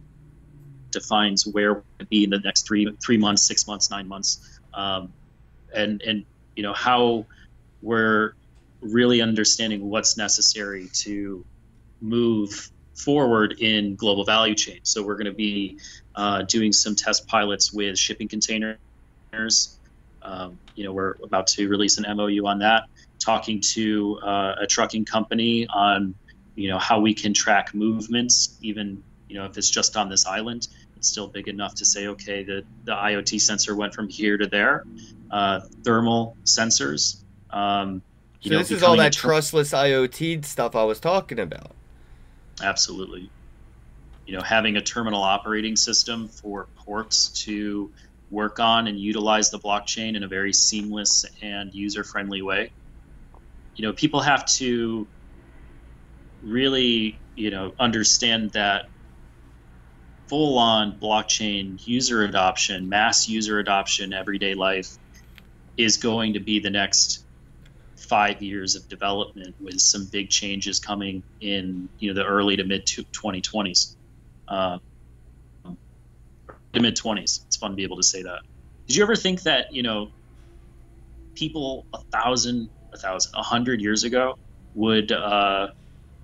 defines 0.92 1.46
where 1.46 1.74
we'll 1.74 2.08
be 2.10 2.24
in 2.24 2.30
the 2.30 2.40
next 2.40 2.66
three 2.66 2.90
three 3.04 3.18
months, 3.18 3.44
six 3.44 3.68
months, 3.68 3.92
nine 3.92 4.08
months, 4.08 4.60
um, 4.74 5.12
and 5.76 6.02
and 6.04 6.26
you 6.56 6.64
know 6.64 6.74
how 6.74 7.26
we're 7.82 8.34
really 8.82 9.22
understanding 9.22 9.90
what's 9.90 10.18
necessary 10.18 10.90
to 10.94 11.44
move 12.02 12.70
forward 12.96 13.56
in 13.60 13.96
global 13.96 14.24
value 14.24 14.56
chain. 14.56 14.80
So 14.84 15.04
we're 15.04 15.16
going 15.16 15.26
to 15.26 15.34
be 15.34 15.80
uh, 16.16 16.44
doing 16.44 16.72
some 16.74 16.96
test 16.96 17.28
pilots 17.28 17.74
with 17.74 17.98
shipping 17.98 18.28
containers. 18.28 18.78
Um, 20.22 20.58
you 20.76 20.84
know, 20.84 20.94
we're 20.94 21.16
about 21.24 21.48
to 21.48 21.68
release 21.68 21.98
an 21.98 22.06
MOU 22.16 22.46
on 22.46 22.60
that. 22.60 22.84
Talking 23.20 23.62
to 23.62 24.20
uh, 24.20 24.56
a 24.62 24.68
trucking 24.68 25.06
company 25.06 25.68
on, 25.68 26.14
you 26.56 26.70
know, 26.70 26.78
how 26.78 27.00
we 27.00 27.14
can 27.14 27.34
track 27.34 27.74
movements, 27.74 28.58
even 28.62 29.04
you 29.30 29.40
know 29.40 29.46
if 29.46 29.58
it's 29.58 29.70
just 29.70 29.98
on 29.98 30.10
this 30.10 30.26
island 30.28 30.68
It's 30.96 31.08
still 31.08 31.28
big 31.28 31.48
enough 31.48 31.74
to 31.76 31.86
say, 31.86 32.08
okay, 32.08 32.44
the, 32.44 32.64
the 32.84 32.92
IoT 32.92 33.42
sensor 33.42 33.76
went 33.76 33.94
from 33.94 34.08
here 34.08 34.38
to 34.38 34.46
there. 34.46 34.86
Uh, 35.32 35.62
thermal 35.84 36.38
sensors. 36.44 37.24
Um, 37.50 38.02
so 38.42 38.52
know, 38.52 38.58
this 38.58 38.72
is 38.72 38.84
all 38.84 38.98
that 38.98 39.14
trustless 39.14 39.72
IoT 39.72 40.46
stuff 40.46 40.76
I 40.76 40.84
was 40.84 41.00
talking 41.00 41.40
about. 41.40 41.72
Absolutely. 42.62 43.32
You 44.26 44.38
know, 44.38 44.44
having 44.44 44.78
a 44.78 44.82
terminal 44.82 45.22
operating 45.22 45.76
system 45.76 46.30
for 46.30 46.70
ports 46.86 47.30
to 47.46 47.92
work 48.30 48.60
on 48.60 48.88
and 48.88 49.00
utilize 49.00 49.52
the 49.52 49.60
blockchain 49.60 50.16
in 50.16 50.24
a 50.24 50.28
very 50.28 50.54
seamless 50.54 51.26
and 51.42 51.74
user-friendly 51.74 52.42
way. 52.42 52.72
You 53.76 53.86
know, 53.86 53.94
people 53.94 54.22
have 54.22 54.46
to 54.58 55.10
really, 56.42 57.22
you 57.36 57.52
know, 57.52 57.74
understand 57.80 58.52
that 58.54 58.86
full 60.30 60.58
on 60.58 61.00
blockchain 61.00 61.76
user 61.86 62.24
adoption, 62.24 62.88
mass 62.90 63.28
user 63.28 63.60
adoption, 63.60 64.14
everyday 64.14 64.56
life 64.56 64.90
is 65.78 65.98
going 65.98 66.34
to 66.34 66.40
be 66.40 66.60
the 66.60 66.70
next 66.70 67.23
five 68.10 68.42
years 68.42 68.76
of 68.76 68.88
development 68.90 69.56
with 69.60 69.80
some 69.80 70.08
big 70.12 70.30
changes 70.30 70.80
coming 70.80 71.24
in 71.42 71.90
you 72.00 72.10
know 72.10 72.22
the 72.22 72.28
early 72.28 72.56
to 72.56 72.64
mid 72.64 72.86
2020s 72.86 73.96
uh, 74.48 74.78
the 76.74 76.80
mid 76.80 76.96
20s 76.96 77.46
it's 77.46 77.58
fun 77.58 77.72
to 77.72 77.76
be 77.76 77.84
able 77.84 77.98
to 77.98 78.04
say 78.04 78.24
that. 78.24 78.42
Did 78.88 78.98
you 78.98 79.04
ever 79.04 79.16
think 79.16 79.44
that 79.44 79.68
you 79.72 79.84
know 79.84 80.10
people 81.36 81.86
a 81.94 82.00
thousand 82.12 82.70
a 82.94 82.98
thousand 82.98 83.32
a 83.36 83.44
hundred 83.44 83.82
years 83.82 84.04
ago 84.04 84.36
would 84.74 85.12
uh, 85.12 85.68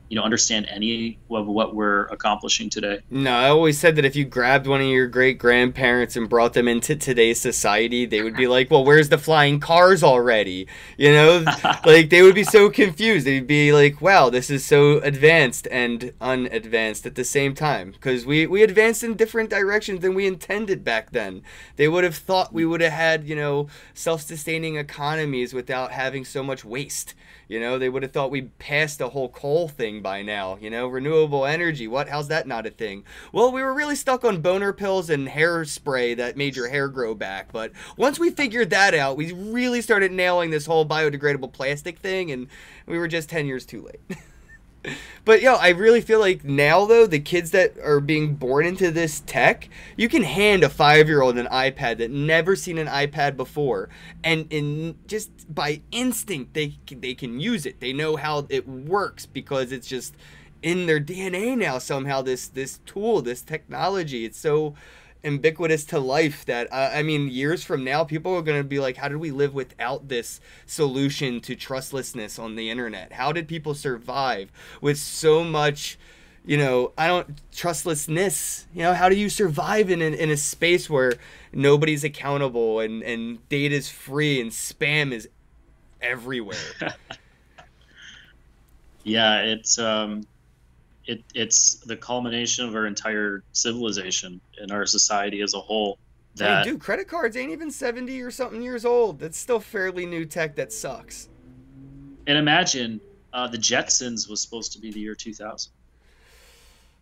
you 0.09 0.15
know 0.15 0.23
understand 0.23 0.67
any 0.69 1.19
of 1.29 1.47
what 1.47 1.75
we're 1.75 2.05
accomplishing 2.05 2.69
today. 2.69 2.99
No, 3.09 3.31
I 3.31 3.49
always 3.49 3.79
said 3.79 3.95
that 3.95 4.05
if 4.05 4.15
you 4.15 4.25
grabbed 4.25 4.67
one 4.67 4.81
of 4.81 4.87
your 4.87 5.07
great 5.07 5.37
grandparents 5.37 6.15
and 6.15 6.27
brought 6.27 6.53
them 6.53 6.67
into 6.67 6.95
today's 6.95 7.39
society, 7.39 8.05
they 8.05 8.21
would 8.21 8.35
be 8.35 8.47
like, 8.55 8.71
"Well, 8.71 8.83
where's 8.83 9.09
the 9.09 9.17
flying 9.17 9.59
cars 9.59 10.03
already?" 10.03 10.67
You 10.97 11.11
know, 11.11 11.45
like 11.85 12.09
they 12.09 12.23
would 12.23 12.35
be 12.35 12.43
so 12.43 12.69
confused. 12.69 13.25
They'd 13.25 13.47
be 13.47 13.71
like, 13.71 14.01
"Wow, 14.01 14.29
this 14.29 14.49
is 14.49 14.65
so 14.65 14.99
advanced 14.99 15.67
and 15.71 16.11
unadvanced 16.19 17.05
at 17.05 17.15
the 17.15 17.23
same 17.23 17.53
time." 17.53 17.91
Because 17.91 18.25
we 18.25 18.47
we 18.47 18.63
advanced 18.63 19.03
in 19.03 19.15
different 19.15 19.51
directions 19.51 20.01
than 20.01 20.15
we 20.15 20.25
intended 20.25 20.83
back 20.83 21.11
then. 21.11 21.43
They 21.75 21.87
would 21.87 22.03
have 22.03 22.15
thought 22.15 22.53
we 22.53 22.65
would 22.65 22.81
have 22.81 22.93
had 22.93 23.27
you 23.27 23.35
know 23.35 23.67
self-sustaining 23.93 24.75
economies 24.75 25.53
without 25.53 25.91
having 25.91 26.25
so 26.25 26.41
much 26.41 26.65
waste. 26.65 27.13
You 27.47 27.59
know, 27.59 27.79
they 27.79 27.89
would 27.89 28.03
have 28.03 28.11
thought 28.11 28.29
we 28.29 28.43
passed 28.43 28.99
the 28.99 29.09
whole 29.09 29.29
coal 29.29 29.67
thing 29.67 29.98
by 29.99 30.21
now. 30.21 30.57
You 30.59 30.69
know, 30.69 30.87
renewable 30.87 31.45
energy. 31.45 31.87
What? 31.87 32.09
How's 32.09 32.27
that 32.29 32.47
not 32.47 32.65
a 32.65 32.69
thing? 32.69 33.03
Well, 33.31 33.51
we 33.51 33.61
were 33.61 33.73
really 33.73 33.95
stuck 33.95 34.23
on 34.23 34.41
boner 34.41 34.73
pills 34.73 35.09
and 35.09 35.27
hairspray 35.27 36.17
that 36.17 36.37
made 36.37 36.55
your 36.55 36.69
hair 36.69 36.87
grow 36.87 37.15
back. 37.15 37.51
But 37.51 37.71
once 37.97 38.19
we 38.19 38.29
figured 38.29 38.69
that 38.71 38.93
out, 38.93 39.17
we 39.17 39.31
really 39.33 39.81
started 39.81 40.11
nailing 40.11 40.49
this 40.49 40.65
whole 40.65 40.85
biodegradable 40.85 41.51
plastic 41.51 41.99
thing, 41.99 42.31
and 42.31 42.47
we 42.85 42.97
were 42.97 43.07
just 43.07 43.29
10 43.29 43.45
years 43.45 43.65
too 43.65 43.81
late. 43.81 44.19
but 45.25 45.41
yo, 45.41 45.55
I 45.55 45.69
really 45.69 46.01
feel 46.01 46.19
like 46.19 46.43
now 46.43 46.85
though 46.85 47.05
the 47.05 47.19
kids 47.19 47.51
that 47.51 47.77
are 47.79 47.99
being 47.99 48.35
born 48.35 48.65
into 48.65 48.91
this 48.91 49.21
tech, 49.21 49.69
you 49.97 50.07
can 50.07 50.23
hand 50.23 50.63
a 50.63 50.69
five 50.69 51.07
year 51.07 51.21
old 51.21 51.37
an 51.37 51.47
iPad 51.47 51.97
that 51.97 52.11
never 52.11 52.55
seen 52.55 52.77
an 52.77 52.87
iPad 52.87 53.35
before, 53.35 53.89
and 54.23 54.47
in 54.51 54.97
just 55.07 55.53
by 55.53 55.81
instinct 55.91 56.53
they 56.53 56.75
they 56.89 57.13
can 57.13 57.39
use 57.39 57.65
it. 57.65 57.79
They 57.79 57.93
know 57.93 58.15
how 58.15 58.47
it 58.49 58.67
works 58.67 59.25
because 59.25 59.71
it's 59.71 59.87
just 59.87 60.15
in 60.61 60.85
their 60.85 60.99
DNA 60.99 61.57
now 61.57 61.77
somehow. 61.77 62.21
This 62.21 62.47
this 62.47 62.79
tool, 62.85 63.21
this 63.21 63.41
technology, 63.41 64.25
it's 64.25 64.39
so 64.39 64.75
ubiquitous 65.23 65.85
to 65.85 65.99
life 65.99 66.45
that 66.45 66.71
uh, 66.71 66.91
I 66.93 67.03
mean, 67.03 67.29
years 67.29 67.63
from 67.63 67.83
now, 67.83 68.03
people 68.03 68.33
are 68.35 68.41
going 68.41 68.59
to 68.59 68.67
be 68.67 68.79
like, 68.79 68.97
"How 68.97 69.07
did 69.07 69.17
we 69.17 69.31
live 69.31 69.53
without 69.53 70.07
this 70.07 70.39
solution 70.65 71.41
to 71.41 71.55
trustlessness 71.55 72.39
on 72.39 72.55
the 72.55 72.69
internet? 72.69 73.13
How 73.13 73.31
did 73.31 73.47
people 73.47 73.75
survive 73.75 74.51
with 74.81 74.97
so 74.97 75.43
much?" 75.43 75.97
You 76.45 76.57
know, 76.57 76.93
I 76.97 77.07
don't 77.07 77.41
trustlessness. 77.53 78.65
You 78.73 78.83
know, 78.83 78.93
how 78.93 79.09
do 79.09 79.15
you 79.15 79.29
survive 79.29 79.89
in, 79.89 80.01
in, 80.01 80.13
in 80.13 80.31
a 80.31 80.37
space 80.37 80.89
where 80.89 81.13
nobody's 81.53 82.03
accountable 82.03 82.79
and, 82.79 83.03
and 83.03 83.47
data 83.49 83.75
is 83.75 83.89
free 83.89 84.41
and 84.41 84.49
spam 84.49 85.11
is 85.11 85.29
everywhere? 86.01 86.57
yeah, 89.03 89.41
it's 89.41 89.77
um, 89.77 90.23
it, 91.09 91.23
it's 91.33 91.73
the 91.75 91.97
culmination 91.97 92.67
of 92.67 92.75
our 92.75 92.85
entire 92.85 93.43
civilization 93.51 94.39
and 94.59 94.71
our 94.71 94.85
society 94.85 95.41
as 95.41 95.55
a 95.55 95.59
whole. 95.59 95.97
That 96.35 96.65
hey, 96.65 96.71
dude, 96.71 96.79
credit 96.79 97.07
cards 97.07 97.35
ain't 97.35 97.51
even 97.51 97.71
seventy 97.71 98.21
or 98.21 98.29
something 98.29 98.61
years 98.61 98.85
old. 98.85 99.19
That's 99.19 99.37
still 99.37 99.59
fairly 99.59 100.05
new 100.05 100.23
tech 100.25 100.55
that 100.57 100.71
sucks. 100.71 101.27
And 102.27 102.37
imagine 102.37 103.01
uh, 103.33 103.47
the 103.47 103.57
Jetsons 103.57 104.29
was 104.29 104.39
supposed 104.39 104.73
to 104.73 104.79
be 104.79 104.91
the 104.91 104.99
year 104.99 105.15
two 105.15 105.33
thousand. 105.33 105.71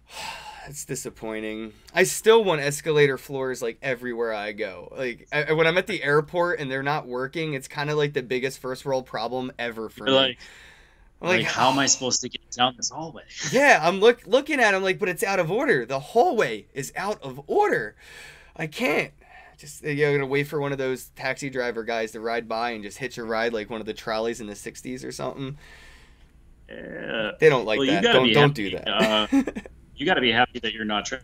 It's 0.69 0.83
disappointing. 0.83 1.71
I 1.93 2.03
still 2.03 2.43
want 2.43 2.59
escalator 2.59 3.17
floors 3.17 3.61
like 3.61 3.77
everywhere 3.81 4.33
I 4.33 4.51
go. 4.51 4.91
Like 4.97 5.25
I, 5.31 5.53
when 5.53 5.65
I'm 5.65 5.77
at 5.77 5.87
the 5.87 6.03
airport 6.03 6.59
and 6.59 6.69
they're 6.69 6.83
not 6.83 7.07
working, 7.07 7.53
it's 7.53 7.69
kind 7.69 7.89
of 7.89 7.95
like 7.95 8.11
the 8.11 8.21
biggest 8.21 8.59
first 8.59 8.83
world 8.83 9.05
problem 9.05 9.49
ever 9.57 9.87
for 9.87 10.05
You're 10.05 10.07
me. 10.07 10.27
Like, 10.27 10.39
like, 11.19 11.41
like, 11.41 11.45
how 11.45 11.71
am 11.71 11.79
I 11.79 11.87
supposed 11.87 12.21
to 12.21 12.29
get 12.29 12.41
down 12.51 12.75
this 12.77 12.89
hallway? 12.89 13.23
Yeah, 13.51 13.79
I'm 13.81 13.99
look 13.99 14.25
looking 14.27 14.59
at 14.59 14.73
him 14.73 14.83
like, 14.83 14.99
but 14.99 15.09
it's 15.09 15.23
out 15.23 15.39
of 15.39 15.49
order. 15.49 15.85
The 15.85 15.99
hallway 15.99 16.67
is 16.73 16.93
out 16.95 17.21
of 17.23 17.41
order. 17.47 17.95
I 18.55 18.67
can't. 18.67 19.13
Just 19.57 19.83
you're 19.83 20.11
gonna 20.11 20.27
wait 20.27 20.43
for 20.43 20.61
one 20.61 20.71
of 20.71 20.77
those 20.77 21.07
taxi 21.15 21.49
driver 21.49 21.83
guys 21.83 22.11
to 22.11 22.19
ride 22.19 22.47
by 22.47 22.71
and 22.71 22.83
just 22.83 22.99
hitch 22.99 23.17
a 23.17 23.23
ride 23.23 23.53
like 23.53 23.71
one 23.71 23.79
of 23.79 23.87
the 23.87 23.93
trolleys 23.93 24.39
in 24.39 24.45
the 24.45 24.53
'60s 24.53 25.03
or 25.03 25.11
something. 25.11 25.57
Yeah. 26.69 27.31
They 27.39 27.49
don't 27.49 27.65
like 27.65 27.79
well, 27.79 27.87
that. 27.87 28.03
Don't 28.03 28.31
don't 28.33 28.53
do 28.53 28.69
that. 28.71 28.87
uh, 28.87 29.27
you 29.95 30.05
got 30.05 30.15
to 30.15 30.21
be 30.21 30.31
happy 30.31 30.59
that 30.59 30.73
you're 30.73 30.85
not 30.85 31.05
tra- 31.05 31.21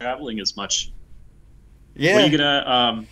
traveling 0.00 0.40
as 0.40 0.56
much. 0.56 0.90
Yeah. 1.94 2.14
What 2.14 2.24
are 2.24 2.26
you 2.26 2.38
gonna 2.38 2.64
um, 2.66 3.06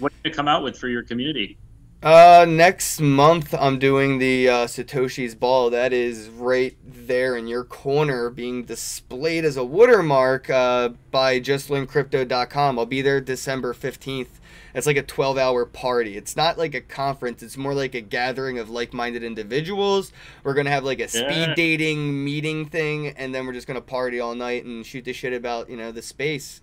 what 0.00 0.10
are 0.10 0.14
you 0.16 0.30
gonna 0.30 0.34
come 0.34 0.48
out 0.48 0.64
with 0.64 0.76
for 0.78 0.88
your 0.88 1.04
community? 1.04 1.56
Uh, 2.02 2.46
next 2.48 2.98
month 2.98 3.54
I'm 3.54 3.78
doing 3.78 4.18
the 4.18 4.48
uh, 4.48 4.66
Satoshi's 4.66 5.34
Ball. 5.34 5.68
That 5.68 5.92
is 5.92 6.30
right 6.30 6.74
there 6.82 7.36
in 7.36 7.46
your 7.46 7.62
corner, 7.62 8.30
being 8.30 8.64
displayed 8.64 9.44
as 9.44 9.58
a 9.58 9.64
watermark 9.64 10.48
uh, 10.48 10.90
by 11.10 11.40
JustLearnCrypto.com. 11.40 12.78
I'll 12.78 12.86
be 12.86 13.02
there 13.02 13.20
December 13.20 13.74
15th. 13.74 14.28
It's 14.72 14.86
like 14.86 14.96
a 14.96 15.02
12 15.02 15.36
hour 15.36 15.66
party. 15.66 16.16
It's 16.16 16.36
not 16.36 16.56
like 16.56 16.74
a 16.74 16.80
conference, 16.80 17.42
it's 17.42 17.58
more 17.58 17.74
like 17.74 17.94
a 17.94 18.00
gathering 18.00 18.58
of 18.58 18.70
like 18.70 18.94
minded 18.94 19.22
individuals. 19.22 20.10
We're 20.42 20.54
going 20.54 20.66
to 20.66 20.72
have 20.72 20.84
like 20.84 21.00
a 21.00 21.08
speed 21.08 21.48
yeah. 21.48 21.54
dating 21.54 22.24
meeting 22.24 22.64
thing, 22.64 23.08
and 23.08 23.34
then 23.34 23.46
we're 23.46 23.52
just 23.52 23.66
going 23.66 23.74
to 23.74 23.82
party 23.82 24.20
all 24.20 24.34
night 24.34 24.64
and 24.64 24.86
shoot 24.86 25.04
the 25.04 25.12
shit 25.12 25.34
about, 25.34 25.68
you 25.68 25.76
know, 25.76 25.92
the 25.92 26.00
space 26.00 26.62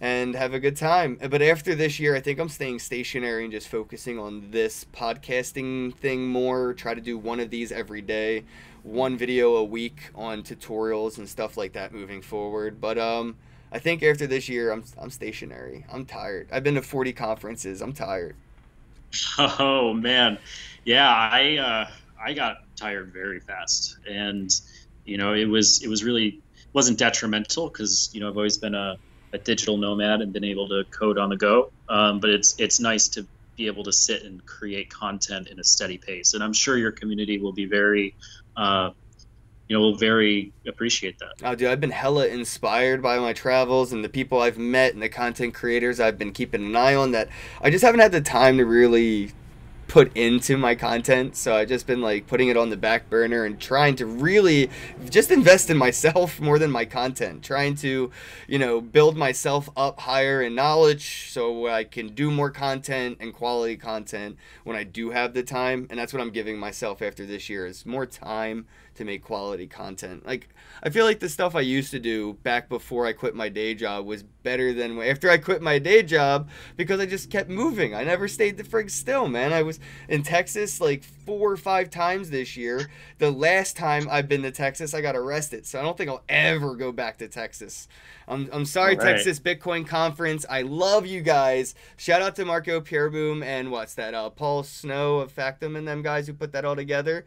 and 0.00 0.34
have 0.34 0.54
a 0.54 0.60
good 0.60 0.76
time. 0.76 1.18
But 1.30 1.42
after 1.42 1.74
this 1.74 2.00
year, 2.00 2.16
I 2.16 2.20
think 2.20 2.38
I'm 2.38 2.48
staying 2.48 2.80
stationary 2.80 3.44
and 3.44 3.52
just 3.52 3.68
focusing 3.68 4.18
on 4.18 4.50
this 4.50 4.86
podcasting 4.92 5.94
thing 5.94 6.26
more. 6.26 6.74
Try 6.74 6.94
to 6.94 7.00
do 7.00 7.16
one 7.16 7.40
of 7.40 7.50
these 7.50 7.70
every 7.70 8.02
day, 8.02 8.44
one 8.82 9.16
video 9.16 9.56
a 9.56 9.64
week 9.64 10.10
on 10.14 10.42
tutorials 10.42 11.18
and 11.18 11.28
stuff 11.28 11.56
like 11.56 11.72
that 11.74 11.92
moving 11.92 12.22
forward. 12.22 12.80
But 12.80 12.98
um, 12.98 13.36
I 13.72 13.78
think 13.78 14.02
after 14.02 14.26
this 14.26 14.48
year, 14.48 14.72
I'm 14.72 14.84
I'm 15.00 15.10
stationary. 15.10 15.84
I'm 15.92 16.04
tired. 16.04 16.48
I've 16.52 16.64
been 16.64 16.74
to 16.74 16.82
40 16.82 17.12
conferences. 17.12 17.80
I'm 17.82 17.92
tired. 17.92 18.36
Oh 19.38 19.92
man, 19.92 20.38
yeah. 20.84 21.08
I 21.08 21.56
uh, 21.56 21.90
I 22.20 22.32
got 22.32 22.64
tired 22.74 23.12
very 23.12 23.38
fast, 23.38 23.98
and 24.10 24.50
you 25.04 25.18
know 25.18 25.34
it 25.34 25.44
was 25.44 25.84
it 25.84 25.88
was 25.88 26.02
really 26.02 26.40
wasn't 26.72 26.98
detrimental 26.98 27.68
because 27.68 28.10
you 28.12 28.20
know 28.20 28.28
I've 28.28 28.36
always 28.36 28.58
been 28.58 28.74
a 28.74 28.98
a 29.34 29.38
digital 29.38 29.76
nomad 29.76 30.22
and 30.22 30.32
been 30.32 30.44
able 30.44 30.68
to 30.68 30.84
code 30.90 31.18
on 31.18 31.28
the 31.28 31.36
go. 31.36 31.70
Um, 31.88 32.20
but 32.20 32.30
it's 32.30 32.54
it's 32.58 32.80
nice 32.80 33.08
to 33.08 33.26
be 33.56 33.66
able 33.66 33.84
to 33.84 33.92
sit 33.92 34.22
and 34.22 34.44
create 34.46 34.88
content 34.90 35.48
in 35.48 35.58
a 35.60 35.64
steady 35.64 35.98
pace. 35.98 36.34
And 36.34 36.42
I'm 36.42 36.52
sure 36.52 36.78
your 36.78 36.92
community 36.92 37.38
will 37.38 37.52
be 37.52 37.66
very, 37.66 38.14
uh, 38.56 38.90
you 39.68 39.76
know, 39.76 39.80
will 39.80 39.96
very 39.96 40.52
appreciate 40.66 41.18
that. 41.18 41.34
Oh, 41.42 41.54
dude, 41.54 41.68
I've 41.68 41.80
been 41.80 41.90
hella 41.90 42.26
inspired 42.26 43.02
by 43.02 43.18
my 43.18 43.32
travels 43.32 43.92
and 43.92 44.04
the 44.04 44.08
people 44.08 44.40
I've 44.40 44.58
met 44.58 44.94
and 44.94 45.02
the 45.02 45.08
content 45.08 45.54
creators 45.54 46.00
I've 46.00 46.18
been 46.18 46.32
keeping 46.32 46.64
an 46.64 46.76
eye 46.76 46.94
on. 46.94 47.12
That 47.12 47.28
I 47.60 47.70
just 47.70 47.84
haven't 47.84 48.00
had 48.00 48.12
the 48.12 48.20
time 48.20 48.58
to 48.58 48.64
really 48.66 49.32
put 49.94 50.16
into 50.16 50.56
my 50.56 50.74
content. 50.74 51.36
So 51.36 51.54
I've 51.54 51.68
just 51.68 51.86
been 51.86 52.00
like 52.00 52.26
putting 52.26 52.48
it 52.48 52.56
on 52.56 52.68
the 52.68 52.76
back 52.76 53.08
burner 53.08 53.44
and 53.44 53.60
trying 53.60 53.94
to 53.94 54.06
really 54.06 54.68
just 55.08 55.30
invest 55.30 55.70
in 55.70 55.76
myself 55.76 56.40
more 56.48 56.58
than 56.58 56.72
my 56.72 56.84
content. 56.84 57.44
Trying 57.44 57.76
to, 57.76 58.10
you 58.48 58.58
know, 58.58 58.80
build 58.80 59.16
myself 59.16 59.70
up 59.76 60.00
higher 60.00 60.42
in 60.42 60.56
knowledge 60.56 61.30
so 61.30 61.68
I 61.68 61.84
can 61.84 62.08
do 62.08 62.32
more 62.32 62.50
content 62.50 63.18
and 63.20 63.32
quality 63.32 63.76
content 63.76 64.36
when 64.64 64.74
I 64.74 64.82
do 64.82 65.10
have 65.10 65.32
the 65.32 65.44
time. 65.44 65.86
And 65.88 65.96
that's 65.96 66.12
what 66.12 66.20
I'm 66.20 66.32
giving 66.32 66.58
myself 66.58 67.00
after 67.00 67.24
this 67.24 67.48
year 67.48 67.64
is 67.64 67.86
more 67.86 68.04
time 68.04 68.66
to 68.94 69.04
make 69.04 69.22
quality 69.22 69.66
content. 69.66 70.26
Like 70.26 70.48
I 70.82 70.90
feel 70.90 71.04
like 71.04 71.20
the 71.20 71.28
stuff 71.28 71.54
I 71.54 71.60
used 71.60 71.90
to 71.92 71.98
do 71.98 72.34
back 72.42 72.68
before 72.68 73.06
I 73.06 73.12
quit 73.12 73.34
my 73.34 73.48
day 73.48 73.74
job 73.74 74.06
was 74.06 74.22
better 74.22 74.72
than 74.72 75.00
after 75.00 75.30
I 75.30 75.38
quit 75.38 75.62
my 75.62 75.78
day 75.78 76.02
job 76.02 76.48
because 76.76 77.00
I 77.00 77.06
just 77.06 77.30
kept 77.30 77.50
moving. 77.50 77.94
I 77.94 78.04
never 78.04 78.28
stayed 78.28 78.56
the 78.56 78.62
frig 78.62 78.90
still, 78.90 79.28
man. 79.28 79.52
I 79.52 79.62
was 79.62 79.80
in 80.08 80.22
Texas 80.22 80.80
like 80.80 81.02
four 81.02 81.50
or 81.52 81.56
five 81.56 81.90
times 81.90 82.30
this 82.30 82.56
year. 82.56 82.88
The 83.18 83.30
last 83.30 83.76
time 83.76 84.06
I've 84.10 84.28
been 84.28 84.42
to 84.42 84.50
Texas, 84.50 84.94
I 84.94 85.00
got 85.00 85.16
arrested. 85.16 85.66
So 85.66 85.80
I 85.80 85.82
don't 85.82 85.96
think 85.96 86.10
I'll 86.10 86.24
ever 86.28 86.76
go 86.76 86.92
back 86.92 87.18
to 87.18 87.28
Texas. 87.28 87.88
I'm, 88.28 88.48
I'm 88.52 88.64
sorry, 88.64 88.96
right. 88.96 89.14
Texas 89.16 89.40
Bitcoin 89.40 89.86
Conference. 89.86 90.46
I 90.48 90.62
love 90.62 91.06
you 91.06 91.20
guys. 91.20 91.74
Shout 91.96 92.22
out 92.22 92.36
to 92.36 92.44
Marco 92.44 92.80
Pierboom 92.80 93.44
and 93.44 93.70
what's 93.70 93.94
that? 93.94 94.14
Uh, 94.14 94.30
Paul 94.30 94.62
Snow 94.62 95.18
of 95.18 95.34
Factom 95.34 95.76
and 95.76 95.86
them 95.88 96.02
guys 96.02 96.26
who 96.26 96.34
put 96.34 96.52
that 96.52 96.64
all 96.64 96.76
together. 96.76 97.24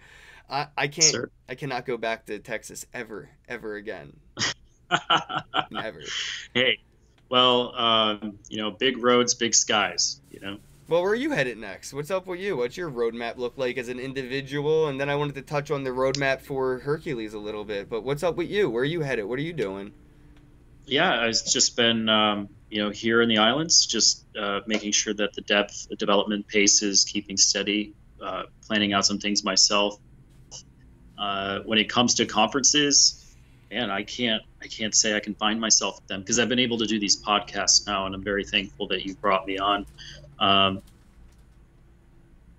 I, 0.49 0.67
I 0.77 0.87
can't. 0.87 1.07
Sir. 1.07 1.29
I 1.49 1.55
cannot 1.55 1.85
go 1.85 1.97
back 1.97 2.25
to 2.27 2.39
Texas 2.39 2.85
ever, 2.93 3.29
ever 3.47 3.75
again. 3.75 4.15
Never. 5.71 6.01
Hey, 6.53 6.79
well, 7.29 7.75
um, 7.75 8.39
you 8.49 8.57
know, 8.57 8.71
big 8.71 8.97
roads, 8.97 9.33
big 9.33 9.53
skies. 9.53 10.21
You 10.31 10.39
know. 10.39 10.57
Well, 10.87 11.01
where 11.01 11.11
are 11.11 11.15
you 11.15 11.31
headed 11.31 11.57
next? 11.57 11.93
What's 11.93 12.11
up 12.11 12.27
with 12.27 12.39
you? 12.39 12.55
What's 12.55 12.77
your 12.77 12.89
roadmap 12.89 13.35
look 13.37 13.57
like 13.57 13.77
as 13.77 13.89
an 13.89 13.99
individual? 13.99 14.87
And 14.87 14.99
then 14.99 15.09
I 15.09 15.15
wanted 15.15 15.35
to 15.35 15.41
touch 15.41 15.69
on 15.69 15.83
the 15.83 15.89
roadmap 15.89 16.41
for 16.41 16.79
Hercules 16.79 17.33
a 17.33 17.39
little 17.39 17.65
bit. 17.65 17.89
But 17.89 18.05
what's 18.05 18.23
up 18.23 18.37
with 18.37 18.49
you? 18.49 18.69
Where 18.69 18.83
are 18.83 18.85
you 18.85 19.01
headed? 19.01 19.25
What 19.25 19.37
are 19.37 19.43
you 19.43 19.51
doing? 19.51 19.91
Yeah, 20.85 21.19
I've 21.19 21.33
just 21.45 21.75
been, 21.75 22.07
um, 22.07 22.47
you 22.69 22.81
know, 22.81 22.89
here 22.89 23.21
in 23.21 23.27
the 23.27 23.39
islands, 23.39 23.85
just 23.85 24.25
uh, 24.39 24.61
making 24.65 24.93
sure 24.93 25.13
that 25.15 25.33
the 25.33 25.41
depth 25.41 25.89
the 25.89 25.97
development 25.97 26.47
pace 26.47 26.81
is 26.81 27.03
keeping 27.03 27.35
steady, 27.35 27.93
uh, 28.21 28.43
planning 28.65 28.93
out 28.93 29.05
some 29.05 29.19
things 29.19 29.43
myself, 29.43 29.99
Uh, 31.17 31.59
when 31.65 31.79
it 31.79 31.89
comes 31.89 32.13
to 32.15 32.25
conferences, 32.25 33.35
man, 33.71 33.89
I 33.89 34.03
can't 34.03 34.43
I 34.61 34.67
can't 34.67 34.93
say 34.93 35.15
I 35.15 35.19
can 35.19 35.33
find 35.35 35.59
myself 35.59 35.97
at 35.97 36.07
them 36.07 36.21
because 36.21 36.39
I've 36.39 36.49
been 36.49 36.59
able 36.59 36.77
to 36.77 36.85
do 36.85 36.99
these 36.99 37.21
podcasts 37.21 37.87
now, 37.87 38.05
and 38.05 38.15
I'm 38.15 38.23
very 38.23 38.43
thankful 38.43 38.87
that 38.87 39.05
you 39.05 39.15
brought 39.15 39.47
me 39.47 39.57
on. 39.57 39.85
Um, 40.39 40.81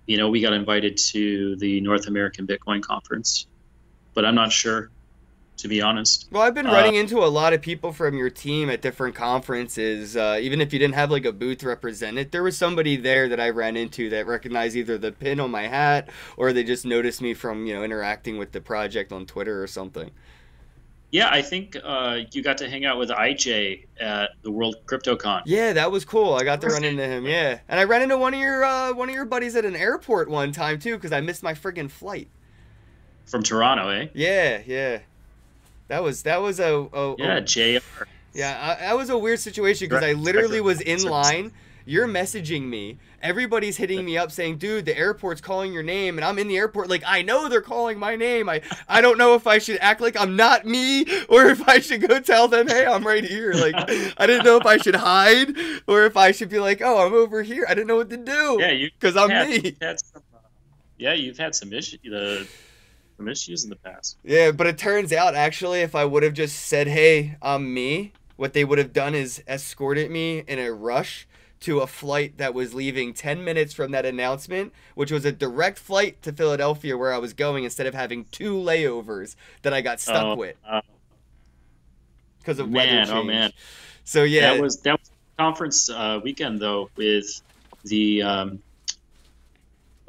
you 0.05 0.17
know, 0.17 0.29
we 0.29 0.41
got 0.41 0.53
invited 0.53 0.97
to 1.11 1.55
the 1.57 1.79
North 1.81 2.07
American 2.07 2.47
Bitcoin 2.47 2.81
Conference, 2.81 3.47
but 4.13 4.25
I'm 4.25 4.35
not 4.35 4.51
sure 4.51 4.89
to 5.59 5.67
be 5.67 5.81
honest. 5.81 6.27
Well, 6.31 6.41
I've 6.41 6.53
been 6.53 6.67
uh, 6.67 6.71
running 6.71 6.95
into 6.95 7.19
a 7.19 7.27
lot 7.27 7.53
of 7.53 7.61
people 7.61 7.91
from 7.91 8.17
your 8.17 8.29
team 8.29 8.69
at 8.69 8.81
different 8.81 9.13
conferences. 9.13 10.15
Uh, 10.15 10.39
even 10.41 10.61
if 10.61 10.71
you 10.71 10.79
didn't 10.79 10.95
have 10.95 11.11
like 11.11 11.25
a 11.25 11.33
booth 11.33 11.63
represented, 11.63 12.31
there 12.31 12.43
was 12.43 12.57
somebody 12.57 12.95
there 12.95 13.27
that 13.27 13.39
I 13.39 13.49
ran 13.49 13.75
into 13.75 14.09
that 14.09 14.25
recognized 14.25 14.75
either 14.75 14.97
the 14.97 15.11
pin 15.11 15.39
on 15.39 15.51
my 15.51 15.67
hat 15.67 16.09
or 16.37 16.53
they 16.53 16.63
just 16.63 16.85
noticed 16.85 17.21
me 17.21 17.33
from 17.33 17.65
you 17.65 17.73
know 17.73 17.83
interacting 17.83 18.37
with 18.37 18.53
the 18.53 18.61
project 18.61 19.11
on 19.11 19.25
Twitter 19.25 19.61
or 19.61 19.67
something. 19.67 20.11
Yeah, 21.11 21.29
I 21.31 21.41
think 21.41 21.75
uh, 21.83 22.19
you 22.31 22.43
got 22.43 22.59
to 22.59 22.69
hang 22.69 22.85
out 22.85 22.99
with 22.99 23.09
IJ 23.09 23.87
at 23.99 24.29
the 24.43 24.51
World 24.51 24.75
CryptoCon. 24.85 25.41
Yeah, 25.45 25.73
that 25.73 25.91
was 25.91 26.05
cool. 26.05 26.35
I 26.35 26.43
got 26.43 26.61
to 26.61 26.67
run 26.67 26.83
into 26.85 27.05
him. 27.05 27.25
Yeah, 27.25 27.59
and 27.67 27.79
I 27.79 27.83
ran 27.83 28.03
into 28.03 28.17
one 28.17 28.33
of 28.33 28.39
your 28.39 28.63
uh, 28.63 28.93
one 28.93 29.09
of 29.09 29.15
your 29.15 29.25
buddies 29.25 29.55
at 29.55 29.65
an 29.65 29.75
airport 29.75 30.29
one 30.29 30.51
time 30.51 30.79
too 30.79 30.95
because 30.95 31.11
I 31.11 31.19
missed 31.19 31.43
my 31.43 31.53
friggin' 31.53 31.91
flight. 31.91 32.29
From 33.25 33.43
Toronto, 33.43 33.89
eh? 33.89 34.07
Yeah, 34.15 34.61
yeah. 34.65 34.99
That 35.89 36.03
was 36.03 36.23
that 36.23 36.41
was 36.41 36.59
a, 36.59 36.87
a 36.93 37.15
yeah 37.17 37.37
a, 37.37 37.41
Jr. 37.41 38.03
Yeah, 38.33 38.77
I, 38.79 38.81
that 38.81 38.95
was 38.95 39.09
a 39.09 39.17
weird 39.17 39.39
situation 39.39 39.89
because 39.89 40.03
I 40.03 40.13
literally 40.13 40.61
was 40.61 40.81
in 40.81 41.03
line. 41.03 41.51
You're 41.85 42.07
messaging 42.07 42.67
me. 42.67 42.99
Everybody's 43.23 43.75
hitting 43.75 44.05
me 44.05 44.15
up 44.15 44.31
saying, 44.31 44.59
"Dude, 44.59 44.85
the 44.85 44.95
airport's 44.95 45.41
calling 45.41 45.73
your 45.73 45.81
name," 45.81 46.19
and 46.19 46.23
I'm 46.23 46.37
in 46.37 46.47
the 46.47 46.57
airport 46.57 46.89
like 46.89 47.01
I 47.07 47.23
know 47.23 47.49
they're 47.49 47.61
calling 47.61 47.97
my 47.97 48.15
name. 48.15 48.47
I 48.47 48.61
I 48.87 49.01
don't 49.01 49.17
know 49.17 49.33
if 49.33 49.47
I 49.47 49.57
should 49.57 49.79
act 49.81 49.99
like 49.99 50.15
I'm 50.15 50.35
not 50.35 50.63
me 50.63 51.05
or 51.27 51.47
if 51.47 51.67
I 51.67 51.79
should 51.79 52.07
go 52.07 52.19
tell 52.19 52.47
them, 52.47 52.67
"Hey, 52.67 52.85
I'm 52.85 53.05
right 53.05 53.25
here." 53.25 53.53
Like 53.53 53.73
I 54.15 54.27
didn't 54.27 54.45
know 54.45 54.57
if 54.57 54.67
I 54.67 54.77
should 54.77 54.95
hide 54.95 55.57
or 55.87 56.05
if 56.05 56.15
I 56.15 56.31
should 56.31 56.49
be 56.49 56.59
like, 56.59 56.81
"Oh, 56.83 57.03
I'm 57.03 57.13
over 57.13 57.41
here." 57.41 57.65
I 57.67 57.73
didn't 57.73 57.87
know 57.87 57.97
what 57.97 58.11
to 58.11 58.17
do. 58.17 58.57
Yeah, 58.59 58.71
you 58.71 58.91
because 58.91 59.17
I'm 59.17 59.31
had, 59.31 59.49
me. 59.49 59.75
Some, 59.81 60.21
uh, 60.35 60.37
yeah, 60.99 61.13
you've 61.13 61.39
had 61.39 61.55
some 61.55 61.73
issues. 61.73 61.99
The 62.03 62.47
some 63.19 63.27
issues 63.27 63.65
in 63.65 63.69
the 63.69 63.75
past. 63.75 64.17
Yeah, 64.23 64.51
but 64.51 64.65
it 64.65 64.77
turns 64.77 65.11
out 65.11 65.35
actually, 65.35 65.81
if 65.81 65.93
I 65.93 66.05
would 66.05 66.23
have 66.23 66.33
just 66.33 66.55
said, 66.55 66.87
"Hey, 66.87 67.35
I'm 67.41 67.73
me," 67.73 68.13
what 68.37 68.53
they 68.53 68.63
would 68.63 68.77
have 68.77 68.93
done 68.93 69.13
is 69.13 69.43
escorted 69.47 70.09
me 70.09 70.39
in 70.47 70.57
a 70.57 70.71
rush 70.71 71.27
to 71.59 71.81
a 71.81 71.87
flight 71.87 72.37
that 72.37 72.53
was 72.53 72.73
leaving 72.73 73.13
10 73.13 73.43
minutes 73.43 73.73
from 73.73 73.91
that 73.91 74.05
announcement, 74.05 74.71
which 74.95 75.11
was 75.11 75.25
a 75.25 75.31
direct 75.33 75.77
flight 75.77 76.21
to 76.21 76.31
Philadelphia 76.31 76.97
where 76.97 77.13
I 77.13 77.17
was 77.17 77.33
going 77.33 77.65
instead 77.65 77.85
of 77.85 77.93
having 77.93 78.23
two 78.31 78.55
layovers 78.55 79.35
that 79.63 79.73
I 79.73 79.81
got 79.81 79.99
stuck 79.99 80.23
oh, 80.23 80.35
with. 80.35 80.55
Because 82.39 82.61
uh, 82.61 82.63
of 82.63 82.69
man, 82.69 82.73
weather 82.73 83.05
change. 83.05 83.09
Oh 83.09 83.23
man. 83.23 83.51
So 84.05 84.23
yeah. 84.23 84.53
That 84.53 84.61
was 84.61 84.77
that 84.81 84.97
was 84.97 85.11
conference 85.37 85.89
uh, 85.89 86.21
weekend 86.23 86.59
though 86.59 86.89
with 86.95 87.41
the 87.83 88.23
um, 88.23 88.59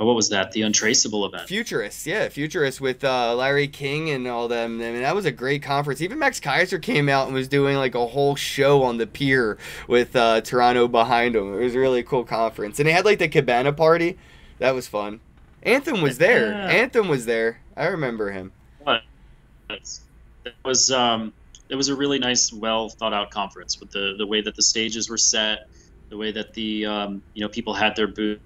Oh, 0.01 0.07
what 0.07 0.17
was 0.17 0.31
that? 0.31 0.51
The 0.53 0.63
Untraceable 0.63 1.27
event. 1.27 1.47
Futurists, 1.47 2.07
yeah, 2.07 2.31
Futurists 2.31 2.81
with 2.81 3.05
uh, 3.05 3.35
Larry 3.35 3.69
King 3.69 4.09
and 4.09 4.27
all 4.27 4.49
them. 4.49 4.81
I 4.81 4.93
mean, 4.93 5.03
that 5.03 5.15
was 5.15 5.27
a 5.27 5.31
great 5.31 5.63
conference. 5.63 6.01
Even 6.01 6.19
Max 6.19 6.41
Keiser 6.41 6.81
came 6.81 7.11
out 7.11 7.27
and 7.27 7.35
was 7.35 7.49
doing 7.49 7.77
like 7.77 7.95
a 7.95 8.07
whole 8.07 8.35
show 8.35 8.83
on 8.83 8.97
the 8.97 9.07
pier 9.07 9.59
with 9.89 10.17
uh, 10.17 10.41
Toronto 10.41 10.89
behind 10.89 11.37
him. 11.37 11.53
It 11.53 11.63
was 11.63 11.75
a 11.75 11.79
really 11.79 12.03
cool 12.03 12.25
conference, 12.25 12.81
and 12.81 12.89
they 12.89 12.93
had 12.93 13.05
like 13.05 13.19
the 13.19 13.29
cabana 13.29 13.75
party. 13.75 14.17
That 14.59 14.75
was 14.75 14.89
fun. 14.89 15.21
Anthem 15.65 16.01
was 16.01 16.17
there. 16.17 16.51
Yeah. 16.51 16.69
Anthem 16.69 17.07
was 17.07 17.27
there. 17.27 17.61
I 17.77 17.89
remember 17.89 18.31
him. 18.31 18.53
What? 18.79 19.03
It 19.69 20.55
was 20.65 20.91
um, 20.91 21.35
it 21.69 21.75
was 21.75 21.91
a 21.91 21.95
really 21.95 22.19
nice, 22.19 22.51
well 22.51 22.89
thought 22.89 23.13
out 23.13 23.31
conference 23.31 23.79
with 23.79 23.91
the 23.91 24.15
the 24.17 24.27
way 24.27 24.41
that 24.41 24.57
the 24.57 24.63
stages 24.63 25.11
were 25.11 25.19
set, 25.19 25.69
the 26.09 26.17
way 26.17 26.33
that 26.33 26.55
the 26.55 26.87
um, 26.87 27.23
you 27.35 27.43
know 27.43 27.51
people 27.51 27.75
had 27.75 27.95
their 27.97 28.09
booths 28.09 28.41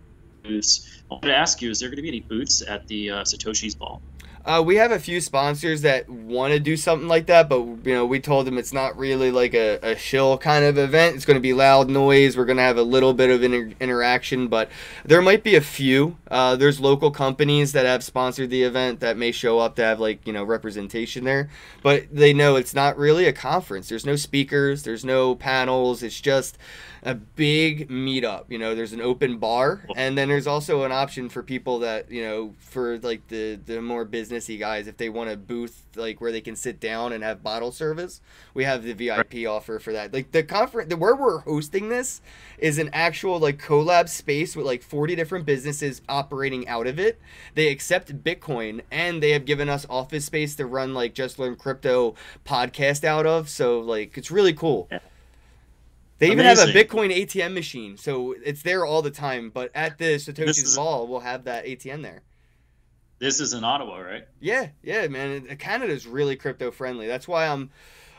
I 0.44 0.60
wanted 1.08 1.28
to 1.28 1.36
ask 1.36 1.62
you: 1.62 1.70
Is 1.70 1.80
there 1.80 1.88
going 1.88 1.96
to 1.96 2.02
be 2.02 2.08
any 2.08 2.20
booths 2.20 2.62
at 2.62 2.86
the 2.86 3.10
uh, 3.10 3.22
Satoshi's 3.22 3.74
Ball? 3.74 4.02
Uh, 4.44 4.62
we 4.62 4.76
have 4.76 4.92
a 4.92 4.98
few 4.98 5.22
sponsors 5.22 5.80
that 5.80 6.06
want 6.06 6.52
to 6.52 6.60
do 6.60 6.76
something 6.76 7.08
like 7.08 7.24
that, 7.26 7.48
but 7.48 7.60
you 7.60 7.94
know 7.94 8.04
we 8.04 8.20
told 8.20 8.46
them 8.46 8.58
it's 8.58 8.74
not 8.74 8.94
really 8.98 9.30
like 9.30 9.54
a, 9.54 9.78
a 9.82 9.96
shill 9.96 10.36
kind 10.36 10.66
of 10.66 10.76
event. 10.76 11.16
It's 11.16 11.24
going 11.24 11.36
to 11.36 11.40
be 11.40 11.54
loud 11.54 11.88
noise. 11.88 12.36
We're 12.36 12.44
going 12.44 12.58
to 12.58 12.62
have 12.62 12.76
a 12.76 12.82
little 12.82 13.14
bit 13.14 13.30
of 13.30 13.42
inter- 13.42 13.74
interaction, 13.80 14.48
but 14.48 14.68
there 15.02 15.22
might 15.22 15.44
be 15.44 15.54
a 15.54 15.62
few. 15.62 16.18
Uh, 16.30 16.56
there's 16.56 16.78
local 16.78 17.10
companies 17.10 17.72
that 17.72 17.86
have 17.86 18.04
sponsored 18.04 18.50
the 18.50 18.64
event 18.64 19.00
that 19.00 19.16
may 19.16 19.32
show 19.32 19.60
up 19.60 19.76
to 19.76 19.82
have 19.82 19.98
like 19.98 20.26
you 20.26 20.32
know 20.34 20.44
representation 20.44 21.24
there, 21.24 21.48
but 21.82 22.04
they 22.12 22.34
know 22.34 22.56
it's 22.56 22.74
not 22.74 22.98
really 22.98 23.24
a 23.24 23.32
conference. 23.32 23.88
There's 23.88 24.04
no 24.04 24.16
speakers. 24.16 24.82
There's 24.82 25.06
no 25.06 25.36
panels. 25.36 26.02
It's 26.02 26.20
just 26.20 26.58
a 27.04 27.14
big 27.14 27.90
meetup. 27.90 28.44
You 28.48 28.58
know, 28.58 28.74
there's 28.74 28.94
an 28.94 29.00
open 29.02 29.36
bar, 29.38 29.86
and 29.94 30.16
then 30.16 30.28
there's 30.28 30.46
also 30.46 30.84
an 30.84 30.92
option 30.92 31.28
for 31.28 31.42
people 31.42 31.80
that 31.80 32.10
you 32.10 32.22
know, 32.22 32.54
for 32.58 32.98
like 32.98 33.28
the 33.28 33.56
the 33.66 33.82
more 33.82 34.06
businessy 34.06 34.58
guys, 34.58 34.86
if 34.86 34.96
they 34.96 35.10
want 35.10 35.30
a 35.30 35.36
booth 35.36 35.84
like 35.96 36.20
where 36.20 36.32
they 36.32 36.40
can 36.40 36.56
sit 36.56 36.80
down 36.80 37.12
and 37.12 37.22
have 37.22 37.42
bottle 37.42 37.70
service, 37.70 38.22
we 38.54 38.64
have 38.64 38.82
the 38.82 38.94
VIP 38.94 39.46
offer 39.46 39.78
for 39.78 39.92
that. 39.92 40.14
Like 40.14 40.32
the 40.32 40.42
conference, 40.42 40.88
the, 40.88 40.96
where 40.96 41.14
we're 41.14 41.40
hosting 41.40 41.90
this 41.90 42.22
is 42.58 42.78
an 42.78 42.88
actual 42.92 43.38
like 43.38 43.60
collab 43.60 44.08
space 44.08 44.56
with 44.56 44.64
like 44.64 44.82
40 44.82 45.14
different 45.14 45.44
businesses 45.44 46.00
operating 46.08 46.66
out 46.68 46.86
of 46.86 46.98
it. 46.98 47.20
They 47.54 47.68
accept 47.68 48.24
Bitcoin, 48.24 48.80
and 48.90 49.22
they 49.22 49.30
have 49.32 49.44
given 49.44 49.68
us 49.68 49.86
office 49.90 50.24
space 50.24 50.56
to 50.56 50.64
run 50.64 50.94
like 50.94 51.12
just 51.12 51.38
learn 51.38 51.56
crypto 51.56 52.14
podcast 52.46 53.04
out 53.04 53.26
of. 53.26 53.50
So 53.50 53.80
like 53.80 54.16
it's 54.16 54.30
really 54.30 54.54
cool. 54.54 54.88
Yeah. 54.90 55.00
They 56.18 56.26
even 56.26 56.40
Amazing. 56.40 56.68
have 56.68 56.76
a 56.76 56.84
Bitcoin 56.84 57.14
ATM 57.14 57.54
machine, 57.54 57.96
so 57.96 58.34
it's 58.44 58.62
there 58.62 58.86
all 58.86 59.02
the 59.02 59.10
time. 59.10 59.50
But 59.50 59.70
at 59.74 59.98
the 59.98 60.14
Satoshi's 60.14 60.76
Ball, 60.76 61.06
we'll 61.08 61.20
have 61.20 61.44
that 61.44 61.64
ATM 61.66 62.02
there. 62.02 62.22
This 63.18 63.40
is 63.40 63.52
in 63.52 63.64
Ottawa, 63.64 63.98
right? 63.98 64.26
Yeah, 64.40 64.68
yeah, 64.82 65.06
man. 65.08 65.46
Uh, 65.50 65.54
Canada's 65.56 66.06
really 66.06 66.36
crypto 66.36 66.70
friendly. 66.70 67.06
That's 67.06 67.26
why 67.26 67.46
I'm, 67.46 67.70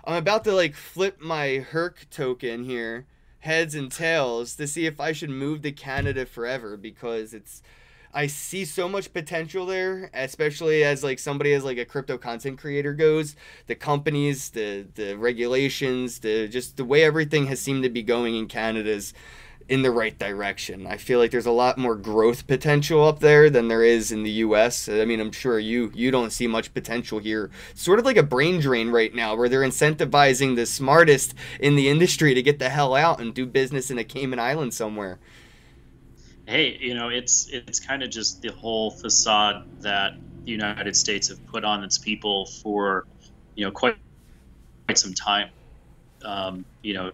I'm 0.04 0.16
about 0.16 0.44
to 0.46 0.54
like 0.54 0.76
flip 0.76 1.22
my 1.22 1.58
Herc 1.58 2.08
token 2.10 2.64
here, 2.64 3.06
heads 3.40 3.76
and 3.76 3.92
tails, 3.92 4.56
to 4.56 4.68
see 4.68 4.86
if 4.86 5.00
I 5.00 5.12
should 5.12 5.30
move 5.30 5.62
to 5.62 5.72
Canada 5.72 6.26
forever 6.26 6.76
because 6.78 7.34
it's 7.34 7.62
I 8.16 8.28
see 8.28 8.64
so 8.64 8.88
much 8.88 9.12
potential 9.12 9.66
there, 9.66 10.10
especially 10.14 10.86
as 10.86 11.04
like 11.04 11.20
somebody 11.20 11.52
as 11.52 11.66
like 11.66 11.78
a 11.78 11.84
crypto 11.84 12.18
content 12.18 12.58
creator 12.58 12.94
goes. 12.94 13.36
The 13.68 13.76
companies, 13.76 14.52
the 14.52 14.88
the 14.96 15.18
regulations, 15.18 16.20
the 16.20 16.48
just 16.48 16.78
the 16.78 16.86
way 16.86 17.04
everything 17.04 17.48
has 17.48 17.60
seemed 17.60 17.84
to 17.84 17.90
be 17.90 18.02
going 18.02 18.38
in 18.38 18.48
Canada's 18.48 19.14
in 19.68 19.82
the 19.82 19.92
right 19.92 20.18
direction. 20.18 20.88
I 20.88 20.96
feel 20.96 21.20
like 21.20 21.32
there's 21.32 21.46
a 21.46 21.52
lot 21.52 21.78
more 21.78 21.96
growth 21.96 22.48
potential 22.48 23.04
up 23.04 23.20
there 23.20 23.50
than 23.50 23.68
there 23.68 23.84
is 23.84 24.14
in 24.14 24.24
the 24.24 24.32
US. 24.32 24.88
I 24.88 25.04
mean, 25.04 25.20
I'm 25.20 25.34
sure 25.34 25.60
you 25.60 25.92
you 25.94 26.10
don't 26.10 26.32
see 26.32 26.48
much 26.48 26.74
potential 26.74 27.20
here. 27.20 27.52
sort 27.74 28.00
of 28.00 28.06
like 28.06 28.18
a 28.18 28.24
brain 28.24 28.62
drain 28.62 28.92
right 28.92 29.14
now 29.14 29.36
where 29.36 29.50
they're 29.50 29.60
incentivizing 29.62 30.56
the 30.56 30.66
smartest 30.66 31.34
in 31.60 31.76
the 31.76 31.90
industry 31.90 32.34
to 32.34 32.42
get 32.42 32.60
the 32.60 32.70
hell 32.70 32.96
out 32.96 33.20
and 33.20 33.34
do 33.34 33.46
business 33.46 33.92
in 33.92 33.98
a 33.98 34.06
Cayman 34.06 34.40
Island 34.40 34.74
somewhere 34.74 35.20
hey, 36.46 36.78
you 36.80 36.94
know, 36.94 37.10
it's 37.10 37.48
it's 37.52 37.80
kind 37.80 38.04
of 38.04 38.10
just 38.10 38.42
the 38.42 38.52
whole 38.52 38.92
facade 38.92 39.64
that 39.82 40.14
the 40.46 40.52
United 40.52 40.96
States 40.96 41.30
have 41.30 41.46
put 41.48 41.64
on 41.64 41.84
its 41.84 41.98
people 41.98 42.46
for, 42.46 43.06
you 43.56 43.66
know, 43.66 43.72
quite 43.72 43.96
quite 44.88 44.98
some 44.98 45.14
time. 45.14 45.50
Um, 46.24 46.66
you 46.82 46.94
know, 46.94 47.12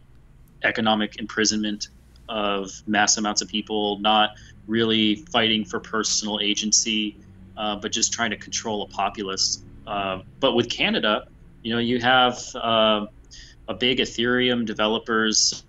economic 0.64 1.18
imprisonment 1.18 1.88
of 2.30 2.72
mass 2.88 3.18
amounts 3.18 3.42
of 3.42 3.48
people, 3.50 4.00
not 4.00 4.32
really 4.68 5.16
fighting 5.32 5.66
for 5.66 5.80
personal 5.80 6.40
agency, 6.42 7.18
uh, 7.58 7.76
but 7.76 7.92
just 7.92 8.14
trying 8.14 8.32
to 8.32 8.38
control 8.38 8.84
a 8.84 8.88
populace. 8.88 9.64
Uh, 9.88 10.20
but 10.40 10.54
with 10.54 10.70
Canada, 10.70 11.24
you 11.64 11.74
know, 11.74 11.80
you 11.80 12.00
have 12.00 12.40
uh, 12.56 13.06
a 13.68 13.74
big 13.74 14.00
Ethereum 14.00 14.66
developers 14.66 15.64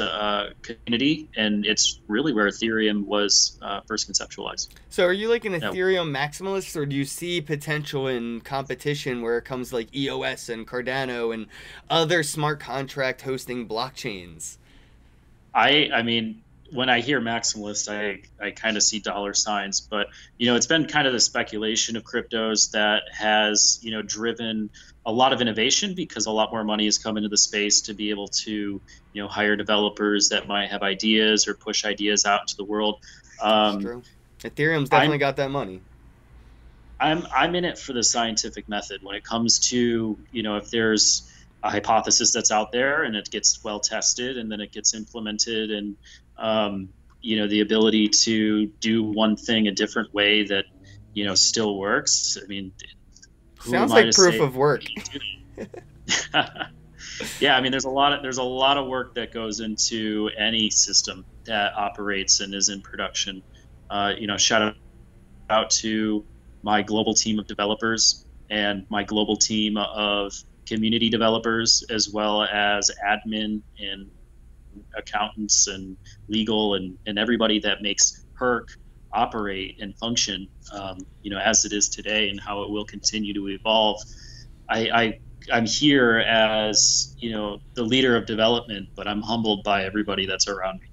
uh, 0.00 0.50
community, 0.62 1.28
and 1.36 1.66
it's 1.66 2.00
really 2.08 2.32
where 2.32 2.46
Ethereum 2.46 3.04
was 3.04 3.58
uh, 3.62 3.80
first 3.86 4.10
conceptualized. 4.10 4.68
So, 4.88 5.04
are 5.04 5.12
you 5.12 5.28
like 5.28 5.44
an 5.44 5.52
Ethereum 5.52 6.12
yeah. 6.12 6.28
maximalist, 6.28 6.76
or 6.76 6.86
do 6.86 6.96
you 6.96 7.04
see 7.04 7.40
potential 7.40 8.06
in 8.06 8.40
competition 8.40 9.22
where 9.22 9.38
it 9.38 9.44
comes 9.44 9.72
like 9.72 9.94
EOS 9.94 10.48
and 10.48 10.66
Cardano 10.66 11.32
and 11.32 11.46
other 11.90 12.22
smart 12.22 12.60
contract 12.60 13.22
hosting 13.22 13.68
blockchains? 13.68 14.58
I, 15.54 15.90
I 15.92 16.02
mean, 16.02 16.42
when 16.70 16.90
I 16.90 17.00
hear 17.00 17.20
maximalist, 17.20 17.88
I, 17.88 18.22
I 18.44 18.50
kind 18.50 18.76
of 18.76 18.82
see 18.82 18.98
dollar 18.98 19.34
signs, 19.34 19.80
but 19.80 20.08
you 20.36 20.46
know, 20.46 20.56
it's 20.56 20.66
been 20.66 20.86
kind 20.86 21.06
of 21.06 21.12
the 21.12 21.20
speculation 21.20 21.96
of 21.96 22.04
cryptos 22.04 22.72
that 22.72 23.02
has 23.12 23.78
you 23.82 23.90
know 23.90 24.02
driven 24.02 24.70
a 25.06 25.12
lot 25.12 25.32
of 25.32 25.40
innovation 25.40 25.94
because 25.94 26.26
a 26.26 26.30
lot 26.30 26.50
more 26.50 26.64
money 26.64 26.84
has 26.84 26.98
come 26.98 27.16
into 27.16 27.28
the 27.28 27.38
space 27.38 27.82
to 27.82 27.94
be 27.94 28.10
able 28.10 28.28
to 28.28 28.80
you 29.12 29.22
know 29.22 29.28
hire 29.28 29.56
developers 29.56 30.30
that 30.30 30.46
might 30.46 30.70
have 30.70 30.82
ideas 30.82 31.48
or 31.48 31.54
push 31.54 31.84
ideas 31.84 32.24
out 32.24 32.42
into 32.42 32.56
the 32.56 32.64
world. 32.64 33.00
Um, 33.40 33.80
true. 33.80 34.02
Ethereum's 34.40 34.90
definitely 34.90 35.14
I'm, 35.14 35.20
got 35.20 35.36
that 35.36 35.50
money. 35.50 35.80
I'm 37.00 37.26
I'm 37.34 37.54
in 37.54 37.64
it 37.64 37.78
for 37.78 37.92
the 37.92 38.02
scientific 38.02 38.68
method 38.68 39.02
when 39.02 39.16
it 39.16 39.24
comes 39.24 39.70
to 39.70 40.18
you 40.32 40.42
know 40.42 40.56
if 40.56 40.70
there's 40.70 41.32
a 41.62 41.70
hypothesis 41.70 42.32
that's 42.32 42.52
out 42.52 42.70
there 42.70 43.02
and 43.02 43.16
it 43.16 43.30
gets 43.30 43.64
well 43.64 43.80
tested 43.80 44.38
and 44.38 44.50
then 44.50 44.60
it 44.60 44.70
gets 44.70 44.94
implemented 44.94 45.70
and 45.70 45.96
um, 46.38 46.88
you 47.20 47.36
know 47.36 47.48
the 47.48 47.60
ability 47.60 48.08
to 48.08 48.66
do 48.80 49.02
one 49.02 49.36
thing 49.36 49.68
a 49.68 49.72
different 49.72 50.12
way 50.14 50.44
that 50.44 50.64
you 51.14 51.24
know 51.24 51.34
still 51.34 51.76
works. 51.76 52.38
I 52.42 52.46
mean, 52.46 52.72
sounds 53.60 53.92
like 53.92 54.12
proof 54.12 54.40
of 54.40 54.56
work. 54.56 54.82
yeah, 57.40 57.56
I 57.56 57.60
mean, 57.60 57.70
there's 57.70 57.84
a 57.84 57.90
lot 57.90 58.12
of 58.12 58.22
there's 58.22 58.38
a 58.38 58.42
lot 58.42 58.78
of 58.78 58.86
work 58.86 59.14
that 59.14 59.32
goes 59.32 59.60
into 59.60 60.30
any 60.38 60.70
system 60.70 61.24
that 61.44 61.74
operates 61.76 62.40
and 62.40 62.54
is 62.54 62.68
in 62.68 62.80
production. 62.80 63.42
Uh, 63.90 64.12
you 64.16 64.26
know, 64.26 64.36
shout 64.36 64.74
out 65.50 65.70
to 65.70 66.24
my 66.62 66.82
global 66.82 67.14
team 67.14 67.38
of 67.38 67.46
developers 67.46 68.24
and 68.50 68.86
my 68.88 69.02
global 69.02 69.36
team 69.36 69.76
of 69.76 70.32
community 70.66 71.08
developers, 71.08 71.84
as 71.90 72.08
well 72.08 72.42
as 72.42 72.90
admin 73.06 73.62
and 73.78 74.10
accountants 74.98 75.68
and 75.68 75.98
legal 76.28 76.74
and, 76.74 76.98
and 77.06 77.18
everybody 77.18 77.60
that 77.60 77.78
makes 77.82 78.12
Herc 78.38 78.68
operate 79.14 79.76
and 79.80 79.96
function, 79.98 80.48
um, 80.74 80.98
you 81.22 81.30
know, 81.30 81.38
as 81.40 81.64
it 81.64 81.72
is 81.72 81.88
today 81.90 82.30
and 82.30 82.40
how 82.40 82.62
it 82.62 82.70
will 82.70 82.86
continue 82.86 83.34
to 83.34 83.48
evolve. 83.48 83.98
I, 84.70 84.90
I 84.90 85.14
I'm 85.52 85.66
here 85.66 86.18
as 86.20 87.14
you 87.20 87.32
know 87.32 87.60
the 87.76 87.84
leader 87.84 88.16
of 88.16 88.26
development, 88.26 88.88
but 88.96 89.08
I'm 89.08 89.22
humbled 89.22 89.62
by 89.64 89.84
everybody 89.84 90.26
that's 90.26 90.48
around 90.48 90.80
me. 90.82 90.87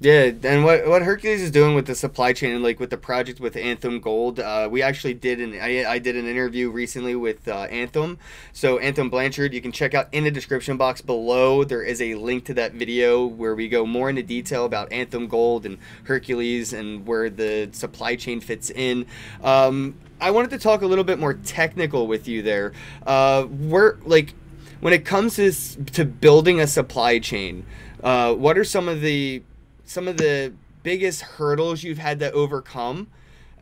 Yeah, 0.00 0.32
and 0.42 0.64
what 0.64 0.88
what 0.88 1.02
Hercules 1.02 1.40
is 1.40 1.52
doing 1.52 1.76
with 1.76 1.86
the 1.86 1.94
supply 1.94 2.32
chain 2.32 2.60
like 2.62 2.80
with 2.80 2.90
the 2.90 2.96
project 2.96 3.38
with 3.38 3.56
Anthem 3.56 4.00
Gold, 4.00 4.40
uh, 4.40 4.68
we 4.70 4.82
actually 4.82 5.14
did 5.14 5.40
an 5.40 5.54
I, 5.54 5.84
I 5.84 5.98
did 6.00 6.16
an 6.16 6.26
interview 6.26 6.68
recently 6.68 7.14
with 7.14 7.46
uh, 7.46 7.68
Anthem. 7.70 8.18
So 8.52 8.78
Anthem 8.78 9.08
Blanchard, 9.08 9.54
you 9.54 9.62
can 9.62 9.70
check 9.70 9.94
out 9.94 10.08
in 10.10 10.24
the 10.24 10.32
description 10.32 10.76
box 10.76 11.00
below. 11.00 11.62
There 11.62 11.82
is 11.82 12.02
a 12.02 12.16
link 12.16 12.44
to 12.46 12.54
that 12.54 12.72
video 12.72 13.24
where 13.24 13.54
we 13.54 13.68
go 13.68 13.86
more 13.86 14.10
into 14.10 14.24
detail 14.24 14.64
about 14.64 14.92
Anthem 14.92 15.28
Gold 15.28 15.64
and 15.64 15.78
Hercules 16.02 16.72
and 16.72 17.06
where 17.06 17.30
the 17.30 17.68
supply 17.72 18.16
chain 18.16 18.40
fits 18.40 18.70
in. 18.70 19.06
Um, 19.44 19.94
I 20.20 20.32
wanted 20.32 20.50
to 20.50 20.58
talk 20.58 20.82
a 20.82 20.86
little 20.86 21.04
bit 21.04 21.20
more 21.20 21.34
technical 21.34 22.08
with 22.08 22.26
you 22.26 22.42
there. 22.42 22.72
Uh, 23.06 23.44
where 23.44 23.98
like 24.04 24.34
when 24.80 24.92
it 24.92 25.04
comes 25.04 25.36
to 25.36 25.52
to 25.92 26.04
building 26.04 26.58
a 26.58 26.66
supply 26.66 27.20
chain, 27.20 27.64
uh, 28.02 28.34
what 28.34 28.58
are 28.58 28.64
some 28.64 28.88
of 28.88 29.00
the 29.00 29.42
some 29.84 30.08
of 30.08 30.16
the 30.16 30.52
biggest 30.82 31.22
hurdles 31.22 31.82
you've 31.82 31.98
had 31.98 32.20
to 32.20 32.30
overcome? 32.32 33.08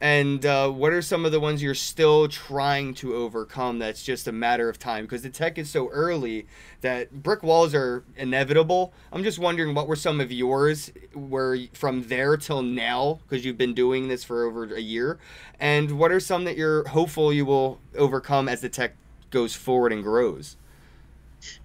And 0.01 0.45
uh, 0.45 0.69
what 0.69 0.93
are 0.93 1.01
some 1.01 1.25
of 1.25 1.31
the 1.31 1.39
ones 1.39 1.63
you're 1.63 1.77
still 1.77 2.27
trying 2.27 2.93
to 2.95 3.15
overcome 3.15 3.79
that's 3.79 4.03
just 4.03 4.27
a 4.27 4.33
matter 4.33 4.69
of 4.69 4.77
time? 4.77 5.05
Because 5.05 5.23
the 5.23 5.31
tech 5.31 5.59
is 5.59 5.71
so 5.71 5.89
early 5.91 6.49
that 6.81 7.23
brick 7.23 7.45
walls 7.45 7.73
are 7.73 8.03
inevitable. 8.17 8.93
I'm 9.13 9.23
just 9.23 9.39
wondering 9.39 9.77
what 9.77 9.87
were 9.87 9.95
some 9.95 10.21
of 10.21 10.33
yours 10.33 10.91
where 11.15 11.57
from 11.73 12.09
there 12.09 12.37
till 12.37 12.63
now? 12.63 13.21
Because 13.23 13.45
you've 13.45 13.59
been 13.59 13.75
doing 13.75 14.09
this 14.09 14.25
for 14.25 14.43
over 14.43 14.65
a 14.75 14.81
year. 14.81 15.21
And 15.61 15.93
what 15.93 16.11
are 16.11 16.19
some 16.19 16.43
that 16.45 16.57
you're 16.57 16.89
hopeful 16.89 17.33
you 17.33 17.47
will 17.47 17.81
overcome 17.97 18.49
as 18.49 18.61
the 18.61 18.69
tech 18.69 18.97
goes 19.31 19.55
forward 19.55 19.93
and 19.93 20.03
grows? 20.03 20.57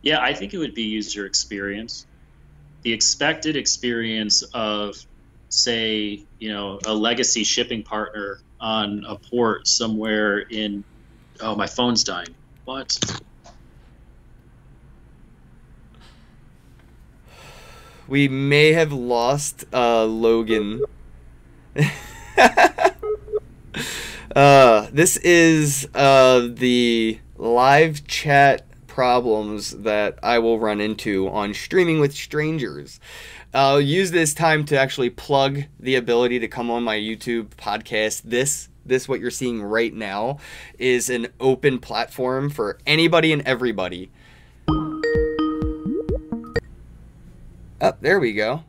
Yeah 0.02 0.22
i 0.22 0.34
think 0.34 0.54
it 0.54 0.58
would 0.58 0.74
be 0.74 0.84
user 0.84 1.26
experience 1.26 2.07
the 2.88 2.94
expected 2.94 3.58
experience 3.58 4.44
of 4.54 4.96
say 5.50 6.24
you 6.40 6.54
know 6.54 6.80
a 6.86 6.94
legacy 6.94 7.44
shipping 7.44 7.84
partner 7.84 8.40
on 8.62 9.04
a 9.06 9.18
port 9.18 9.68
somewhere 9.68 10.40
in 10.40 10.86
oh 11.42 11.54
my 11.54 11.68
phone's 11.68 12.06
dying. 12.06 12.34
What? 12.64 12.98
We 18.08 18.30
may 18.30 18.72
have 18.72 18.94
lost 18.94 19.66
uh, 19.74 20.06
logan. 20.06 20.82
Uh, 24.36 24.88
this 24.92 25.18
is 25.18 25.88
uh, 25.96 26.48
the 26.52 27.18
live 27.38 28.06
chat 28.06 28.67
problems 28.98 29.78
that 29.84 30.18
I 30.24 30.40
will 30.40 30.58
run 30.58 30.82
into 30.82 31.30
on 31.30 31.54
streaming 31.54 32.00
with 32.00 32.16
strangers. 32.16 33.00
I'll 33.54 33.80
use 33.80 34.10
this 34.10 34.34
time 34.34 34.66
to 34.66 34.80
actually 34.80 35.12
plug 35.12 35.66
the 35.80 35.94
ability 35.94 36.40
to 36.40 36.48
come 36.48 36.72
on 36.72 36.82
my 36.82 36.98
YouTube 36.98 37.50
podcast. 37.50 38.24
This 38.24 38.70
this 38.88 39.08
what 39.08 39.20
you're 39.20 39.30
seeing 39.30 39.62
right 39.62 39.94
now 39.94 40.40
is 40.80 41.12
an 41.12 41.28
open 41.40 41.78
platform 41.78 42.50
for 42.50 42.80
anybody 42.88 43.32
and 43.32 43.44
everybody. 43.44 44.10
Oh, 47.80 47.94
there 48.02 48.20
we 48.20 48.34
go. 48.34 48.64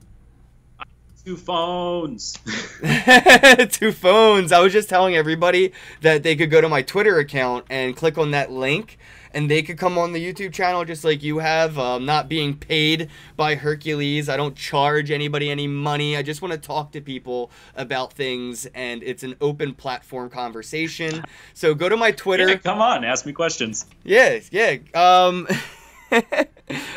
Two 1.24 1.38
phones. 1.38 2.34
Two 3.70 3.92
phones. 3.92 4.52
I 4.52 4.60
was 4.60 4.74
just 4.74 4.90
telling 4.90 5.16
everybody 5.16 5.72
that 6.02 6.22
they 6.22 6.36
could 6.36 6.50
go 6.50 6.60
to 6.60 6.68
my 6.68 6.82
Twitter 6.82 7.18
account 7.18 7.64
and 7.70 7.96
click 7.96 8.18
on 8.18 8.32
that 8.32 8.52
link 8.52 8.98
and 9.32 9.50
they 9.50 9.62
could 9.62 9.78
come 9.78 9.98
on 9.98 10.12
the 10.12 10.24
YouTube 10.24 10.52
channel 10.52 10.84
just 10.84 11.04
like 11.04 11.22
you 11.22 11.38
have. 11.38 11.78
Um, 11.78 12.04
not 12.04 12.28
being 12.28 12.56
paid 12.56 13.10
by 13.36 13.54
Hercules. 13.54 14.28
I 14.28 14.36
don't 14.36 14.56
charge 14.56 15.10
anybody 15.10 15.50
any 15.50 15.66
money. 15.66 16.16
I 16.16 16.22
just 16.22 16.42
want 16.42 16.52
to 16.52 16.58
talk 16.58 16.92
to 16.92 17.00
people 17.00 17.50
about 17.74 18.12
things, 18.12 18.66
and 18.74 19.02
it's 19.02 19.22
an 19.22 19.34
open 19.40 19.74
platform 19.74 20.30
conversation. 20.30 21.24
So 21.54 21.74
go 21.74 21.88
to 21.88 21.96
my 21.96 22.12
Twitter. 22.12 22.48
Yeah, 22.48 22.56
come 22.56 22.80
on, 22.80 23.04
ask 23.04 23.26
me 23.26 23.32
questions. 23.32 23.86
Yeah, 24.04 24.40
yeah. 24.50 24.76
Um, 24.94 25.46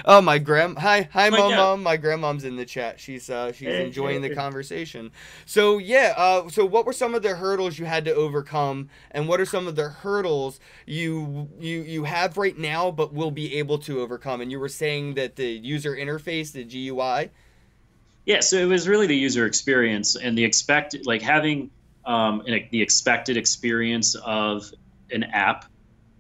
oh 0.06 0.22
my 0.22 0.38
grand 0.38 0.78
hi 0.78 1.08
hi 1.12 1.28
oh 1.28 1.32
mom 1.32 1.56
mom. 1.56 1.84
My 1.84 1.98
grandmom's 1.98 2.44
in 2.44 2.56
the 2.56 2.66
chat. 2.66 3.00
She's 3.00 3.30
uh 3.30 3.52
she's 3.52 3.74
enjoying 3.74 4.22
the 4.22 4.34
conversation. 4.36 5.12
So 5.46 5.78
yeah 5.78 6.14
uh 6.18 6.50
so 6.50 6.66
what 6.66 6.86
were 6.86 6.94
some 6.94 7.16
of 7.16 7.22
the 7.22 7.36
hurdles 7.36 7.78
you 7.78 7.86
had 7.86 8.06
to 8.06 8.14
overcome 8.14 8.90
and 9.12 9.28
what 9.28 9.40
are 9.40 9.46
some 9.46 9.68
of 9.68 9.76
the 9.76 9.90
hurdles 9.90 10.60
you 10.86 11.50
you 11.60 11.82
you 11.82 12.04
have 12.06 12.38
right 12.38 12.58
now 12.58 12.92
but 12.92 13.14
will 13.14 13.32
be 13.32 13.56
able 13.58 13.78
to 13.80 14.02
overcome? 14.02 14.42
And 14.42 14.52
you 14.52 14.60
were 14.60 14.70
saying 14.70 15.16
that 15.16 15.36
the 15.36 15.48
user 15.48 15.96
interface 15.96 16.52
the 16.52 16.64
GUI 16.64 17.32
yeah 18.26 18.40
so 18.40 18.58
it 18.58 18.68
was 18.68 18.88
really 18.88 19.08
the 19.08 19.16
user 19.16 19.46
experience 19.46 20.16
and 20.16 20.38
the 20.38 20.44
expect 20.44 20.96
like 21.06 21.22
having 21.22 21.70
um, 22.06 22.42
an, 22.48 22.68
the 22.72 22.82
expected 22.82 23.38
experience 23.38 24.16
of 24.16 24.72
an 25.12 25.24
app 25.24 25.66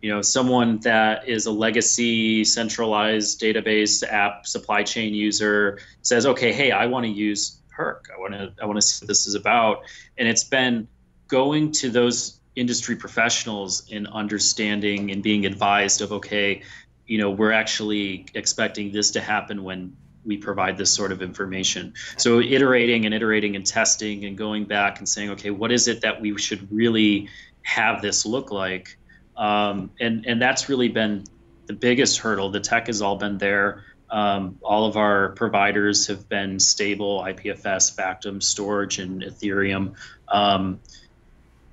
you 0.01 0.09
know 0.09 0.21
someone 0.21 0.79
that 0.79 1.27
is 1.27 1.45
a 1.45 1.51
legacy 1.51 2.43
centralized 2.43 3.39
database 3.39 4.03
app 4.07 4.47
supply 4.47 4.83
chain 4.83 5.13
user 5.13 5.79
says 6.01 6.25
okay 6.25 6.51
hey 6.51 6.71
i 6.71 6.85
want 6.85 7.05
to 7.05 7.11
use 7.11 7.61
herc 7.69 8.09
i 8.15 8.19
want 8.19 8.33
to 8.33 8.51
i 8.61 8.65
want 8.65 8.77
to 8.77 8.81
see 8.81 9.03
what 9.03 9.07
this 9.07 9.27
is 9.27 9.35
about. 9.35 9.83
And 10.17 10.27
it's 10.27 10.43
been 10.43 10.87
going 11.27 11.71
to 11.73 11.89
those 11.89 12.39
industry 12.55 12.95
professionals 12.95 13.87
and 13.91 14.07
understanding 14.07 15.11
and 15.11 15.23
being 15.23 15.45
advised 15.45 16.01
of 16.01 16.11
okay 16.11 16.61
you 17.05 17.17
know 17.17 17.29
we're 17.29 17.53
actually 17.53 18.25
expecting 18.33 18.91
this 18.91 19.11
to 19.11 19.21
happen 19.21 19.63
when 19.63 19.95
we 20.23 20.37
provide 20.37 20.77
this 20.77 20.93
sort 20.93 21.11
of 21.11 21.23
information. 21.23 21.95
So 22.17 22.39
iterating 22.39 23.05
and 23.05 23.13
iterating 23.13 23.55
and 23.55 23.65
testing 23.65 24.25
and 24.25 24.37
going 24.37 24.65
back 24.65 24.99
and 24.99 25.07
saying 25.07 25.31
okay 25.31 25.51
what 25.51 25.71
is 25.71 25.87
it 25.87 26.01
that 26.01 26.21
we 26.21 26.37
should 26.37 26.71
really 26.71 27.29
have 27.63 28.01
this 28.01 28.25
look 28.25 28.51
like 28.51 28.97
um, 29.37 29.91
and 29.99 30.25
and 30.25 30.41
that's 30.41 30.69
really 30.69 30.89
been 30.89 31.23
the 31.67 31.73
biggest 31.73 32.19
hurdle. 32.19 32.49
The 32.49 32.59
tech 32.59 32.87
has 32.87 33.01
all 33.01 33.17
been 33.17 33.37
there. 33.37 33.83
Um, 34.09 34.57
all 34.61 34.85
of 34.85 34.97
our 34.97 35.29
providers 35.29 36.07
have 36.07 36.27
been 36.27 36.59
stable, 36.59 37.21
IPFS, 37.21 37.95
Factom, 37.95 38.43
storage, 38.43 38.99
and 38.99 39.21
Ethereum. 39.21 39.95
Um, 40.27 40.81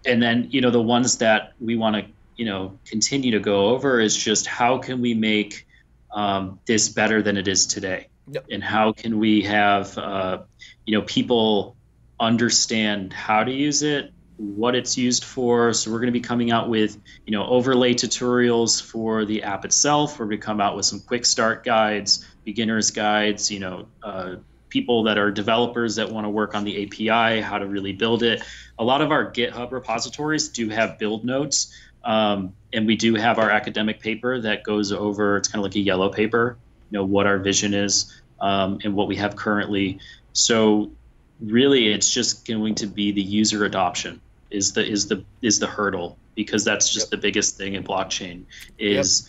and 0.06 0.22
then 0.22 0.48
you 0.50 0.60
know 0.60 0.70
the 0.70 0.80
ones 0.80 1.18
that 1.18 1.52
we 1.60 1.76
want 1.76 1.96
to 1.96 2.12
you 2.36 2.44
know 2.44 2.78
continue 2.84 3.32
to 3.32 3.40
go 3.40 3.68
over 3.68 4.00
is 4.00 4.16
just 4.16 4.46
how 4.46 4.78
can 4.78 5.00
we 5.00 5.14
make 5.14 5.66
um, 6.12 6.58
this 6.66 6.88
better 6.88 7.22
than 7.22 7.36
it 7.36 7.48
is 7.48 7.66
today, 7.66 8.08
yep. 8.30 8.46
and 8.50 8.62
how 8.62 8.92
can 8.92 9.18
we 9.18 9.42
have 9.42 9.98
uh, 9.98 10.38
you 10.86 10.96
know 10.96 11.04
people 11.04 11.76
understand 12.20 13.12
how 13.12 13.44
to 13.44 13.52
use 13.52 13.82
it 13.82 14.12
what 14.38 14.76
it's 14.76 14.96
used 14.96 15.24
for. 15.24 15.72
So 15.72 15.90
we're 15.90 15.98
going 15.98 16.12
to 16.12 16.12
be 16.12 16.20
coming 16.20 16.50
out 16.52 16.68
with, 16.68 16.96
you 17.26 17.32
know, 17.32 17.44
overlay 17.46 17.92
tutorials 17.92 18.80
for 18.80 19.24
the 19.24 19.42
app 19.42 19.64
itself. 19.64 20.18
We're 20.18 20.26
going 20.26 20.40
to 20.40 20.46
come 20.46 20.60
out 20.60 20.76
with 20.76 20.86
some 20.86 21.00
quick 21.00 21.26
start 21.26 21.64
guides, 21.64 22.24
beginners 22.44 22.90
guides, 22.92 23.50
you 23.50 23.58
know, 23.58 23.88
uh, 24.02 24.36
people 24.68 25.02
that 25.04 25.18
are 25.18 25.32
developers 25.32 25.96
that 25.96 26.10
want 26.10 26.24
to 26.24 26.28
work 26.30 26.54
on 26.54 26.62
the 26.62 26.84
API, 26.84 27.40
how 27.40 27.58
to 27.58 27.66
really 27.66 27.92
build 27.92 28.22
it. 28.22 28.42
A 28.78 28.84
lot 28.84 29.02
of 29.02 29.10
our 29.10 29.30
GitHub 29.30 29.72
repositories 29.72 30.48
do 30.48 30.68
have 30.68 30.98
build 30.98 31.24
notes. 31.24 31.74
Um, 32.04 32.54
and 32.72 32.86
we 32.86 32.96
do 32.96 33.16
have 33.16 33.38
our 33.38 33.50
academic 33.50 34.00
paper 34.00 34.40
that 34.40 34.62
goes 34.62 34.92
over, 34.92 35.36
it's 35.36 35.48
kind 35.48 35.60
of 35.60 35.64
like 35.64 35.74
a 35.74 35.80
yellow 35.80 36.10
paper, 36.10 36.56
you 36.90 36.98
know, 36.98 37.04
what 37.04 37.26
our 37.26 37.38
vision 37.38 37.74
is 37.74 38.14
um, 38.40 38.78
and 38.84 38.94
what 38.94 39.08
we 39.08 39.16
have 39.16 39.34
currently. 39.34 39.98
So 40.32 40.92
really 41.40 41.92
it's 41.92 42.08
just 42.08 42.46
going 42.46 42.76
to 42.76 42.86
be 42.86 43.10
the 43.10 43.22
user 43.22 43.64
adoption 43.64 44.20
is 44.50 44.72
the 44.72 44.86
is 44.86 45.08
the 45.08 45.24
is 45.42 45.58
the 45.58 45.66
hurdle 45.66 46.16
because 46.34 46.64
that's 46.64 46.92
just 46.92 47.06
yep. 47.06 47.10
the 47.10 47.16
biggest 47.16 47.56
thing 47.56 47.74
in 47.74 47.84
blockchain 47.84 48.44
is 48.78 49.28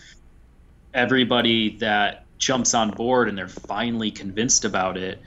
yep. 0.93 1.03
everybody 1.05 1.77
that 1.77 2.25
jumps 2.37 2.73
on 2.73 2.91
board 2.91 3.27
and 3.27 3.37
they're 3.37 3.47
finally 3.47 4.11
convinced 4.11 4.63
about 4.63 4.97
it 4.97 5.19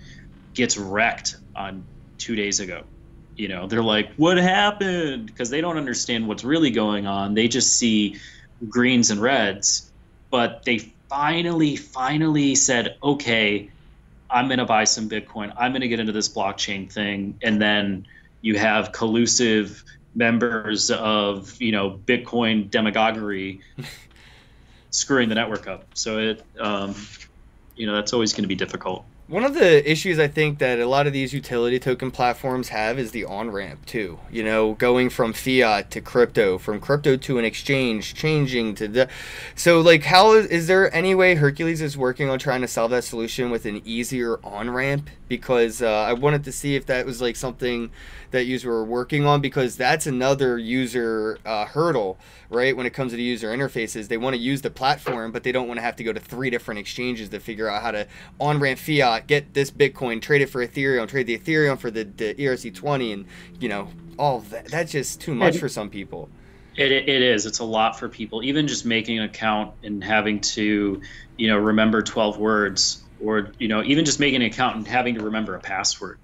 gets 0.55 0.79
wrecked 0.79 1.37
on 1.55 1.85
two 2.19 2.35
days 2.35 2.61
ago. 2.61 2.83
You 3.37 3.49
know 3.49 3.67
they're 3.67 3.83
like 3.83 4.13
what 4.15 4.37
happened? 4.37 5.27
Because 5.27 5.51
they 5.51 5.61
don't 5.61 5.77
understand 5.77 6.29
what's 6.29 6.45
really 6.45 6.71
going 6.71 7.07
on. 7.07 7.35
They 7.35 7.49
just 7.49 7.77
see 7.77 8.17
greens 8.69 9.11
and 9.11 9.21
reds 9.21 9.91
but 10.31 10.65
they 10.65 10.79
finally 11.09 11.75
finally 11.75 12.55
said 12.55 12.97
okay 13.03 13.69
i'm 14.33 14.49
going 14.49 14.59
to 14.59 14.65
buy 14.65 14.85
some 14.85 15.09
bitcoin. 15.09 15.53
I'm 15.57 15.73
going 15.73 15.83
to 15.83 15.89
get 15.89 16.01
into 16.01 16.13
this 16.13 16.29
blockchain 16.29 16.91
thing. 16.91 17.39
And 17.43 17.61
then 17.61 18.07
you 18.43 18.59
have 18.59 18.93
collusive 18.93 19.83
members 20.15 20.91
of 20.91 21.59
you 21.61 21.73
know 21.73 21.99
bitcoin 22.05 22.71
demagoguery 22.71 23.61
screwing 24.91 25.31
the 25.31 25.35
network 25.35 25.67
up. 25.67 25.87
So 25.95 26.19
it 26.19 26.45
um, 26.61 26.95
you 27.77 27.87
know 27.87 27.95
that's 27.95 28.13
always 28.13 28.33
going 28.33 28.45
to 28.45 28.49
be 28.49 28.55
difficult 28.55 29.07
one 29.33 29.45
of 29.45 29.55
the 29.55 29.91
issues 29.91 30.19
I 30.19 30.29
think 30.29 30.59
that 30.59 30.79
a 30.79 30.87
lot 30.87 31.07
of 31.07 31.15
these 31.15 31.33
utility 31.33 31.79
token 31.79 32.11
platforms 32.11 32.69
have 32.69 32.99
is 32.99 33.13
the 33.13 33.25
on 33.25 33.51
ramp 33.51 33.87
too. 33.87 34.19
You 34.31 34.45
know, 34.45 34.75
going 34.75 35.09
from 35.09 35.33
fiat 35.33 35.91
to 35.93 36.03
crypto, 36.03 36.59
from 36.59 36.81
crypto 36.81 37.17
to 37.17 37.39
an 37.39 37.45
exchange, 37.47 38.13
changing 38.13 38.75
to 38.75 38.89
the. 38.89 39.09
So, 39.55 39.81
like, 39.81 40.03
how 40.03 40.35
is, 40.35 40.45
is 40.49 40.67
there 40.67 40.95
any 40.95 41.15
way 41.15 41.35
Hercules 41.35 41.81
is 41.81 41.97
working 41.97 42.29
on 42.29 42.39
trying 42.39 42.61
to 42.61 42.69
solve 42.69 42.91
that 42.91 43.05
solution 43.05 43.51
with 43.51 43.65
an 43.65 43.81
easier 43.87 44.39
on 44.45 44.69
ramp? 44.69 45.09
Because 45.29 45.81
uh, 45.81 45.89
I 45.89 46.13
wanted 46.13 46.45
to 46.45 46.53
see 46.53 46.77
if 46.77 46.85
that 46.85 47.07
was 47.07 47.23
like 47.23 47.37
something 47.37 47.91
that 48.33 48.45
you 48.45 48.59
were 48.69 48.85
working 48.85 49.25
on 49.25 49.41
because 49.41 49.77
that's 49.77 50.07
another 50.07 50.59
user 50.59 51.39
uh, 51.45 51.67
hurdle, 51.67 52.19
right? 52.51 52.77
When 52.77 52.87
it 52.87 52.91
comes 52.91 53.13
to 53.13 53.17
the 53.17 53.23
user 53.23 53.49
interfaces, 53.49 54.09
they 54.09 54.17
want 54.17 54.35
to 54.35 54.41
use 54.41 54.63
the 54.63 54.71
platform, 54.71 55.33
but 55.33 55.43
they 55.43 55.53
don't 55.53 55.69
want 55.69 55.79
to 55.79 55.83
have 55.83 55.97
to 55.97 56.05
go 56.05 56.13
to 56.13 56.21
three 56.21 56.51
different 56.51 56.81
exchanges 56.81 57.29
to 57.29 57.41
figure 57.41 57.69
out 57.69 57.83
how 57.83 57.93
to 57.93 58.07
on 58.41 58.59
ramp 58.59 58.79
fiat, 58.79 59.22
get 59.27 59.55
this 59.55 59.71
Bitcoin, 59.71 60.21
trade 60.21 60.43
it 60.43 60.51
for 60.51 60.67
Ethereum, 60.67 61.09
trade 61.09 61.27
the 61.27 61.39
Ethereum 61.39 61.79
for 61.79 61.91
the, 61.91 62.05
the 62.05 62.35
ERC20, 62.35 63.13
and 63.13 63.27
you 63.61 63.69
know 63.69 63.89
all 64.19 64.41
that. 64.41 64.67
That's 64.67 64.93
just 64.93 65.21
too 65.21 65.35
much 65.35 65.59
for 65.59 65.69
some 65.69 65.91
people. 65.91 66.29
It, 66.77 66.91
it 66.91 67.09
is. 67.09 67.45
It's 67.45 67.59
a 67.59 67.65
lot 67.65 67.99
for 67.99 68.09
people. 68.09 68.43
Even 68.43 68.67
just 68.67 68.87
making 68.87 69.19
an 69.19 69.25
account 69.25 69.75
and 69.83 70.03
having 70.03 70.41
to, 70.41 71.03
you 71.37 71.49
know, 71.49 71.59
remember 71.59 72.01
12 72.03 72.39
words, 72.39 73.03
or 73.21 73.53
you 73.59 73.69
know, 73.69 73.83
even 73.83 74.05
just 74.05 74.21
making 74.21 74.43
an 74.43 74.49
account 74.49 74.77
and 74.77 74.87
having 74.87 75.15
to 75.17 75.25
remember 75.25 75.55
a 75.55 75.61
password, 75.61 76.19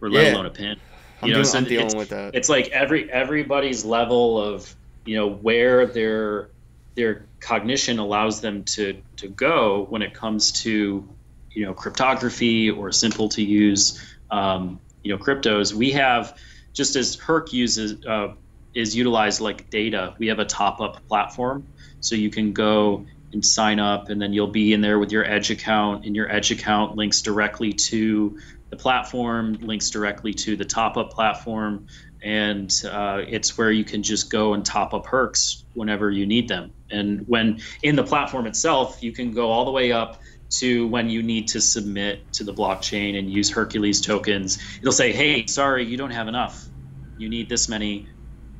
or 0.00 0.10
let 0.10 0.24
yeah. 0.24 0.32
alone 0.32 0.46
a 0.46 0.50
pin. 0.50 0.76
I'm, 1.20 1.28
you 1.28 1.34
know, 1.34 1.38
doing, 1.38 1.44
so 1.44 1.58
I'm 1.58 1.64
dealing 1.64 1.96
with 1.96 2.08
that. 2.08 2.34
It's 2.34 2.48
like 2.48 2.68
every 2.68 3.10
everybody's 3.12 3.84
level 3.84 4.42
of 4.42 4.74
you 5.04 5.16
know 5.16 5.28
where 5.28 5.86
their 5.86 6.48
their 6.94 7.26
cognition 7.40 7.98
allows 7.98 8.40
them 8.40 8.64
to 8.64 9.00
to 9.16 9.28
go 9.28 9.86
when 9.88 10.02
it 10.02 10.14
comes 10.14 10.52
to 10.62 11.08
you 11.54 11.64
know 11.66 11.74
cryptography 11.74 12.70
or 12.70 12.92
simple 12.92 13.28
to 13.30 13.42
use 13.42 14.02
um, 14.30 14.80
you 15.02 15.14
know 15.14 15.22
cryptos. 15.22 15.72
We 15.72 15.92
have 15.92 16.38
just 16.72 16.96
as 16.96 17.16
Herc 17.16 17.52
uses 17.52 18.04
uh, 18.06 18.34
is 18.74 18.96
utilized 18.96 19.40
like 19.40 19.70
data. 19.70 20.14
We 20.18 20.28
have 20.28 20.38
a 20.38 20.44
top 20.44 20.80
up 20.80 21.06
platform, 21.08 21.66
so 22.00 22.14
you 22.14 22.30
can 22.30 22.52
go 22.52 23.06
and 23.32 23.44
sign 23.44 23.80
up, 23.80 24.10
and 24.10 24.20
then 24.20 24.32
you'll 24.32 24.48
be 24.48 24.72
in 24.72 24.80
there 24.82 24.98
with 24.98 25.10
your 25.10 25.24
Edge 25.24 25.50
account, 25.50 26.04
and 26.04 26.14
your 26.14 26.30
Edge 26.30 26.50
account 26.50 26.96
links 26.96 27.22
directly 27.22 27.72
to 27.72 28.38
the 28.72 28.76
platform 28.78 29.52
links 29.60 29.90
directly 29.90 30.32
to 30.32 30.56
the 30.56 30.64
top 30.64 30.96
up 30.96 31.12
platform 31.12 31.86
and 32.22 32.82
uh, 32.90 33.20
it's 33.28 33.58
where 33.58 33.70
you 33.70 33.84
can 33.84 34.02
just 34.02 34.30
go 34.30 34.54
and 34.54 34.64
top 34.64 34.94
up 34.94 35.04
hercs 35.04 35.64
whenever 35.74 36.10
you 36.10 36.24
need 36.24 36.48
them 36.48 36.72
and 36.90 37.28
when 37.28 37.60
in 37.82 37.96
the 37.96 38.02
platform 38.02 38.46
itself 38.46 39.02
you 39.02 39.12
can 39.12 39.30
go 39.32 39.50
all 39.50 39.66
the 39.66 39.70
way 39.70 39.92
up 39.92 40.21
to 40.60 40.86
when 40.88 41.10
you 41.10 41.22
need 41.22 41.48
to 41.48 41.60
submit 41.60 42.32
to 42.32 42.44
the 42.44 42.54
blockchain 42.54 43.18
and 43.18 43.30
use 43.30 43.50
hercules 43.50 44.00
tokens 44.00 44.58
it'll 44.82 44.92
say 44.92 45.12
hey 45.12 45.46
sorry 45.46 45.84
you 45.84 45.96
don't 45.96 46.10
have 46.12 46.28
enough 46.28 46.70
you 47.16 47.28
need 47.28 47.48
this 47.48 47.68
many 47.68 48.08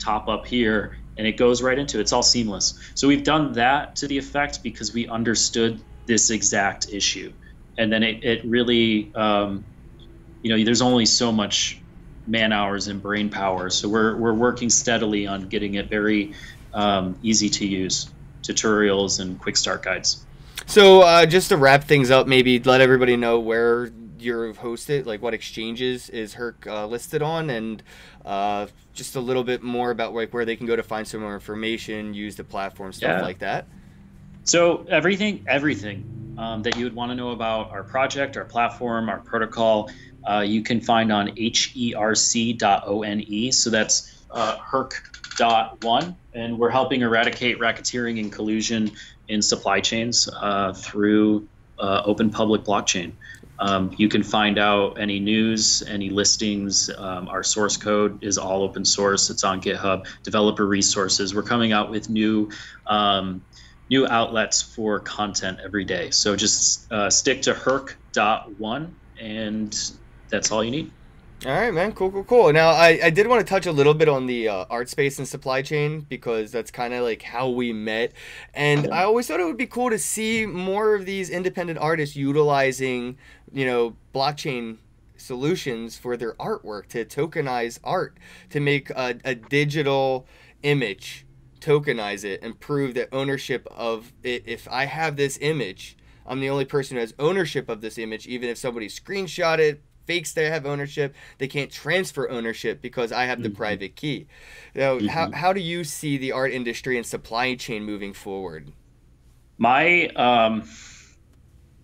top 0.00 0.28
up 0.28 0.46
here 0.46 0.96
and 1.18 1.26
it 1.26 1.36
goes 1.36 1.62
right 1.62 1.78
into 1.78 1.98
it. 1.98 2.02
it's 2.02 2.12
all 2.12 2.22
seamless 2.22 2.78
so 2.94 3.08
we've 3.08 3.24
done 3.24 3.52
that 3.52 3.96
to 3.96 4.08
the 4.08 4.18
effect 4.18 4.60
because 4.62 4.94
we 4.94 5.08
understood 5.08 5.82
this 6.06 6.30
exact 6.30 6.88
issue 6.92 7.32
and 7.78 7.92
then 7.92 8.02
it, 8.02 8.24
it 8.24 8.42
really 8.44 9.12
um, 9.14 9.64
you 10.42 10.56
know, 10.56 10.64
there's 10.64 10.82
only 10.82 11.06
so 11.06 11.32
much 11.32 11.84
man 12.26 12.52
hours 12.52 12.88
and 12.88 13.02
brain 13.02 13.30
power. 13.30 13.70
So 13.70 13.88
we're, 13.88 14.16
we're 14.16 14.34
working 14.34 14.70
steadily 14.70 15.26
on 15.26 15.48
getting 15.48 15.74
it 15.74 15.90
very 15.90 16.34
um, 16.72 17.18
easy 17.22 17.48
to 17.50 17.66
use 17.66 18.12
tutorials 18.46 19.20
and 19.20 19.38
quick 19.38 19.56
start 19.56 19.84
guides. 19.84 20.26
So 20.66 21.02
uh, 21.02 21.26
just 21.26 21.50
to 21.50 21.56
wrap 21.56 21.84
things 21.84 22.10
up, 22.10 22.26
maybe 22.26 22.58
let 22.60 22.80
everybody 22.80 23.16
know 23.16 23.40
where 23.40 23.90
you're 24.18 24.54
hosted, 24.54 25.06
like 25.06 25.20
what 25.20 25.34
exchanges 25.34 26.08
is 26.08 26.34
Herc 26.34 26.66
uh, 26.66 26.86
listed 26.86 27.22
on, 27.22 27.50
and 27.50 27.82
uh, 28.24 28.68
just 28.94 29.16
a 29.16 29.20
little 29.20 29.44
bit 29.44 29.62
more 29.62 29.90
about 29.90 30.14
like 30.14 30.32
where 30.32 30.44
they 30.44 30.56
can 30.56 30.66
go 30.66 30.76
to 30.76 30.82
find 30.82 31.06
some 31.06 31.20
more 31.20 31.34
information, 31.34 32.14
use 32.14 32.36
the 32.36 32.44
platform, 32.44 32.92
stuff 32.92 33.18
yeah. 33.18 33.22
like 33.22 33.40
that. 33.40 33.66
So 34.44 34.84
everything, 34.88 35.44
everything 35.46 36.34
um, 36.38 36.62
that 36.62 36.76
you 36.76 36.84
would 36.84 36.94
want 36.94 37.10
to 37.10 37.14
know 37.14 37.30
about 37.30 37.70
our 37.70 37.82
project, 37.82 38.36
our 38.36 38.44
platform, 38.44 39.08
our 39.08 39.20
protocol, 39.20 39.90
uh, 40.28 40.40
you 40.40 40.62
can 40.62 40.80
find 40.80 41.12
on 41.12 41.28
herc.one. 41.28 43.52
So 43.52 43.70
that's 43.70 44.24
uh, 44.30 44.58
herc.one. 44.58 46.16
And 46.34 46.58
we're 46.58 46.70
helping 46.70 47.02
eradicate 47.02 47.58
racketeering 47.58 48.18
and 48.18 48.32
collusion 48.32 48.90
in 49.28 49.42
supply 49.42 49.80
chains 49.80 50.28
uh, 50.40 50.72
through 50.72 51.48
uh, 51.78 52.02
open 52.04 52.30
public 52.30 52.62
blockchain. 52.62 53.12
Um, 53.58 53.94
you 53.96 54.08
can 54.08 54.22
find 54.22 54.58
out 54.58 55.00
any 55.00 55.20
news, 55.20 55.82
any 55.86 56.10
listings. 56.10 56.90
Um, 56.98 57.28
our 57.28 57.42
source 57.42 57.76
code 57.76 58.22
is 58.24 58.36
all 58.36 58.62
open 58.62 58.84
source. 58.84 59.30
It's 59.30 59.44
on 59.44 59.60
GitHub. 59.60 60.06
Developer 60.24 60.66
resources. 60.66 61.34
We're 61.34 61.42
coming 61.42 61.72
out 61.72 61.90
with 61.90 62.08
new 62.08 62.50
um, 62.86 63.42
new 63.88 64.06
outlets 64.08 64.62
for 64.62 65.00
content 65.00 65.58
every 65.64 65.84
day. 65.84 66.10
So 66.10 66.34
just 66.34 66.90
uh, 66.90 67.10
stick 67.10 67.42
to 67.42 67.54
herc.one 67.54 68.96
and 69.20 69.78
that's 70.30 70.50
all 70.50 70.64
you 70.64 70.70
need. 70.70 70.92
All 71.44 71.50
right, 71.50 71.74
man. 71.74 71.90
Cool, 71.90 72.12
cool, 72.12 72.22
cool. 72.22 72.52
Now, 72.52 72.68
I, 72.68 73.00
I 73.02 73.10
did 73.10 73.26
want 73.26 73.44
to 73.44 73.50
touch 73.50 73.66
a 73.66 73.72
little 73.72 73.94
bit 73.94 74.08
on 74.08 74.26
the 74.26 74.46
uh, 74.46 74.64
art 74.70 74.88
space 74.88 75.18
and 75.18 75.26
supply 75.26 75.60
chain 75.60 76.06
because 76.08 76.52
that's 76.52 76.70
kind 76.70 76.94
of 76.94 77.02
like 77.02 77.22
how 77.22 77.48
we 77.48 77.72
met. 77.72 78.12
And 78.54 78.92
I 78.92 79.02
always 79.02 79.26
thought 79.26 79.40
it 79.40 79.44
would 79.44 79.56
be 79.56 79.66
cool 79.66 79.90
to 79.90 79.98
see 79.98 80.46
more 80.46 80.94
of 80.94 81.04
these 81.04 81.30
independent 81.30 81.80
artists 81.80 82.14
utilizing, 82.14 83.18
you 83.52 83.66
know, 83.66 83.96
blockchain 84.14 84.76
solutions 85.16 85.98
for 85.98 86.16
their 86.16 86.34
artwork 86.34 86.86
to 86.90 87.04
tokenize 87.04 87.80
art, 87.82 88.18
to 88.50 88.60
make 88.60 88.90
a, 88.90 89.16
a 89.24 89.34
digital 89.34 90.28
image, 90.62 91.26
tokenize 91.58 92.22
it, 92.22 92.40
and 92.40 92.60
prove 92.60 92.94
that 92.94 93.08
ownership 93.10 93.66
of 93.72 94.12
it. 94.22 94.44
If 94.46 94.68
I 94.70 94.84
have 94.84 95.16
this 95.16 95.38
image, 95.40 95.96
I'm 96.24 96.38
the 96.38 96.50
only 96.50 96.66
person 96.66 96.96
who 96.96 97.00
has 97.00 97.14
ownership 97.18 97.68
of 97.68 97.80
this 97.80 97.98
image, 97.98 98.28
even 98.28 98.48
if 98.48 98.58
somebody 98.58 98.86
screenshot 98.86 99.58
it, 99.58 99.82
fakes 100.06 100.32
they 100.32 100.50
have 100.50 100.66
ownership. 100.66 101.14
They 101.38 101.48
can't 101.48 101.70
transfer 101.70 102.28
ownership 102.30 102.80
because 102.82 103.12
I 103.12 103.24
have 103.24 103.42
the 103.42 103.48
mm-hmm. 103.48 103.56
private 103.56 103.96
key. 103.96 104.26
Now, 104.74 104.96
mm-hmm. 104.96 105.06
how, 105.06 105.30
how 105.32 105.52
do 105.52 105.60
you 105.60 105.84
see 105.84 106.16
the 106.18 106.32
art 106.32 106.52
industry 106.52 106.96
and 106.96 107.06
supply 107.06 107.54
chain 107.54 107.84
moving 107.84 108.12
forward? 108.12 108.72
My 109.58 110.08
um, 110.08 110.64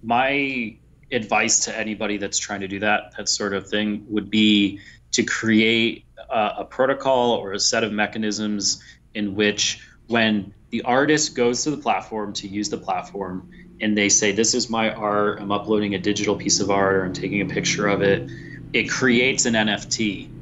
my 0.03 0.77
advice 1.11 1.65
to 1.65 1.77
anybody 1.77 2.19
that's 2.19 2.39
trying 2.39 2.61
to 2.61 2.69
do 2.69 2.81
that 2.81 3.15
that 3.17 3.29
sort 3.29 3.55
of 3.55 3.69
thing 3.69 4.05
would 4.09 4.31
be 4.31 4.81
to 5.13 5.23
create 5.23 6.05
a, 6.31 6.55
a 6.59 6.65
protocol 6.65 7.33
or 7.33 7.53
a 7.53 7.59
set 7.59 7.83
of 7.83 7.93
mechanisms 7.93 8.83
in 9.15 9.35
which 9.35 9.81
when 10.07 10.53
the 10.71 10.83
artist 10.83 11.35
goes 11.35 11.65
to 11.65 11.71
the 11.71 11.77
platform 11.77 12.33
to 12.35 12.47
use 12.47 12.69
the 12.69 12.77
platform 12.77 13.51
and 13.81 13.97
they 13.97 14.09
say, 14.09 14.33
This 14.33 14.55
is 14.55 14.71
my 14.71 14.93
art, 14.93 15.41
I'm 15.41 15.53
uploading 15.53 15.95
a 15.95 15.99
digital 15.99 16.37
piece 16.37 16.61
of 16.61 16.71
art, 16.71 16.97
or 16.97 17.05
I'm 17.05 17.13
taking 17.13 17.41
a 17.41 17.47
picture 17.47 17.89
of 17.89 18.03
it, 18.03 18.31
it 18.73 18.91
creates 18.91 19.47
an 19.47 19.55
NFT 19.55 20.33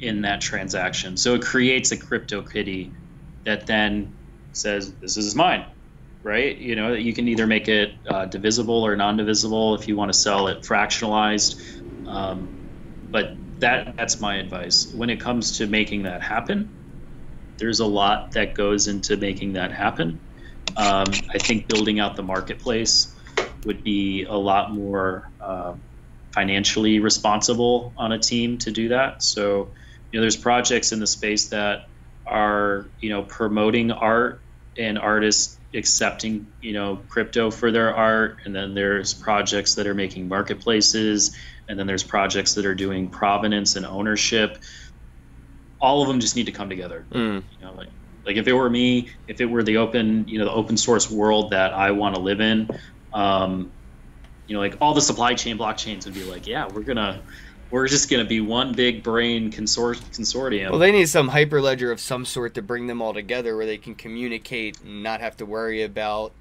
in 0.00 0.22
that 0.22 0.40
transaction. 0.40 1.16
So 1.16 1.34
it 1.34 1.42
creates 1.42 1.92
a 1.92 1.96
crypto 1.96 2.42
kitty 2.42 2.92
that 3.44 3.66
then 3.66 4.16
says, 4.52 4.94
This 5.00 5.16
is 5.16 5.34
mine. 5.34 5.66
Right? 6.22 6.58
You 6.58 6.74
know, 6.74 6.92
you 6.94 7.14
can 7.14 7.28
either 7.28 7.46
make 7.46 7.68
it 7.68 7.94
uh, 8.08 8.26
divisible 8.26 8.84
or 8.84 8.96
non 8.96 9.16
divisible 9.16 9.76
if 9.76 9.86
you 9.86 9.96
want 9.96 10.12
to 10.12 10.18
sell 10.18 10.48
it 10.48 10.62
fractionalized. 10.62 11.60
Um, 12.04 12.52
but 13.12 13.38
that 13.60 13.94
that's 13.96 14.20
my 14.20 14.36
advice. 14.36 14.92
When 14.92 15.10
it 15.10 15.20
comes 15.20 15.58
to 15.58 15.66
making 15.68 16.02
that 16.02 16.22
happen, 16.22 16.74
there's 17.58 17.80
a 17.80 17.86
lot 17.86 18.32
that 18.32 18.54
goes 18.54 18.88
into 18.88 19.16
making 19.16 19.54
that 19.54 19.72
happen. 19.72 20.25
Um, 20.76 21.06
I 21.32 21.38
think 21.38 21.68
building 21.68 22.00
out 22.00 22.16
the 22.16 22.22
marketplace 22.22 23.14
would 23.64 23.82
be 23.82 24.24
a 24.24 24.36
lot 24.36 24.72
more 24.72 25.30
uh, 25.40 25.74
financially 26.34 27.00
responsible 27.00 27.94
on 27.96 28.12
a 28.12 28.18
team 28.18 28.58
to 28.58 28.70
do 28.70 28.88
that. 28.88 29.22
So 29.22 29.72
you 30.12 30.18
know, 30.18 30.20
there's 30.22 30.36
projects 30.36 30.92
in 30.92 31.00
the 31.00 31.06
space 31.06 31.48
that 31.48 31.88
are 32.26 32.90
you 33.00 33.08
know 33.10 33.22
promoting 33.22 33.90
art 33.92 34.42
and 34.76 34.98
artists 34.98 35.58
accepting 35.74 36.46
you 36.60 36.72
know 36.72 36.96
crypto 37.08 37.50
for 37.50 37.70
their 37.70 37.94
art 37.94 38.38
and 38.44 38.54
then 38.54 38.74
there's 38.74 39.14
projects 39.14 39.74
that 39.76 39.86
are 39.86 39.94
making 39.94 40.26
marketplaces 40.28 41.36
and 41.68 41.78
then 41.78 41.86
there's 41.86 42.02
projects 42.02 42.54
that 42.54 42.66
are 42.66 42.74
doing 42.74 43.08
provenance 43.08 43.76
and 43.76 43.86
ownership 43.86 44.58
all 45.80 46.02
of 46.02 46.08
them 46.08 46.18
just 46.18 46.34
need 46.34 46.46
to 46.46 46.52
come 46.52 46.68
together 46.68 47.06
Mm. 47.12 47.42
you 47.58 47.64
know 47.64 47.74
like 47.74 47.88
like 48.26 48.36
if 48.36 48.46
it 48.48 48.52
were 48.52 48.68
me 48.68 49.08
if 49.28 49.40
it 49.40 49.46
were 49.46 49.62
the 49.62 49.76
open 49.76 50.26
you 50.28 50.38
know 50.38 50.44
the 50.44 50.52
open 50.52 50.76
source 50.76 51.10
world 51.10 51.50
that 51.50 51.72
i 51.72 51.90
want 51.90 52.14
to 52.14 52.20
live 52.20 52.40
in 52.40 52.68
um, 53.14 53.70
you 54.46 54.54
know 54.54 54.60
like 54.60 54.76
all 54.80 54.92
the 54.92 55.00
supply 55.00 55.32
chain 55.34 55.56
blockchains 55.56 56.04
would 56.04 56.14
be 56.14 56.24
like 56.24 56.46
yeah 56.46 56.68
we're 56.68 56.82
gonna 56.82 57.20
we're 57.70 57.88
just 57.88 58.10
gonna 58.10 58.24
be 58.24 58.40
one 58.40 58.72
big 58.72 59.02
brain 59.02 59.50
consort- 59.50 59.98
consortium 60.12 60.70
Well, 60.70 60.78
they 60.78 60.92
need 60.92 61.08
some 61.08 61.30
hyperledger 61.30 61.90
of 61.90 62.00
some 62.00 62.24
sort 62.24 62.54
to 62.54 62.62
bring 62.62 62.86
them 62.86 63.02
all 63.02 63.14
together 63.14 63.56
where 63.56 63.66
they 63.66 63.78
can 63.78 63.94
communicate 63.94 64.80
and 64.82 65.02
not 65.02 65.20
have 65.20 65.36
to 65.38 65.46
worry 65.46 65.82
about 65.82 66.32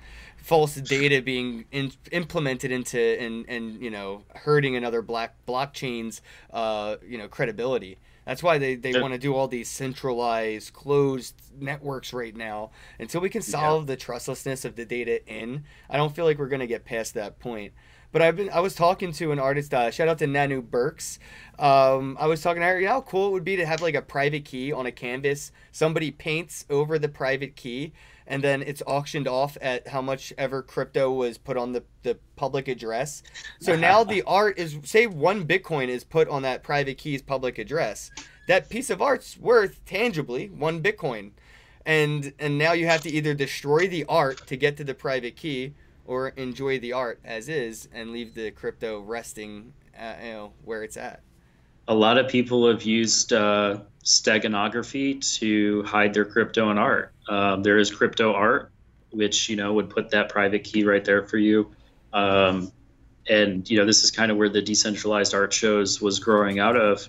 false 0.46 0.76
data 0.76 1.24
being 1.24 1.66
in, 1.72 1.92
implemented 2.12 2.72
into 2.72 3.00
and 3.00 3.46
and 3.50 3.82
you 3.82 3.90
know 3.90 4.22
hurting 4.36 4.76
another 4.76 5.02
black 5.02 5.34
blockchain's 5.48 6.22
uh, 6.54 6.98
you 7.06 7.18
know 7.18 7.28
credibility. 7.28 7.98
That's 8.26 8.42
why 8.42 8.58
they, 8.58 8.76
they 8.76 9.00
want 9.00 9.14
to 9.14 9.20
do 9.20 9.36
all 9.36 9.48
these 9.48 9.70
centralized 9.70 10.74
closed 10.74 11.36
networks 11.60 12.12
right 12.12 12.36
now 12.36 12.72
until 13.00 13.22
we 13.22 13.30
can 13.30 13.42
solve 13.42 13.88
the 13.88 13.96
trustlessness 13.96 14.66
of 14.66 14.76
the 14.76 14.86
data 14.86 15.26
in. 15.28 15.64
I 15.90 15.98
don't 15.98 16.16
feel 16.16 16.26
like 16.26 16.40
we're 16.40 16.48
gonna 16.48 16.68
get 16.68 16.86
past 16.86 17.14
that 17.14 17.40
point. 17.40 17.74
But 18.12 18.22
I've 18.22 18.38
been 18.38 18.50
I 18.50 18.62
was 18.62 18.74
talking 18.76 19.12
to 19.14 19.34
an 19.34 19.40
artist. 19.40 19.74
Uh, 19.74 19.92
shout 19.92 20.08
out 20.08 20.20
to 20.20 20.26
Nanu 20.26 20.64
Burks. 20.64 21.20
Um, 21.60 22.16
I 22.18 22.28
was 22.28 22.42
talking 22.42 22.62
to 22.62 22.68
her. 22.68 22.80
You 22.80 22.86
know 22.86 22.94
how 22.94 23.02
cool 23.02 23.28
it 23.28 23.32
would 23.32 23.44
be 23.44 23.58
to 23.58 23.66
have 23.66 23.82
like 23.82 23.96
a 23.96 24.02
private 24.02 24.46
key 24.46 24.72
on 24.72 24.86
a 24.86 24.92
canvas. 24.92 25.52
Somebody 25.74 26.12
paints 26.12 26.66
over 26.70 26.98
the 26.98 27.10
private 27.10 27.58
key, 27.58 27.92
and 28.28 28.44
then 28.44 28.62
it's 28.62 28.82
auctioned 28.88 29.28
off 29.28 29.58
at 29.62 29.88
how 29.88 30.02
much 30.02 30.34
ever 30.38 30.62
crypto 30.62 31.12
was 31.12 31.38
put 31.38 31.58
on 31.58 31.72
the 31.72 31.84
the 32.04 32.18
public 32.36 32.68
address. 32.68 33.24
So 33.60 33.76
now 33.76 34.04
the 34.04 34.24
art 34.28 34.58
is 34.58 34.78
say 34.84 35.08
one 35.08 35.46
Bitcoin 35.46 35.88
is 35.88 36.04
put 36.04 36.28
on 36.28 36.42
that 36.44 36.64
private 36.64 36.98
key's 36.98 37.22
public 37.22 37.58
address. 37.58 38.12
That 38.48 38.70
piece 38.70 38.90
of 38.90 39.02
art's 39.02 39.38
worth 39.38 39.84
tangibly 39.86 40.48
one 40.50 40.82
Bitcoin, 40.82 41.32
and 41.86 42.34
and 42.40 42.58
now 42.58 42.74
you 42.74 42.88
have 42.88 43.02
to 43.02 43.10
either 43.10 43.34
destroy 43.34 43.88
the 43.88 44.06
art 44.06 44.46
to 44.48 44.58
get 44.58 44.78
to 44.78 44.84
the 44.84 44.94
private 44.94 45.36
key 45.36 45.74
or 46.06 46.30
enjoy 46.30 46.80
the 46.80 46.94
art 46.94 47.20
as 47.24 47.50
is 47.50 47.90
and 47.94 48.12
leave 48.12 48.36
the 48.36 48.52
crypto 48.52 49.00
resting 49.00 49.74
uh, 50.00 50.14
you 50.24 50.32
know 50.32 50.54
where 50.64 50.84
it's 50.84 50.98
at 50.98 51.22
a 51.88 51.94
lot 51.94 52.18
of 52.18 52.28
people 52.28 52.68
have 52.68 52.84
used 52.84 53.34
uh, 53.34 53.80
steganography 54.04 55.20
to 55.40 55.84
hide 55.84 56.14
their 56.14 56.26
crypto 56.26 56.70
and 56.70 56.80
art. 56.80 57.12
Um, 57.28 57.64
there 57.64 57.78
is 57.78 57.92
crypto 57.92 58.34
art, 58.34 58.72
which 59.12 59.50
you 59.50 59.56
know 59.56 59.74
would 59.74 59.90
put 59.90 60.12
that 60.12 60.30
private 60.30 60.64
key 60.64 60.84
right 60.84 61.04
there 61.04 61.24
for 61.24 61.38
you. 61.38 61.72
Um, 62.14 62.72
and 63.28 63.70
you 63.70 63.78
know 63.78 63.86
this 63.86 64.04
is 64.04 64.12
kind 64.12 64.32
of 64.32 64.38
where 64.38 64.50
the 64.50 64.62
decentralized 64.62 65.34
art 65.34 65.54
shows 65.54 66.02
was 66.02 66.20
growing 66.20 66.60
out 66.60 66.76
of, 66.76 67.08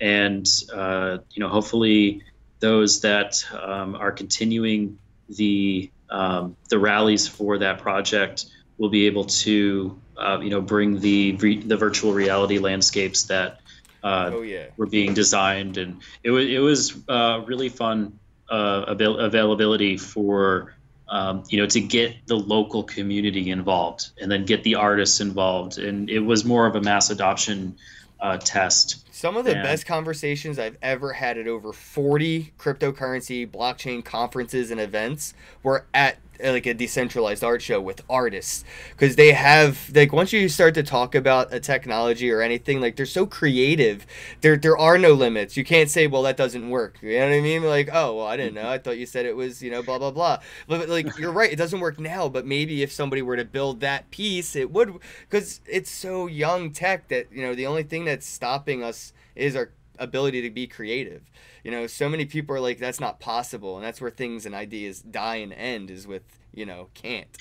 and 0.00 0.48
uh, 0.72 1.18
you 1.30 1.40
know 1.40 1.48
hopefully 1.48 2.22
those 2.60 3.00
that 3.00 3.44
um, 3.52 3.94
are 3.94 4.12
continuing 4.12 4.98
the 5.28 5.90
um, 6.10 6.56
the 6.68 6.78
rallies 6.78 7.26
for 7.26 7.58
that 7.58 7.78
project 7.78 8.46
will 8.78 8.90
be 8.90 9.06
able 9.06 9.24
to 9.24 9.98
uh, 10.16 10.38
you 10.42 10.50
know 10.50 10.60
bring 10.60 11.00
the 11.00 11.32
the 11.32 11.76
virtual 11.76 12.12
reality 12.12 12.58
landscapes 12.58 13.24
that 13.24 13.61
uh, 14.02 14.30
oh 14.32 14.42
yeah 14.42 14.66
were 14.76 14.86
being 14.86 15.14
designed, 15.14 15.76
and 15.78 16.00
it 16.22 16.30
was 16.30 16.46
it 16.46 16.58
was 16.58 16.94
uh, 17.08 17.42
really 17.46 17.68
fun 17.68 18.18
uh, 18.50 18.84
avail- 18.88 19.18
availability 19.18 19.96
for 19.96 20.74
um, 21.08 21.44
you 21.48 21.58
know 21.58 21.66
to 21.66 21.80
get 21.80 22.14
the 22.26 22.36
local 22.36 22.82
community 22.82 23.50
involved, 23.50 24.10
and 24.20 24.30
then 24.30 24.44
get 24.44 24.62
the 24.64 24.74
artists 24.74 25.20
involved, 25.20 25.78
and 25.78 26.08
it 26.10 26.20
was 26.20 26.44
more 26.44 26.66
of 26.66 26.74
a 26.76 26.80
mass 26.80 27.10
adoption 27.10 27.76
uh, 28.20 28.36
test. 28.38 29.04
some 29.12 29.36
of 29.36 29.44
the 29.44 29.50
Yeah. 29.50 29.62
best 29.64 29.84
conversations 29.84 30.56
i've 30.58 30.78
ever 30.80 31.12
had 31.12 31.38
at 31.38 31.48
over 31.48 31.72
40 31.72 32.52
cryptocurrency 32.56 33.50
blockchain 33.50 34.04
conferences 34.04 34.70
and 34.70 34.80
events 34.80 35.34
were 35.64 35.84
at 35.92 36.18
like 36.50 36.66
a 36.66 36.74
decentralized 36.74 37.44
art 37.44 37.62
show 37.62 37.80
with 37.80 38.02
artists. 38.10 38.64
Because 38.90 39.16
they 39.16 39.32
have 39.32 39.90
like 39.94 40.12
once 40.12 40.32
you 40.32 40.48
start 40.48 40.74
to 40.74 40.82
talk 40.82 41.14
about 41.14 41.52
a 41.52 41.60
technology 41.60 42.30
or 42.30 42.40
anything 42.40 42.80
like 42.80 42.96
they're 42.96 43.06
so 43.06 43.26
creative. 43.26 44.06
There 44.40 44.56
there 44.56 44.76
are 44.76 44.98
no 44.98 45.12
limits. 45.12 45.56
You 45.56 45.64
can't 45.64 45.90
say 45.90 46.06
well 46.06 46.22
that 46.22 46.36
doesn't 46.36 46.68
work. 46.68 46.98
You 47.02 47.18
know 47.18 47.26
what 47.26 47.34
i 47.34 47.40
mean? 47.40 47.62
Like 47.62 47.90
oh 47.92 48.16
well 48.16 48.26
i 48.26 48.36
didn't 48.36 48.54
know. 48.54 48.68
I 48.68 48.78
thought 48.78 48.98
you 48.98 49.06
said 49.06 49.26
it 49.26 49.36
was 49.36 49.62
you 49.62 49.70
know 49.70 49.82
blah 49.82 49.98
blah 49.98 50.10
blah. 50.10 50.38
But 50.66 50.88
like 50.88 51.18
you're 51.18 51.32
right 51.32 51.52
it 51.52 51.56
doesn't 51.56 51.80
work 51.80 52.00
now 52.00 52.28
but 52.28 52.46
maybe 52.46 52.82
if 52.82 52.90
somebody 52.92 53.22
were 53.22 53.36
to 53.36 53.44
build 53.44 53.80
that 53.80 54.10
piece 54.10 54.56
it 54.56 54.70
would 54.70 54.92
because 55.28 55.60
it's 55.66 55.90
so 55.90 56.26
young 56.26 56.72
tech 56.72 57.08
that 57.08 57.30
you 57.32 57.42
know 57.42 57.54
the 57.54 57.66
only 57.66 57.82
thing 57.82 58.04
that's 58.04 58.26
stopping 58.26 58.82
us 58.82 59.12
is 59.34 59.56
our 59.56 59.70
ability 59.98 60.42
to 60.42 60.50
be 60.50 60.66
creative 60.66 61.22
you 61.64 61.70
know 61.70 61.86
so 61.86 62.08
many 62.08 62.24
people 62.24 62.56
are 62.56 62.60
like 62.60 62.78
that's 62.78 63.00
not 63.00 63.20
possible 63.20 63.76
and 63.76 63.84
that's 63.84 64.00
where 64.00 64.10
things 64.10 64.46
and 64.46 64.54
ideas 64.54 65.00
die 65.00 65.36
and 65.36 65.52
end 65.52 65.90
is 65.90 66.06
with 66.06 66.22
you 66.52 66.64
know 66.64 66.88
can't 66.94 67.38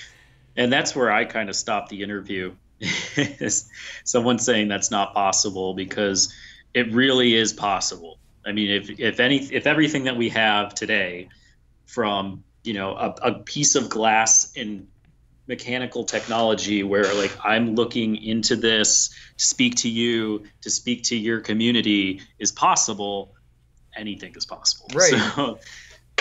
and 0.55 0.71
that's 0.71 0.95
where 0.95 1.11
I 1.11 1.25
kind 1.25 1.49
of 1.49 1.55
stopped 1.55 1.89
the 1.89 2.03
interview. 2.03 2.53
is 3.15 3.69
someone 4.03 4.39
saying 4.39 4.67
that's 4.67 4.91
not 4.91 5.13
possible 5.13 5.73
because 5.73 6.33
it 6.73 6.91
really 6.91 7.35
is 7.35 7.53
possible. 7.53 8.17
I 8.45 8.53
mean, 8.53 8.71
if 8.71 8.99
if 8.99 9.19
any 9.19 9.37
if 9.37 9.67
everything 9.67 10.05
that 10.05 10.17
we 10.17 10.29
have 10.29 10.73
today, 10.73 11.29
from 11.85 12.43
you 12.63 12.73
know 12.73 12.95
a, 12.95 13.09
a 13.21 13.33
piece 13.33 13.75
of 13.75 13.89
glass 13.89 14.51
in 14.53 14.87
mechanical 15.51 16.05
technology 16.05 16.81
where 16.81 17.13
like 17.13 17.37
I'm 17.43 17.75
looking 17.75 18.15
into 18.15 18.55
this 18.55 19.09
to 19.37 19.45
speak 19.45 19.75
to 19.83 19.89
you 19.89 20.43
to 20.61 20.69
speak 20.69 21.03
to 21.03 21.17
your 21.17 21.41
community 21.41 22.21
is 22.39 22.53
possible, 22.53 23.35
anything 23.95 24.33
is 24.35 24.45
possible. 24.45 24.87
Right. 24.95 25.13
So, 25.35 25.59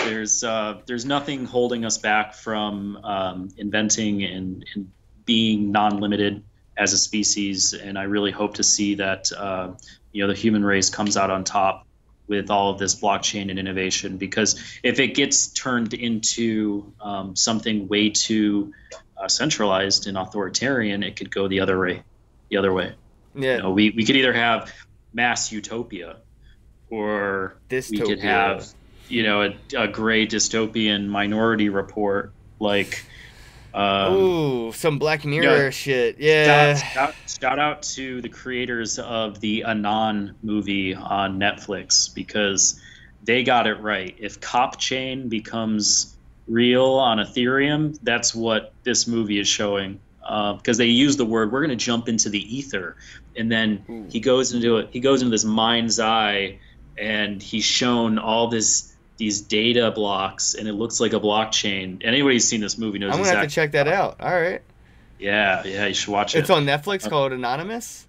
there's 0.03 0.43
uh, 0.43 0.81
there's 0.85 1.05
nothing 1.05 1.45
holding 1.45 1.85
us 1.85 1.97
back 1.97 2.33
from 2.33 2.97
um, 3.05 3.49
inventing 3.57 4.23
and, 4.23 4.65
and 4.75 4.91
being 5.25 5.71
non-limited 5.71 6.43
as 6.77 6.91
a 6.91 6.97
species, 6.97 7.73
and 7.73 7.97
I 7.97 8.03
really 8.03 8.31
hope 8.31 8.55
to 8.55 8.63
see 8.63 8.95
that 8.95 9.31
uh, 9.31 9.73
you 10.11 10.23
know 10.23 10.27
the 10.27 10.39
human 10.39 10.65
race 10.65 10.89
comes 10.89 11.15
out 11.15 11.29
on 11.29 11.43
top 11.45 11.87
with 12.27 12.49
all 12.49 12.71
of 12.71 12.79
this 12.79 12.95
blockchain 12.95 13.49
and 13.49 13.59
innovation. 13.59 14.17
Because 14.17 14.79
if 14.83 14.99
it 14.99 15.09
gets 15.15 15.47
turned 15.47 15.93
into 15.93 16.93
um, 17.01 17.35
something 17.35 17.87
way 17.87 18.09
too 18.09 18.73
uh, 19.21 19.27
centralized 19.27 20.07
and 20.07 20.17
authoritarian, 20.17 21.03
it 21.03 21.15
could 21.15 21.31
go 21.31 21.47
the 21.47 21.59
other 21.59 21.79
way. 21.79 22.03
The 22.49 22.57
other 22.57 22.73
way. 22.73 22.95
yeah 23.35 23.57
You 23.57 23.61
know, 23.61 23.71
we 23.71 23.91
we 23.91 24.03
could 24.03 24.15
either 24.15 24.33
have 24.33 24.71
mass 25.13 25.51
utopia, 25.51 26.17
or 26.89 27.57
dystopia 27.69 27.91
we 27.91 28.07
could 28.07 28.19
have 28.19 28.67
you 29.07 29.23
know 29.23 29.41
a, 29.43 29.53
a 29.77 29.87
gray 29.87 30.25
dystopian 30.25 31.07
minority 31.07 31.69
report 31.69 32.33
like 32.59 33.05
um, 33.73 34.13
Ooh, 34.13 34.71
some 34.73 34.99
Black 34.99 35.23
Mirror 35.23 35.63
yeah. 35.65 35.69
shit. 35.69 36.19
Yeah. 36.19 36.75
shout, 36.75 36.91
shout, 36.93 37.15
shout 37.41 37.59
out 37.59 37.81
to 37.83 38.21
the 38.21 38.27
creators 38.27 38.99
of 38.99 39.39
the 39.39 39.63
anon 39.63 40.35
movie 40.43 40.93
on 40.93 41.39
netflix 41.39 42.13
because 42.13 42.81
they 43.23 43.43
got 43.43 43.67
it 43.67 43.79
right 43.79 44.15
if 44.19 44.41
cop 44.41 44.77
chain 44.77 45.29
becomes 45.29 46.17
real 46.51 46.85
on 46.95 47.17
ethereum 47.19 47.97
that's 48.03 48.35
what 48.35 48.73
this 48.83 49.07
movie 49.07 49.39
is 49.39 49.47
showing 49.47 49.99
uh, 50.23 50.53
because 50.53 50.77
they 50.77 50.85
use 50.85 51.17
the 51.17 51.25
word 51.25 51.51
we're 51.51 51.65
going 51.65 51.77
to 51.77 51.85
jump 51.85 52.07
into 52.09 52.29
the 52.29 52.57
ether 52.57 52.95
and 53.35 53.51
then 53.51 53.83
Ooh. 53.89 54.05
he 54.09 54.19
goes 54.19 54.53
into 54.53 54.77
it 54.77 54.89
he 54.91 54.99
goes 54.99 55.21
into 55.21 55.31
this 55.31 55.45
mind's 55.45 55.99
eye 55.99 56.59
and 56.97 57.41
he's 57.41 57.63
shown 57.65 58.19
all 58.19 58.47
this 58.49 58.93
these 59.17 59.41
data 59.41 59.91
blocks 59.91 60.53
and 60.55 60.67
it 60.67 60.73
looks 60.73 60.99
like 60.99 61.13
a 61.13 61.19
blockchain 61.19 62.01
anybody 62.03 62.35
who's 62.35 62.45
seen 62.47 62.59
this 62.61 62.77
movie 62.77 62.99
knows 62.99 63.13
I'm 63.13 63.23
gonna 63.23 63.37
have 63.37 63.47
to 63.47 63.53
check 63.53 63.71
that 63.73 63.87
out. 63.87 64.19
All 64.19 64.31
right. 64.31 64.61
yeah 65.19 65.63
yeah 65.65 65.85
you 65.87 65.93
should 65.93 66.11
watch 66.11 66.35
it 66.35 66.39
It's 66.39 66.49
on 66.49 66.65
Netflix 66.65 67.05
uh, 67.05 67.09
called 67.09 67.31
Anonymous. 67.31 68.07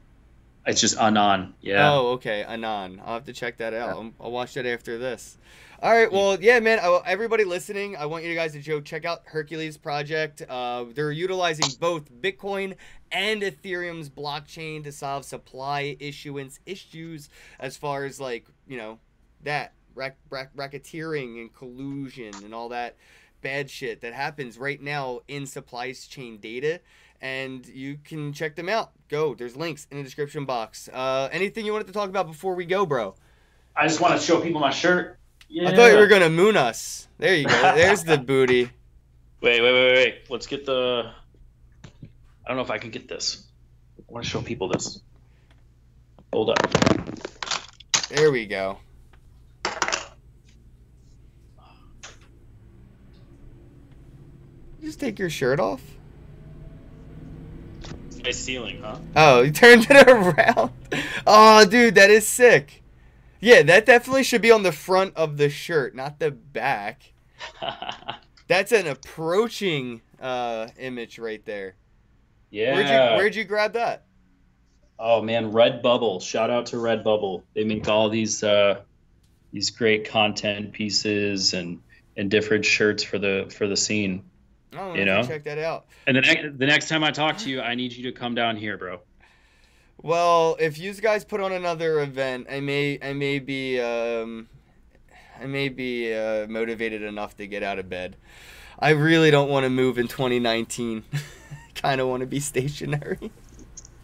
it's 0.66 0.80
just 0.80 0.96
anon 0.98 1.54
yeah 1.60 1.92
Oh, 1.92 2.12
okay. 2.12 2.44
Anon. 2.44 3.00
I'll 3.04 3.14
have 3.14 3.24
to 3.26 3.32
check 3.32 3.58
that 3.58 3.74
out. 3.74 3.90
I'll- 3.90 4.12
I'll 4.20 4.30
watch 4.32 4.54
that 4.54 4.64
after 4.66 4.96
this. 4.98 5.36
All 5.82 5.92
right. 5.92 6.12
Well, 6.12 6.40
yeah, 6.40 6.60
man. 6.60 6.78
I, 6.78 7.00
everybody 7.06 7.42
listening, 7.42 7.96
I 7.96 8.06
want 8.06 8.22
you 8.22 8.32
guys 8.36 8.52
to 8.52 8.60
go 8.60 8.80
check 8.80 9.04
out 9.04 9.22
Hercules 9.24 9.76
Project. 9.76 10.40
Uh, 10.48 10.84
they're 10.94 11.10
utilizing 11.10 11.66
both 11.80 12.08
Bitcoin 12.22 12.76
and 13.10 13.42
Ethereum's 13.42 14.08
blockchain 14.08 14.84
to 14.84 14.92
solve 14.92 15.24
supply 15.24 15.96
issuance 15.98 16.60
issues 16.66 17.30
as 17.58 17.76
far 17.76 18.04
as 18.04 18.20
like 18.20 18.46
you 18.68 18.76
know 18.76 19.00
that 19.42 19.72
rack, 19.96 20.18
rack, 20.30 20.54
racketeering 20.54 21.40
and 21.40 21.52
collusion 21.52 22.32
and 22.44 22.54
all 22.54 22.68
that 22.68 22.94
bad 23.40 23.68
shit 23.68 24.02
that 24.02 24.12
happens 24.12 24.58
right 24.58 24.80
now 24.80 25.18
in 25.26 25.46
supply 25.46 25.92
chain 25.92 26.38
data 26.38 26.78
and 27.20 27.66
you 27.66 27.98
can 28.04 28.32
check 28.32 28.54
them 28.54 28.68
out 28.68 28.92
go 29.08 29.34
there's 29.34 29.56
links 29.56 29.88
in 29.90 29.96
the 29.96 30.04
description 30.04 30.44
box 30.44 30.88
uh, 30.92 31.28
anything 31.32 31.66
you 31.66 31.72
wanted 31.72 31.88
to 31.88 31.92
talk 31.92 32.08
about 32.08 32.28
before 32.28 32.54
we 32.54 32.64
go 32.64 32.86
bro 32.86 33.16
I 33.74 33.86
just 33.88 34.00
want 34.00 34.18
to 34.18 34.24
show 34.24 34.40
people 34.40 34.60
my 34.60 34.70
shirt. 34.70 35.18
Yeah. 35.52 35.68
I 35.68 35.76
thought 35.76 35.92
you 35.92 35.98
were 35.98 36.06
gonna 36.06 36.30
moon 36.30 36.56
us. 36.56 37.08
There 37.18 37.36
you 37.36 37.46
go. 37.46 37.74
There's 37.76 38.04
the 38.04 38.16
booty. 38.16 38.70
Wait, 39.42 39.60
wait, 39.60 39.72
wait, 39.72 39.94
wait. 39.94 40.30
Let's 40.30 40.46
get 40.46 40.64
the. 40.64 41.10
I 42.44 42.48
don't 42.48 42.56
know 42.56 42.62
if 42.62 42.70
I 42.70 42.78
can 42.78 42.92
get 42.92 43.08
this. 43.08 43.48
I 43.98 44.02
want 44.06 44.24
to 44.24 44.30
show 44.30 44.40
people 44.40 44.68
this. 44.68 45.00
Hold 46.32 46.50
up. 46.50 46.58
There 48.08 48.30
we 48.30 48.46
go. 48.46 48.78
Just 54.80 55.00
take 55.00 55.18
your 55.18 55.28
shirt 55.28 55.58
off. 55.58 55.82
Nice 58.22 58.38
ceiling, 58.38 58.80
huh? 58.80 58.98
Oh, 59.16 59.42
you 59.42 59.50
turned 59.50 59.88
it 59.90 60.08
around. 60.08 60.70
Oh, 61.26 61.64
dude, 61.64 61.96
that 61.96 62.10
is 62.10 62.28
sick. 62.28 62.81
Yeah, 63.42 63.62
that 63.62 63.86
definitely 63.86 64.22
should 64.22 64.40
be 64.40 64.52
on 64.52 64.62
the 64.62 64.70
front 64.70 65.16
of 65.16 65.36
the 65.36 65.50
shirt, 65.50 65.96
not 65.96 66.20
the 66.20 66.30
back. 66.30 67.12
That's 68.46 68.70
an 68.70 68.86
approaching 68.86 70.00
uh, 70.20 70.68
image 70.78 71.18
right 71.18 71.44
there. 71.44 71.74
yeah. 72.50 72.74
Where'd 72.74 72.86
you 72.88 73.16
Where'd 73.18 73.34
you 73.34 73.44
grab 73.44 73.72
that? 73.72 74.04
Oh 74.98 75.20
man, 75.20 75.50
Redbubble! 75.50 76.22
Shout 76.22 76.50
out 76.50 76.66
to 76.66 76.76
Redbubble. 76.76 77.42
They 77.54 77.64
make 77.64 77.88
all 77.88 78.08
these 78.08 78.44
uh, 78.44 78.82
these 79.52 79.70
great 79.70 80.08
content 80.08 80.72
pieces 80.72 81.52
and 81.52 81.80
and 82.16 82.30
different 82.30 82.64
shirts 82.64 83.02
for 83.02 83.18
the 83.18 83.52
for 83.56 83.66
the 83.66 83.76
scene. 83.76 84.22
Oh, 84.78 84.94
You 84.94 85.04
know? 85.04 85.22
check 85.24 85.42
that 85.44 85.58
out. 85.58 85.86
And 86.06 86.16
the 86.16 86.20
next 86.20 86.58
the 86.58 86.66
next 86.66 86.88
time 86.88 87.02
I 87.02 87.10
talk 87.10 87.38
to 87.38 87.50
you, 87.50 87.60
I 87.60 87.74
need 87.74 87.92
you 87.92 88.04
to 88.04 88.12
come 88.12 88.36
down 88.36 88.56
here, 88.56 88.78
bro. 88.78 89.00
Well, 90.00 90.56
if 90.58 90.78
you 90.78 90.92
guys 90.94 91.24
put 91.24 91.40
on 91.40 91.52
another 91.52 92.00
event, 92.00 92.46
I 92.50 92.60
may 92.60 92.98
I 93.02 93.12
may 93.12 93.38
be 93.38 93.80
um, 93.80 94.48
I 95.40 95.46
may 95.46 95.68
be 95.68 96.12
uh, 96.12 96.46
motivated 96.46 97.02
enough 97.02 97.36
to 97.36 97.46
get 97.46 97.62
out 97.62 97.78
of 97.78 97.88
bed. 97.88 98.16
I 98.78 98.90
really 98.90 99.30
don't 99.30 99.48
want 99.48 99.64
to 99.64 99.70
move 99.70 99.98
in 99.98 100.08
2019. 100.08 101.04
kind 101.74 102.00
of 102.00 102.08
want 102.08 102.20
to 102.20 102.26
be 102.26 102.40
stationary. 102.40 103.30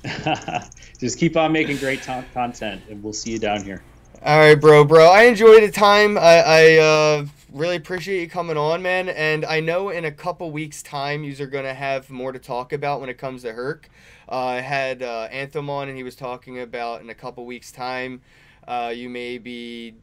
Just 0.98 1.18
keep 1.18 1.36
on 1.36 1.52
making 1.52 1.78
great 1.78 2.02
content, 2.02 2.82
and 2.88 3.02
we'll 3.02 3.12
see 3.12 3.32
you 3.32 3.38
down 3.38 3.64
here. 3.64 3.82
All 4.22 4.38
right, 4.38 4.54
bro, 4.54 4.84
bro. 4.84 5.08
I 5.08 5.24
enjoyed 5.24 5.62
the 5.62 5.70
time. 5.70 6.18
I, 6.18 6.42
I 6.44 6.76
uh, 6.76 7.26
really 7.58 7.76
appreciate 7.76 8.20
you 8.20 8.28
coming 8.28 8.56
on, 8.56 8.82
man. 8.82 9.08
And 9.08 9.44
I 9.44 9.60
know 9.60 9.90
in 9.90 10.04
a 10.04 10.12
couple 10.12 10.50
weeks' 10.50 10.82
time, 10.82 11.24
you 11.24 11.34
are 11.42 11.48
gonna 11.48 11.74
have 11.74 12.08
more 12.10 12.32
to 12.32 12.38
talk 12.38 12.72
about 12.72 13.00
when 13.00 13.10
it 13.10 13.18
comes 13.18 13.42
to 13.42 13.52
Herc. 13.52 13.90
Uh, 14.30 14.38
I 14.38 14.60
had 14.60 15.02
uh, 15.02 15.28
Anthem 15.30 15.68
on, 15.68 15.88
and 15.88 15.96
he 15.96 16.04
was 16.04 16.14
talking 16.14 16.60
about 16.60 17.00
in 17.00 17.10
a 17.10 17.14
couple 17.14 17.44
weeks' 17.44 17.72
time, 17.72 18.22
uh, 18.66 18.92
you 18.94 19.08
may 19.08 19.38
be, 19.38 19.94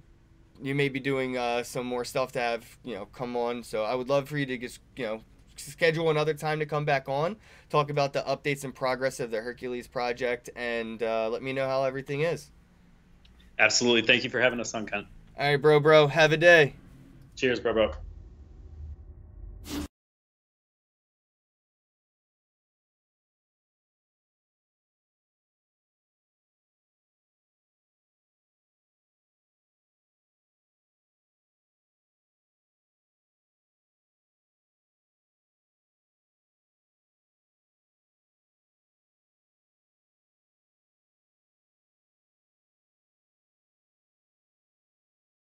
you 0.61 0.75
may 0.75 0.89
be 0.89 0.99
doing 0.99 1.37
uh, 1.37 1.63
some 1.63 1.85
more 1.85 2.03
stuff 2.03 2.31
to 2.33 2.39
have 2.39 2.77
you 2.83 2.95
know 2.95 3.05
come 3.05 3.35
on. 3.35 3.63
So 3.63 3.83
I 3.83 3.95
would 3.95 4.09
love 4.09 4.27
for 4.27 4.37
you 4.37 4.45
to 4.47 4.57
just 4.57 4.81
you 4.95 5.05
know 5.05 5.21
schedule 5.55 6.09
another 6.09 6.33
time 6.33 6.59
to 6.59 6.65
come 6.65 6.83
back 6.83 7.07
on, 7.07 7.37
talk 7.69 7.89
about 7.89 8.13
the 8.13 8.21
updates 8.23 8.63
and 8.63 8.75
progress 8.75 9.19
of 9.19 9.31
the 9.31 9.41
Hercules 9.41 9.87
project, 9.87 10.49
and 10.55 11.01
uh, 11.01 11.29
let 11.29 11.41
me 11.41 11.53
know 11.53 11.67
how 11.67 11.83
everything 11.83 12.21
is. 12.21 12.51
Absolutely. 13.57 14.01
Thank 14.01 14.25
you 14.25 14.29
for 14.29 14.41
having 14.41 14.59
us 14.59 14.73
on, 14.73 14.85
Kenn. 14.85 15.07
All 15.37 15.45
right, 15.45 15.55
bro, 15.55 15.79
bro. 15.79 16.07
Have 16.07 16.33
a 16.33 16.37
day. 16.37 16.75
Cheers, 17.35 17.59
bro, 17.61 17.73
bro. 17.73 17.91